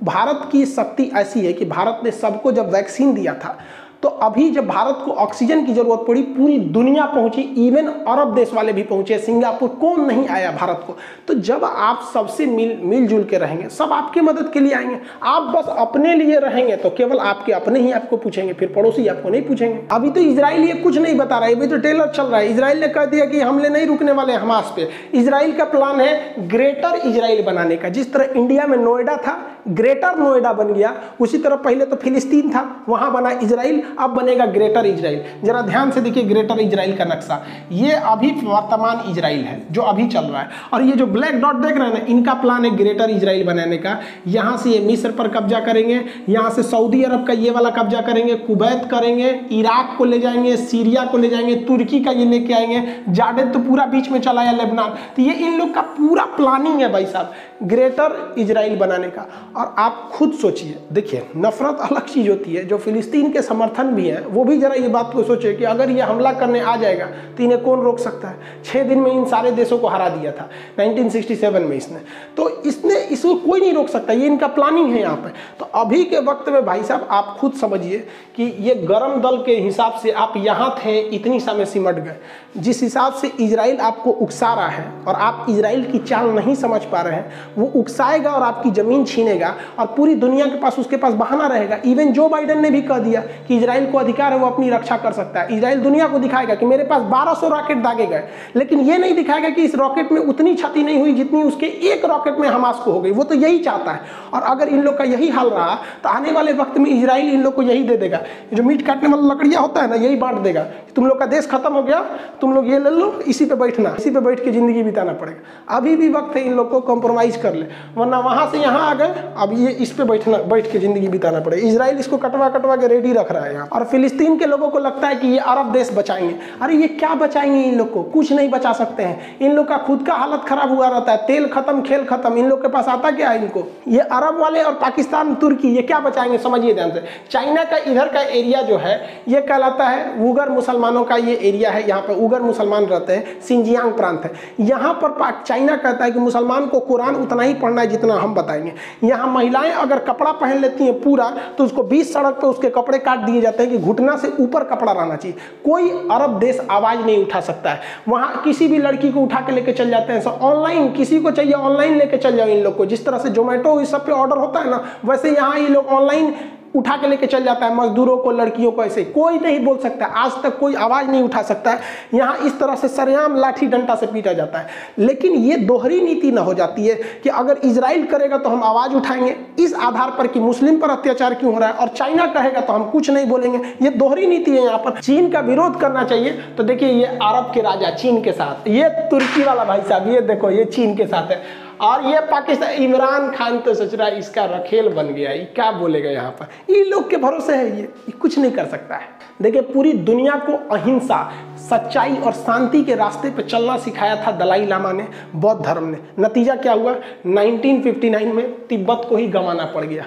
भारत 0.04 0.48
की 0.52 0.66
शक्ति 0.66 1.10
ऐसी 1.14 1.40
है 1.40 1.52
कि 1.52 1.64
भारत 1.64 2.00
ने 2.04 2.10
सबको 2.10 2.52
जब 2.52 2.72
वैक्सीन 2.72 3.14
दिया 3.14 3.34
था 3.34 3.58
तो 4.02 4.08
अभी 4.08 4.48
जब 4.50 4.66
भारत 4.66 5.02
को 5.04 5.12
ऑक्सीजन 5.12 5.64
की 5.66 5.72
ज़रूरत 5.74 6.04
पड़ी, 6.08 6.22
पूरी 6.22 6.58
दुनिया 6.58 7.04
पहुँची 7.06 7.42
इवन 7.66 7.86
अरब 7.86 8.34
देश 8.34 8.52
वाले 8.54 8.72
भी 8.72 8.82
पहुँचे, 8.82 9.18
सिंगापुर 9.18 9.68
कौन 9.80 10.04
नहीं 10.06 10.26
आया 10.28 10.50
भारत 10.52 10.82
को? 10.86 10.96
तो 11.28 11.34
जब 11.40 11.64
आप 11.64 12.00
सबसे 12.14 12.46
मिल, 12.46 12.76
मिलजुल 12.84 13.24
के 13.24 13.38
रहेंगे, 13.38 13.68
सब 13.68 13.92
आपके 13.92 14.20
मदद 14.20 14.50
के 14.52 14.60
लिए 14.60 14.72
आएँगे, 14.74 14.98
आप 15.24 15.42
बस 15.54 15.68
अपने 15.78 16.14
लिए 16.14 16.38
रहेंगे 16.38 16.76
तो 16.76 16.90
केवल 16.90 17.18
आपके 17.20 17.52
अपने 17.52 17.80
ही 17.80 17.92
आपको 17.92 18.16
पूछेंगे, 18.16 18.52
फिर 18.52 18.72
पड़ोसी 18.76 19.06
आपको 19.06 19.28
नहीं 19.28 19.42
पूछेंगे। 19.42 19.78
अभी 19.92 20.10
तो 20.10 20.20
इसराइल 20.22 20.64
ये 20.64 20.74
कुछ 20.74 20.98
नहीं 20.98 21.16
बता 21.16 21.38
रहा 21.38 21.48
है, 21.48 21.54
अभी 21.54 21.66
तो 21.66 21.78
टेलर 21.78 22.08
चल 22.08 22.22
रहा 22.22 22.40
है। 22.40 22.50
इसराइल 22.52 22.80
ने 22.80 22.88
कह 22.88 23.04
दिया 23.04 23.26
कि 23.26 23.40
हमले 23.40 23.68
नहीं 23.68 23.86
रुकने 23.86 24.12
वाले 24.12 24.32
हमास 24.34 24.72
पे। 24.76 24.88
इसराइल 25.14 25.52
का 25.52 25.64
प्लान 25.66 26.00
है 26.00 26.48
ग्रेटर 26.48 27.00
इसराइल 27.04 27.44
बनाने 27.44 27.76
का। 27.76 27.88
जिस 27.90 28.12
तरह 28.12 28.32
इंडिया 28.36 28.66
में 28.66 28.76
नोएडा 28.78 29.16
था, 29.18 29.38
ग्रेटर 29.70 30.18
नोएडा 30.18 30.52
बन 30.52 30.72
गया, 30.72 30.94
उसी 31.20 31.38
तरह 31.38 31.56
पहले 31.58 31.84
तो 31.86 31.96
फिलिस्तीन 31.96 32.50
था, 32.50 32.84
वहाँ 32.88 33.12
बना 33.12 33.30
इसराइल 33.42 33.82
अब 33.98 34.10
बनेगा 34.10 34.46
ग्रेटर 34.46 34.86
इजराइल। 34.86 35.22
जरा 35.44 35.60
ध्यान 35.60 35.90
से 35.90 36.00
देखिए, 36.00 36.22
ग्रेटर 36.22 36.58
इजराइल 36.58 36.96
का 36.96 37.04
नक्शा। 37.04 37.42
ये 37.72 37.92
अभी 37.92 38.30
वर्तमान 38.30 39.10
इजराइल 39.10 39.44
है, 39.44 39.60
जो 39.70 39.82
अभी 39.82 40.06
चल 40.06 40.24
रहा 40.24 40.40
है। 40.42 40.48
और 40.72 40.82
ये 40.82 40.92
जो 40.92 41.06
ब्लैक 41.06 41.40
डॉट 41.40 41.56
देख 41.56 41.76
रहे 41.76 41.88
हैं 41.88 41.94
ना, 41.94 42.04
इनका 42.08 42.34
प्लान 42.34 42.64
है 42.64 42.70
ग्रेटर 42.76 43.10
इजराइल 43.10 43.44
बनाने 43.44 43.76
का। 43.76 43.98
यहाँ 44.26 44.56
से 44.56 44.70
ये 44.70 44.80
मिस्र 44.80 45.10
पर 45.10 45.28
कब्जा 45.28 45.60
करेंगे, 45.60 46.00
यहाँ 46.28 46.50
से 46.50 46.62
सऊदी 46.62 47.02
अरब 47.02 47.26
का 47.26 47.32
ये 47.32 47.50
वाला 47.50 47.70
कब्जा 47.70 48.00
करेंगे, 48.00 48.34
कुवैत 48.36 48.88
करेंगे, 48.90 49.28
इराक 49.52 49.94
को 49.98 50.04
ले 50.04 50.18
जाएँगे, 50.18 50.56
सीरिया 50.56 51.04
को 51.04 51.18
ले 51.18 51.28
जाएँगे, 51.28 51.54
तुर्की 51.64 52.00
का 52.00 52.10
ये 52.10 52.24
लेके 52.24 52.54
आएँगे 52.54 52.82
जाडेद 53.08 53.52
तो 53.52 53.58
पूरा 53.58 53.84
बीच 53.86 54.08
में 54.08 54.20
चला 54.20 54.42
है 54.42 54.56
लेबनान। 54.56 54.96
तो 55.16 55.22
ये 55.22 55.32
इन 55.46 55.58
लोग 55.58 55.74
का 55.74 55.80
पूरा 55.80 56.24
प्लानिंग 56.36 56.80
है 56.80 56.92
भाई 56.92 57.06
साहब। 57.06 57.32
ग्रेटर 57.62 58.34
इजराइल 58.38 58.76
बनाने 58.76 59.08
का। 59.08 59.26
और 59.56 59.74
आप 59.78 60.10
खुद 60.12 60.32
सोचिए, 60.32 60.76
देखिए, 60.92 61.26
नफरत 61.36 61.78
अलग 61.82 62.06
चीज़ 62.06 62.28
होती 62.30 62.54
है, 62.54 62.64
जो 62.64 62.78
फिलिस्तीन 62.78 63.30
के 63.32 63.42
समर्थन 63.42 63.90
भी 63.90 64.08
हैं, 64.08 64.24
वो 64.26 64.44
भी 64.44 64.56
जरा 64.58 64.74
ये 64.74 64.88
बात 64.88 65.12
को 65.12 65.22
सोचे 65.22 65.52
कि 65.54 65.64
अगर 65.64 65.90
ये 65.90 66.00
हमला 66.02 66.32
करने 66.32 66.60
आ 66.60 66.76
जाएगा 66.76 67.06
तो 67.36 67.42
इन्हें 67.44 67.60
कौन 67.62 67.80
रोक 67.80 67.98
सकता 67.98 68.28
है? 68.28 68.62
छः 68.64 68.82
दिन 68.82 68.98
में 68.98 69.10
इन 69.12 69.24
सारे 69.24 69.50
देशों 69.50 69.78
को 69.78 69.88
हरा 69.88 70.08
दिया 70.08 70.32
था 70.32 70.48
1967 70.78 71.62
में 71.62 71.76
इसने। 71.76 72.00
तो 72.36 72.48
इसने, 72.62 72.94
इसको 72.94 73.34
कोई 73.36 73.60
नहीं 73.60 73.72
रोक 73.72 73.88
सकता, 73.88 74.12
ये 74.12 74.26
इनका 74.26 74.46
प्लानिंग 74.48 74.92
है 74.92 75.00
यहाँ 75.00 75.16
पे। 75.16 75.28
तो 75.58 75.64
अभी 75.74 76.04
के 76.04 76.20
वक्त 76.20 76.48
में 76.48 76.64
भाई 76.64 76.82
साहब, 76.82 77.06
आप 77.10 77.36
खुद 77.40 77.52
समझिए 77.52 77.98
कि 78.36 78.44
ये 78.60 78.74
गर्म 78.74 79.20
दल 79.20 79.36
के 79.42 79.56
हिसाब 79.56 79.92
से 79.92 80.10
आप 80.10 80.34
यहाँ 80.36 80.70
थे, 80.78 80.98
इतनी 81.00 81.40
समय 81.40 81.64
सिमट 81.64 81.94
गए। 81.94 82.16
जिस 82.56 82.82
हिसाब 82.82 83.12
से 83.12 83.32
इसराइल 83.40 83.78
आपको 83.80 84.10
उकसा 84.10 84.52
रहा 84.54 84.68
है, 84.68 84.86
और 85.08 85.14
आप 85.14 85.46
इसराइल 85.50 85.84
की 85.84 85.98
चाल 85.98 86.30
नहीं 86.30 86.54
समझ 86.54 86.80
पा 86.84 87.00
रहे 87.00 87.14
हैं 87.14 87.51
वो 87.58 87.66
उकसाएगा 87.76 88.30
और 88.30 88.42
आपकी 88.42 88.70
ज़मीन 88.72 89.04
छीनेगा 89.04 89.54
और 89.78 89.86
पूरी 89.96 90.14
दुनिया 90.16 90.46
के 90.46 90.58
पास 90.58 90.78
उसके 90.78 90.96
पास 90.96 91.14
बहाना 91.14 91.46
रहेगा। 91.46 91.78
इवन 91.86 92.12
जो 92.12 92.28
बाइडन 92.28 92.60
ने 92.62 92.70
भी 92.70 92.80
कह 92.82 92.98
दिया 92.98 93.20
कि 93.48 93.56
इसराइल 93.56 93.90
को 93.92 93.98
अधिकार 93.98 94.32
है, 94.32 94.38
वो 94.38 94.46
अपनी 94.46 94.70
रक्षा 94.70 94.96
कर 94.96 95.12
सकता 95.12 95.40
है। 95.40 95.56
इसराइल 95.56 95.80
दुनिया 95.80 96.08
को 96.08 96.18
दिखाएगा 96.18 96.54
कि 96.54 96.66
मेरे 96.66 96.84
पास 96.84 97.02
1200 97.04 97.48
रॉकेट 97.48 97.82
दागे 97.82 98.06
गए। 98.06 98.22
लेकिन 98.56 98.80
ये 98.80 98.98
नहीं 98.98 99.14
दिखाएगा 99.14 99.48
कि 99.48 99.62
इस 99.62 99.74
रॉकेट 99.74 100.12
में 100.12 100.20
उतनी 100.20 100.54
क्षति 100.54 100.82
नहीं 100.82 101.00
हुई 101.00 101.12
जितनी 101.14 101.42
उसके 101.42 101.66
एक 101.92 102.04
रॉकेट 102.04 102.38
में 102.38 102.48
हमास 102.48 102.80
को 102.84 102.92
हो 102.92 103.00
गई। 103.00 103.10
वो 103.12 103.24
तो 103.24 103.34
यही 103.36 103.58
चाहता 103.60 103.92
है। 103.92 104.00
और 104.34 104.42
अगर 104.50 104.68
इन 104.68 104.82
लोग 104.82 104.96
का 104.98 105.04
यही 105.04 105.28
हाल 105.30 105.50
रहा 105.50 105.74
तो 106.02 106.08
आने 106.08 106.32
वाले 106.32 106.52
वक्त 106.54 106.78
में 106.78 106.90
इसराइल 106.90 107.32
इन 107.32 107.42
लोग 107.42 107.54
को 107.54 107.62
यही 107.62 107.82
दे 107.84 107.96
देगा। 107.96 108.20
जो 108.54 108.62
मीट 108.62 108.86
काटने 108.86 109.08
वाला 109.08 109.34
लकड़ियाँ 109.34 109.62
होता 109.62 109.82
है 109.82 109.90
ना, 109.90 109.94
यही 109.96 110.16
बांट 110.16 110.38
देगा 110.40 110.66
तुम 110.94 111.06
लोग 111.06 111.18
का 111.18 111.26
देश 111.26 111.46
खत्म 111.46 111.72
हो 111.72 111.82
गया, 111.82 112.00
तुम 112.40 112.52
लोग 112.54 112.68
ये 112.70 112.78
ले 112.78 112.90
लो, 112.90 113.12
इसी 113.26 113.44
पे 113.44 113.54
बैठना, 113.54 113.94
इसी 113.98 114.10
पे 114.10 114.20
बैठ 114.20 114.44
के 114.44 114.50
ज़िंदगी 114.52 114.82
बिताना 114.82 115.12
पड़ेगा। 115.14 115.76
अभी 115.76 115.94
भी 115.96 116.08
वक्त 116.10 116.36
है 116.36 116.44
इन 116.44 116.54
लोग 116.54 116.70
को 116.70 116.80
कॉम्प्रोमाइज 116.82 117.36
कर 117.42 117.54
ले। 117.54 117.66
वरना 117.96 118.18
वहाँ 118.20 118.50
से 118.50 118.58
यहाँ 118.58 118.90
आ 118.90 118.94
गए, 118.94 119.14
अब 119.36 119.52
ये 119.58 119.70
इस 119.72 119.92
पे 119.92 120.04
बैठना, 120.04 120.38
बैठ 120.44 120.70
के 120.72 120.78
ज़िंदगी 120.78 121.08
बिताना 121.08 121.40
पड़ेगा। 121.40 121.68
इसराइल 121.68 121.98
इसको 121.98 122.16
कटवा 122.16 122.48
कटवा 122.48 122.76
के 122.76 122.86
रेडी 122.86 123.12
रख 123.12 123.32
रहा 123.32 123.44
है 123.44 123.54
यहाँ। 123.54 123.66
और 123.72 123.84
फिलिस्तीन 123.84 124.38
के 124.38 124.46
लोगों 124.46 124.68
को 124.68 124.78
लगता 124.78 125.08
है 125.08 125.16
कि 125.16 125.28
ये 125.28 125.38
अरब 125.38 125.72
देश 125.72 125.90
बचाएँगे। 125.94 126.34
अरे 126.62 126.76
ये 126.76 126.88
क्या 126.88 127.14
बचाएँगे 127.14 127.62
इन 127.62 127.78
लोग 127.78 127.92
को? 127.92 128.02
कुछ 128.02 128.32
नहीं 128.32 128.48
बचा 128.50 128.72
सकते 128.72 129.02
हैं। 129.02 129.38
इन 129.38 129.52
लोग 129.52 129.66
का 129.68 129.76
खुद 129.78 130.06
का 130.06 130.14
हालत 130.14 130.44
खराब 130.48 130.74
हुआ 130.74 130.88
रहता 130.88 131.12
है। 131.12 131.26
तेल 131.26 131.48
खत्म, 131.48 131.82
खेल 131.82 132.04
खत्म। 132.04 132.36
इन 132.36 132.48
लोग 132.48 132.62
के 132.62 132.68
पास 132.68 132.88
आता 132.88 133.10
क्या 133.10 133.30
है 133.30 133.42
इनको? 133.42 133.66
ये 133.88 134.00
अरब 134.00 134.40
वाले 134.40 134.62
और 134.62 134.72
पाकिस्तान, 134.72 135.34
तुर्की, 135.34 135.68
ये 135.68 135.82
क्या 135.82 136.00
बचाएँगे? 136.00 136.38
समझिए 136.38 136.74
ध्यान 136.74 136.90
से। 136.90 137.02
चाइना 137.30 137.64
का 137.64 137.76
इधर 137.86 138.08
का 138.08 138.20
एरिया 138.20 138.62
जो 138.62 138.76
है, 138.76 138.94
ये 139.28 139.40
कहलाता 139.40 139.88
है 139.88 140.30
उगर 140.30 140.48
मुसलमानों 140.48 141.04
का 141.04 141.16
ये 141.16 141.34
एरिया 141.42 141.70
है। 141.70 141.86
यहाँ 141.88 142.02
पर 142.02 142.14
उगर 142.16 142.42
मुसलमान 142.42 142.84
रहते 142.84 143.12
हैं, 143.12 143.40
सिंजियांग 143.40 143.92
प्रांत 143.92 144.24
है। 144.24 144.32
यहाँ 144.60 144.92
पर 144.94 145.40
चाइना 145.42 145.76
कहता 145.76 146.04
है 146.04 146.10
कि 146.10 146.18
मुसलमान 146.18 146.66
को 146.66 146.80
कुरान 146.80 147.14
उतना 147.32 147.42
ही 147.42 147.54
पढ़ना 147.54 147.80
है 147.80 147.86
जितना 147.86 148.14
हम 148.14 148.34
बताएँगे। 148.34 148.72
यहाँ 149.04 149.26
महिलाएँ 149.26 149.70
अगर 149.72 149.98
कपड़ा 150.04 150.32
पहन 150.32 150.58
लेती 150.58 150.84
हैं 150.84 151.00
पूरा 151.02 151.28
तो 151.58 151.64
उसको 151.64 151.82
बीस 151.82 152.12
सड़क 152.14 152.38
पर 152.42 152.48
उसके 152.48 152.70
कपड़े 152.70 152.98
काट 152.98 153.18
दिए 153.20 153.40
जाते 153.40 153.62
हैं 153.62 153.72
कि 153.72 153.78
घुटना 153.78 154.16
से 154.16 154.32
ऊपर 154.40 154.64
कपड़ा 154.64 154.92
रहना 154.92 155.16
चाहिए। 155.16 155.36
कोई 155.64 155.90
अरब 156.10 156.38
देश 156.38 156.60
आवाज़ 156.70 156.98
नहीं 156.98 157.24
उठा 157.24 157.40
सकता 157.40 157.70
है। 157.70 157.80
वहाँ 158.08 158.42
किसी 158.44 158.68
भी 158.68 158.78
लड़की 158.78 159.12
को 159.12 159.20
उठा 159.20 159.40
के 159.40 159.52
लेके 159.52 159.72
चल 159.72 159.90
जाते 159.90 160.12
हैं। 160.12 160.22
ऑनलाइन, 160.22 160.92
किसी 160.92 161.20
को 161.20 161.30
चाहिए 161.30 161.52
ऑनलाइन 161.52 161.96
लेके 161.98 162.16
चल 162.16 162.36
जाओ 162.36 162.48
इन 162.48 162.62
लोग 162.64 162.76
को। 162.76 162.86
जिस 162.86 163.04
तरह 163.06 163.18
से 163.18 163.30
जोमेटो 163.30 163.80
इस 163.80 163.90
सब 163.90 164.06
पे 164.06 164.12
ऑर्डर 164.12 164.36
होता 164.36 164.60
है 164.60 164.70
ना, 164.70 164.84
वैसे 165.04 165.30
यहाँ 165.30 165.58
ये 165.58 165.68
लोग 165.68 165.86
ऑनलाइन 165.88 166.34
उठा 166.74 166.96
के 166.96 167.08
लेके 167.08 167.26
चल 167.26 167.44
जाता 167.44 167.66
है 167.66 167.74
मजदूरों 167.74 168.16
को, 168.16 168.30
लड़कियों 168.30 168.70
को 168.72 168.84
ऐसे। 168.84 169.04
कोई 169.04 169.38
नहीं 169.38 169.58
बोल 169.64 169.76
सकता। 169.78 170.06
आज 170.06 170.32
तक 170.42 170.58
कोई 170.58 170.74
आवाज़ 170.74 171.06
नहीं 171.06 171.22
उठा 171.22 171.42
सकता। 171.42 171.70
है 171.70 171.80
यहाँ 172.14 172.36
इस 172.36 172.58
तरह 172.60 172.74
से 172.74 172.88
सरेआम 172.88 173.36
लाठी 173.36 173.66
डंडा 173.66 173.94
से 173.94 174.06
पीटा 174.06 174.32
जाता 174.32 174.58
है। 174.58 174.68
लेकिन 174.98 175.32
ये 175.32 175.56
दोहरी 175.56 176.00
नीति 176.00 176.30
ना 176.30 176.40
हो 176.40 176.54
जाती 176.54 176.86
है 176.86 176.94
कि 176.94 177.28
अगर 177.28 177.56
इसराइल 177.64 178.06
करेगा 178.06 178.38
तो 178.38 178.50
हम 178.50 178.64
आवाज़ 178.64 178.92
उठाएँगे। 178.92 179.36
इस 179.58 179.74
आधार 179.74 180.10
पर 180.10 180.26
कि 180.26 180.40
मुस्लिम 180.40 180.78
पर 180.78 180.90
अत्याचार 180.90 181.34
क्यों 181.34 181.52
हो 181.54 181.60
रहा 181.60 181.68
है 181.68 181.74
और 181.74 181.88
चाइना 181.88 182.26
कहेगा 182.26 182.60
तो 182.60 182.72
हम 182.72 182.90
कुछ 182.90 183.10
नहीं 183.10 183.26
बोलेंगे। 183.26 183.58
ये 183.82 183.90
दोहरी 183.90 184.26
नीति 184.26 184.50
है 184.50 184.64
यहाँ 184.64 184.78
पर। 184.78 185.00
चीन 185.00 185.30
का 185.30 185.40
विरोध 185.40 185.80
करना 185.80 186.04
चाहिए। 186.04 186.30
तो 186.30 186.62
देखिए 186.62 186.88
ये 186.88 187.04
अरब 187.04 187.50
के 187.54 187.60
राजा 187.60 187.90
चीन 187.90 188.22
के 188.22 188.32
साथ। 188.32 188.68
ये 188.68 188.88
तुर्की 189.10 189.42
वाला 189.42 189.64
भाई 189.64 189.80
साहब, 189.80 190.08
ये 190.08 190.20
देखो, 190.20 190.50
ये 190.50 190.64
चीन 190.64 190.94
के 190.96 191.06
साथ 191.06 191.30
है। 191.30 191.42
और 191.80 192.04
ये 192.04 192.20
पाकिस्तान 192.20 192.70
इमरान 192.70 193.30
खान 193.30 193.58
तो 193.58 193.74
सोच 193.74 193.94
रहा 193.94 194.08
है 194.08 194.18
इसका 194.18 194.44
रखेल 194.44 194.88
बन 194.88 195.06
गया 195.06 195.30
ये 195.30 195.44
क्या 195.44 195.70
बोलेगा 195.72 196.10
यहाँ 196.10 196.30
पर? 196.30 196.72
ये 196.72 196.84
लोग 196.84 197.10
के 197.10 197.16
भरोसे 197.16 197.56
है 197.56 197.76
ये, 197.76 197.82
ये 197.82 198.12
कुछ 198.12 198.38
नहीं 198.38 198.52
कर 198.52 198.66
सकता 198.66 198.96
है। 198.96 199.08
देखिए 199.42 199.62
पूरी 199.62 199.92
दुनिया 199.92 200.34
को 200.36 200.74
अहिंसा 200.74 201.32
सच्चाई 201.58 202.16
और 202.16 202.32
शांति 202.32 202.84
के 202.84 202.94
रास्ते 202.94 203.30
पर 203.30 203.42
चलना 203.42 203.76
सिखाया 203.76 204.26
था 204.26 204.32
दलाई 204.32 204.66
लामा 204.66 204.92
ने 204.92 205.08
बौद्ध 205.36 205.64
धर्म 205.64 205.84
ने। 205.84 205.98
नतीजा 206.18 206.54
क्या 206.54 206.72
हुआ? 206.72 206.94
1959 207.26 208.34
में 208.34 208.66
तिब्बत 208.66 209.06
को 209.08 209.16
ही 209.16 209.26
गंवाना 209.26 209.64
पड़ 209.64 209.84
गया। 209.84 210.06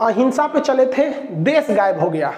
अहिंसा 0.00 0.46
पे 0.46 0.60
चले 0.60 0.86
थे 0.86 1.08
देश 1.32 1.70
गायब 1.70 2.00
हो 2.00 2.10
गया। 2.10 2.34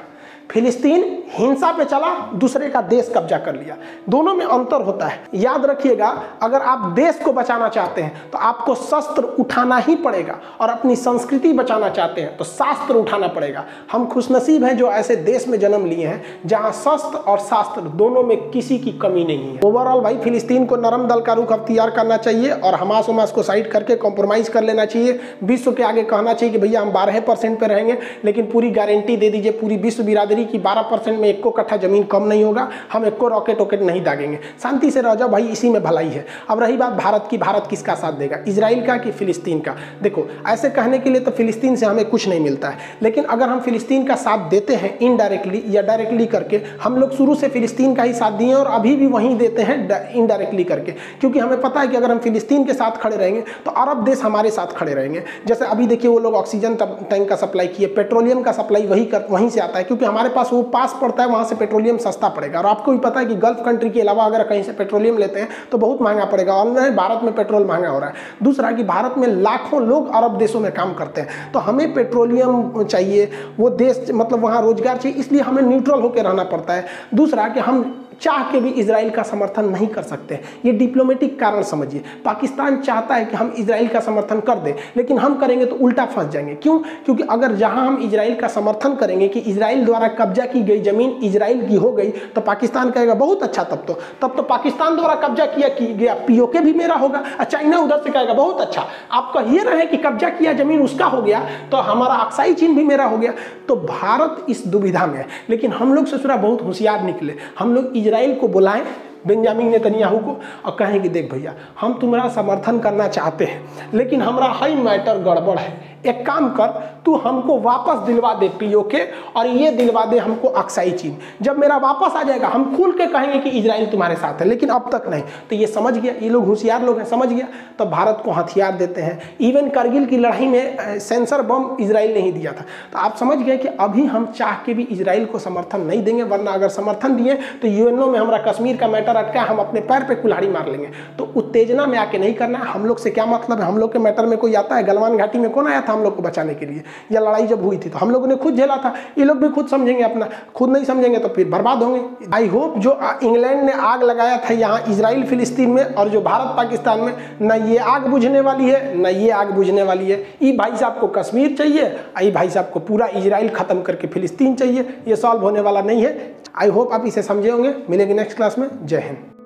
फिलिस्तीन 0.51 1.22
हिंसा 1.33 1.71
पे 1.73 1.85
चला, 1.85 2.09
दूसरे 2.35 2.69
का 2.69 2.81
देश 2.83 3.11
कब्जा 3.15 3.39
कर 3.39 3.55
लिया। 3.55 3.77
दोनों 4.09 4.35
में 4.35 4.45
अंतर 4.47 4.83
होता 4.83 5.07
है। 5.07 5.21
याद 5.35 5.65
रखिएगा, 5.67 6.09
अगर 6.43 6.63
आप 6.63 6.89
देश 6.93 7.21
को 7.25 7.33
बचाना 7.33 7.69
चाहते 7.69 8.03
हैं 8.03 8.31
तो 8.31 8.39
आपको 8.41 8.75
शस्त्र 8.75 9.23
उठाना 9.41 9.77
ही 9.79 9.95
पड़ेगा 9.97 10.39
और 10.61 10.69
अपनी 10.69 10.97
संस्कृति 10.97 11.53
बचाना 11.53 11.89
चाहते 11.91 12.21
हैं 12.21 12.37
तो 12.37 12.45
शास्त्र 12.45 12.95
उठाना 12.95 13.27
पड़ेगा। 13.29 13.65
हम 13.93 14.07
खुशनसीब 14.07 14.65
हैं 14.65 14.77
जो 14.77 14.91
ऐसे 14.93 15.17
देश 15.19 15.47
में 15.49 15.59
जन्म 15.61 15.87
लिए 15.87 16.07
हैं, 16.07 16.23
जहाँ 16.47 16.73
शस्त्र 16.75 17.19
और 17.19 17.39
शास्त्र 17.41 17.81
दोनों 17.83 18.23
में 18.23 18.37
किसी 18.51 18.79
की 18.79 18.93
कमी 18.95 19.25
नहीं 19.25 19.53
है। 19.53 19.61
ओवरऑल 19.65 20.01
भाई, 20.01 20.17
फिलिस्तीन 20.19 20.67
को 20.67 20.77
नरम 20.79 21.07
दल 21.09 21.21
का 21.21 21.33
रुख 21.33 21.53
अख्तियार 21.53 21.91
करना 21.91 22.17
चाहिए 22.19 22.51
और 22.51 22.75
हमास 22.75 23.09
उमास 23.09 23.33
को 23.33 23.43
साइड 23.43 23.71
करके 23.71 23.97
कॉम्प्रोमाइज 23.97 24.49
कर 24.49 24.63
लेना 24.63 24.85
चाहिए। 24.87 25.19
विश्व 25.45 25.73
के 25.73 25.83
आगे 25.83 26.03
कहना 26.05 26.33
चाहिए 26.35 26.53
कि 26.53 26.59
भैया 26.59 26.81
हम 26.81 26.93
बारह 26.93 27.21
परसेंट 27.23 27.63
रहेंगे, 27.63 27.99
लेकिन 28.25 28.51
पूरी 28.51 28.71
गारंटी 28.73 29.17
दे 29.17 29.31
दीजिए, 29.31 29.53
पूरी 29.53 29.77
विश्व 29.79 30.03
बिरादरी 30.03 30.45
की 30.45 30.59
बारह 30.61 30.83
परसेंट 30.83 31.21
में 31.23 31.29
एक 31.29 31.43
को 31.43 31.51
कट्ठा 31.51 31.77
ज़मीन 31.79 32.03
कम 32.05 32.25
नहीं 32.25 32.45
होगा, 32.45 32.69
हम 32.93 33.07
एक 33.07 33.17
को 33.19 33.29
रॉकेट 33.29 33.59
वॉकेट 33.59 33.83
नहीं 33.83 34.03
दागेंगे। 34.05 34.39
शांति 34.63 34.91
से 34.91 35.01
रह 35.01 35.15
जाओ 35.15 35.29
भाई, 35.29 35.47
इसी 35.49 35.71
में 35.71 35.83
भलाई 35.83 36.09
है। 36.09 36.25
अब 36.51 36.63
रही 36.63 36.77
बात 36.77 36.93
भारत 36.95 37.27
की, 37.31 37.39
भारत 37.39 37.67
किसका 37.71 37.95
साथ 37.95 38.13
देगा? 38.13 38.39
इसराइल 38.49 38.87
का 38.87 38.97
कि 38.97 39.11
फिलिस्तीन 39.13 39.61
का? 39.61 39.75
देखो, 40.03 40.27
ऐसे 40.49 40.71
कहने 40.71 40.99
के 40.99 41.11
लिए 41.11 41.21
तो 41.21 41.31
फिलिस्तीन 41.31 41.77
से 41.77 41.87
हमें 41.87 42.05
कुछ 42.05 42.29
नहीं 42.29 42.41
मिलता 42.41 42.69
है। 42.69 42.79
लेकिन 43.03 43.25
अगर 43.27 43.49
हम 43.49 43.61
फिलिस्तीन 43.61 44.07
का 44.07 44.15
साथ 44.17 44.49
देते 44.51 44.75
हैं 44.75 44.99
इनडायरेक्टली 44.99 45.63
या 45.67 45.83
डायरेक्टली 45.83 46.27
करके, 46.27 46.61
हम 46.83 46.97
लोग 46.97 47.17
शुरू 47.17 47.35
से 47.35 47.49
फिलिस्तीन 47.49 47.95
का 47.95 48.03
ही 48.03 48.13
साथ 48.13 48.33
दिए 48.33 48.53
और 48.55 48.67
अभी 48.69 48.95
भी 48.97 49.07
वहीं 49.07 49.37
देते 49.39 49.63
हैं 49.63 49.77
इनडायरेक्टली 50.13 50.65
करके। 50.65 50.93
क्योंकि 50.93 51.39
हमें 51.39 51.61
पता 51.61 51.81
है 51.81 51.89
कि 51.89 51.97
अगर 51.97 52.11
हम 52.11 52.19
फिलिस्तीन 52.19 52.65
के 52.65 52.73
साथ 52.73 53.01
खड़े 53.01 53.17
रहेंगे 53.17 53.41
तो 53.65 53.71
अरब 53.73 54.05
देश 54.05 54.23
हमारे 54.23 54.51
साथ 54.51 54.75
खड़े 54.77 54.95
रहेंगे। 54.95 55.23
जैसे 55.47 55.65
अभी 55.67 55.87
देखिए 55.87 56.11
वो 56.11 56.19
लोग 56.19 56.35
ऑक्सीजन 56.35 56.75
टैंक 56.75 57.29
का 57.29 57.37
सप्लाई 57.37 57.67
किए 57.69 57.87
पेट्रोलियम 57.93 58.43
का 58.43 58.53
सप्लाई 58.53 58.87
वही 58.87 59.05
कर 59.05 59.27
वहीं 59.31 59.49
से 59.51 59.61
आता 59.61 59.79
है, 59.79 59.85
क्योंकि 59.85 60.05
हमारे 60.05 60.29
पास 60.29 60.53
वो 60.53 60.63
पास 60.73 60.97
पड़ता 61.13 61.23
है, 61.23 61.29
वहाँ 61.29 61.45
से 61.45 61.55
पेट्रोलियम 61.55 61.97
सस्ता 61.99 62.29
पड़ेगा। 62.31 62.59
और 62.59 62.67
आपको 62.67 62.93
भी 62.93 62.99
पता 62.99 63.21
है 63.21 63.27
कि 63.27 63.35
गल्फ 63.37 63.63
कंट्री 63.65 63.91
के 63.91 64.01
अलावा 64.01 64.25
अगर 64.25 64.43
कहीं 64.45 64.63
से 64.63 64.73
पेट्रोलियम 64.73 65.19
लेते 65.19 65.41
हैं 65.41 65.49
तो 65.71 65.79
बहुत 65.79 66.03
महँगा 66.03 66.25
पड़ेगा। 66.27 66.55
और 66.55 66.91
भारत 66.93 67.25
में 67.25 67.35
पेट्रोल 67.35 67.65
महँगा 67.65 67.89
हो 67.89 67.99
रहा 67.99 68.09
है। 68.09 68.15
दूसरा 68.43 68.71
कि 68.73 68.85
भारत 68.85 69.15
में 69.19 69.27
लाखों 69.29 69.83
लोग 69.83 70.15
अरब 70.15 70.39
देशों 70.39 70.61
में 70.61 70.71
काम 70.73 70.95
करते 70.95 71.21
हैं। 71.21 71.51
तो 71.53 71.59
हमें 71.61 71.93
पेट्रोलियम 71.95 72.83
चाहिए, 72.85 73.31
वो 73.59 73.71
देश 73.73 74.07
मतलब 74.13 74.43
वहाँ 74.43 74.63
रोज़गार 74.63 74.97
चाहिए, 74.97 75.19
इसलिए 75.19 75.43
हमें 75.43 75.63
न्यूट्रल 75.63 76.01
होकर 76.01 76.25
रहना 76.25 76.45
पड़ता 76.47 76.75
है। 76.75 76.87
दूसरा 77.15 77.49
कि 77.49 77.61
हम 77.61 78.02
चाह 78.23 78.43
के 78.51 78.61
भी 78.61 78.71
इसराइल 78.73 79.11
का 79.11 79.23
समर्थन 79.23 79.69
नहीं 79.69 79.87
कर 79.87 80.03
सकते। 80.03 80.39
ये 80.65 80.73
डिप्लोमेटिक 80.73 81.39
कारण 81.41 81.63
समझिए। 81.65 82.03
पाकिस्तान 82.25 82.77
चाहता 82.79 83.15
है 83.15 83.25
कि 83.25 83.37
हम 83.37 83.53
इसराइल 83.59 83.89
का 83.89 84.01
समर्थन 84.01 84.41
कर 84.41 84.59
दें, 84.59 84.73
लेकिन 84.97 85.19
हम 85.19 85.35
करेंगे 85.39 85.67
तो 85.67 85.77
उल्टा 85.77 86.05
फंस 86.07 86.29
जाएँगे। 86.29 86.55
क्यों? 86.55 86.79
क्योंकि 87.05 87.23
अगर 87.31 87.55
जहाँ 87.55 87.87
हम 87.87 87.97
इसराइल 88.03 88.35
का 88.35 88.49
समर्थन 88.49 88.95
करेंगे 88.97 89.29
कि 89.29 89.41
इसराइल 89.43 89.85
द्वारा 89.85 90.09
कब्जा 90.15 90.47
की 90.47 90.63
गई 90.63 90.81
ज़मीन 90.83 91.11
इसराइल 91.25 91.67
की 91.69 91.77
हो 91.77 91.91
गई 91.93 92.11
तो 92.35 92.41
पाकिस्तान 92.41 92.91
कहेगा, 92.91 93.15
बहुत 93.15 93.43
अच्छा 93.43 93.65
तब 93.65 93.85
तो। 93.87 93.99
तब 94.23 94.35
तो 94.37 94.43
पाकिस्तान 94.45 94.97
द्वारा 94.97 95.15
कब्जा 95.19 95.47
किया 95.47 95.69
कि 95.71 95.87
गया 95.95 96.15
पीओके 96.27 96.61
भी 96.61 96.73
मेरा 96.75 96.95
होगा 96.95 97.23
चाइना 97.43 97.79
उधर 97.79 97.99
से 97.99 98.11
कहेगा, 98.11 98.35
बहुत 98.35 98.61
अच्छा। 98.61 98.87
आप 99.13 99.33
कहिए 99.37 99.63
रहे 99.65 99.87
कि 99.87 99.97
कब्जा 99.99 100.29
किया 100.31 100.53
ज़मीन 100.53 100.83
उसका 100.83 101.07
हो 101.07 101.23
गया 101.23 101.41
तो 101.71 101.77
हमारा 101.83 102.15
अक्साई 102.17 102.55
चीन 102.55 102.75
भी 102.77 102.85
मेरा 102.85 103.05
हो 103.05 103.19
गया। 103.19 103.33
तो 103.69 103.77
भारत 103.79 104.47
इस 104.49 104.67
दुविधा 104.67 105.07
में 105.07 105.19
है। 105.19 105.27
लेकिन 105.51 105.73
हम 105.73 105.95
लोग 105.95 106.07
ससुरा 106.07 106.37
बहुत 106.39 106.63
होशियार 106.63 107.03
निकले। 107.03 107.35
हम 107.59 107.75
लोग 107.75 107.97
इसराइल 108.13 108.35
को 108.35 108.49
बुलाएँ 108.49 108.83
बेंजामिन 109.27 109.69
नेतन्याहू 109.69 110.19
को, 110.19 110.33
और 110.67 110.77
कहें 110.79 111.01
कि 111.03 111.09
देख 111.09 111.31
भैया, 111.33 111.55
हम 111.81 111.93
तुम्हारा 112.01 112.29
समर्थन 112.29 112.79
करना 112.79 113.07
चाहते 113.09 113.45
हैं, 113.45 113.91
लेकिन 113.95 114.23
हमारा 114.23 114.47
हाई 114.53 114.75
मैटर 114.77 115.19
गड़बड़ 115.19 115.59
है। 115.59 115.92
एक 116.07 116.25
काम 116.27 116.49
कर, 116.51 116.67
तू 117.05 117.15
हमको 117.17 117.59
वापस 117.61 118.07
दिलवा 118.07 118.33
दे 118.35 118.49
पीओ 118.59 118.83
के 118.85 118.99
और 119.37 119.47
ये 119.47 119.71
दिलवा 119.73 120.05
दे 120.05 120.19
हमको 120.19 120.49
अक्साई 120.49 120.91
चीन 120.93 121.17
जब 121.43 121.59
मेरा 121.59 121.77
वापस 121.79 122.17
आ 122.17 122.23
जाएगा, 122.23 122.49
हम 122.49 122.65
खुल 122.77 122.93
के 122.93 123.07
कहेंगे 123.07 123.39
कि 123.41 123.51
इसराइल 123.51 123.87
तुम्हारे 123.87 124.15
साथ 124.17 124.41
है, 124.41 124.47
लेकिन 124.49 124.69
अब 124.69 124.89
तक 124.93 125.09
नहीं। 125.09 125.23
तो 125.51 125.57
ये 125.57 125.67
समझ 125.69 125.95
गया, 125.95 126.13
ये 126.23 126.29
लोग 126.29 126.47
होशियार 126.47 126.83
लोग 126.83 126.99
हैं, 126.99 127.05
समझ 127.07 127.29
गया। 127.29 127.47
तो 127.79 127.85
भारत 127.87 128.23
को 128.25 128.31
हथियार 128.31 128.73
देते 128.73 129.01
हैं। 129.01 129.21
इवन 129.41 129.69
करगिल 129.71 130.07
की 130.07 130.19
लड़ाई 130.19 130.47
में 130.47 130.99
सेंसर 131.01 131.43
बम 131.43 131.77
इसराइल 131.81 132.13
ने 132.15 132.21
ही 132.21 132.33
दिया 132.33 132.53
था। 132.53 132.65
तो 132.93 132.99
आप 132.99 133.17
समझ 133.17 133.39
गए 133.39 133.57
कि 133.57 133.69
अभी 133.81 134.05
हम 134.07 134.27
चाह 134.29 134.55
के 134.65 134.75
भी 134.75 134.83
इसराइल 134.85 135.25
को 135.25 135.39
समर्थन 135.39 135.81
नहीं 135.83 136.03
देंगे, 136.05 136.23
वरना 136.25 136.51
अगर 136.51 136.69
समर्थन 136.71 137.17
दिए 137.17 137.35
तो 137.63 137.69
यूएनओ 137.69 138.07
में 138.07 138.19
हमारा 138.19 138.39
कश्मीर 138.45 138.77
का 138.77 138.89
मैटर 138.89 139.17
अटका, 139.17 139.43
हम 139.43 139.59
अपने 139.59 139.81
पैर 139.83 140.05
पर 140.05 140.15
कुल्हाड़ी 140.15 140.49
मार 140.49 140.69
लेंगे। 140.69 140.89
तो 141.19 141.33
उत्तेजना 141.37 141.87
में 141.87 141.99
आके 141.99 142.19
नहीं 142.19 142.35
करना। 142.35 142.59
हम 142.67 142.87
लोग 142.87 142.99
से 142.99 143.11
क्या 143.11 143.27
मतलब 143.27 143.61
है? 143.61 143.67
हम 143.67 143.79
लोग 143.79 143.93
के 143.93 143.99
मैटर 143.99 144.27
में 144.27 144.39
कोई 144.39 144.55
आता 144.55 144.77
है? 144.77 144.83
गलवान 144.85 145.17
घाटी 145.17 145.39
में 145.39 145.51
कौन 145.51 145.67
आया 145.67 145.81
था 145.93 145.95
हम 145.95 146.03
लोग 146.03 146.17
को 146.17 146.23
बचाने 146.23 146.55
के 146.55 146.67
लिए। 146.67 146.83
या 147.13 147.21
लड़ाई 147.21 147.47
जब 147.47 147.63
हुई 147.65 147.79
थी 147.79 147.89
तो 147.91 147.99
हम 147.99 148.11
लोगों 148.11 148.27
ने 148.27 148.37
खुद 148.37 148.57
झेला 148.57 148.77
था। 148.77 148.95
ये 149.19 149.25
लोग 149.25 149.39
भी 149.39 149.49
खुद 149.51 149.67
समझेंगे 149.69 150.03
अपना, 150.03 150.29
खुद 150.55 150.71
नहीं 150.71 150.85
समझेंगे 150.85 151.19
तो 151.19 151.29
फिर 151.29 151.49
बर्बाद 151.51 151.83
होंगे। 151.83 152.31
आई 152.35 152.47
होप 152.49 152.79
जो 152.79 152.99
इंग्लैंड 153.23 153.63
ने 153.63 153.73
आग 153.73 154.03
लगाया 154.03 154.37
था 154.41 154.55
यहाँ 154.55 154.81
इसराइल 154.89 155.25
फिलिस्तीन 155.25 155.71
में 155.71 155.85
और 155.85 156.09
जो 156.09 156.21
भारत, 156.23 156.55
पाकिस्तान 156.57 157.01
में, 157.01 157.13
न 157.43 157.61
ये 157.65 157.77
आग 157.79 158.07
बुझने 158.07 158.41
वाली 158.41 158.69
है, 158.69 158.99
न 158.99 159.07
ये 159.09 159.31
आग 159.33 159.51
बुझने 159.51 159.83
वाली 159.83 160.11
है। 160.11 160.23
ई 160.43 160.57
भाई 160.57 160.77
साहब 160.77 160.99
को 161.01 161.07
कश्मीर 161.11 161.57
चाहिए, 161.57 161.93
आई 162.19 162.31
भाई 162.31 162.51
साहब 162.51 162.71
को 162.75 162.81
पूरा 162.81 163.07
इसराइल 163.17 163.49
खत्म 163.51 163.83
करके 163.83 164.09
फिलिस्तीन 164.09 164.55
चाहिए। 164.55 164.89
ये 165.09 165.17
सॉल्व 165.17 165.43
होने 165.43 165.61
वाला 165.61 165.83
नहीं 165.83 166.05
है। 166.05 166.35
आई 166.61 166.69
होप 166.69 166.93
आप 166.93 167.07
इसे 167.07 167.23
समझे 167.23 167.51
होंगे। 167.51 167.75
मिलेंगे 167.91 168.15
नेक्स्ट 168.15 168.37
क्लास 168.37 168.59
में। 168.59 168.69
जय 168.83 168.99
हिंद। 168.99 169.42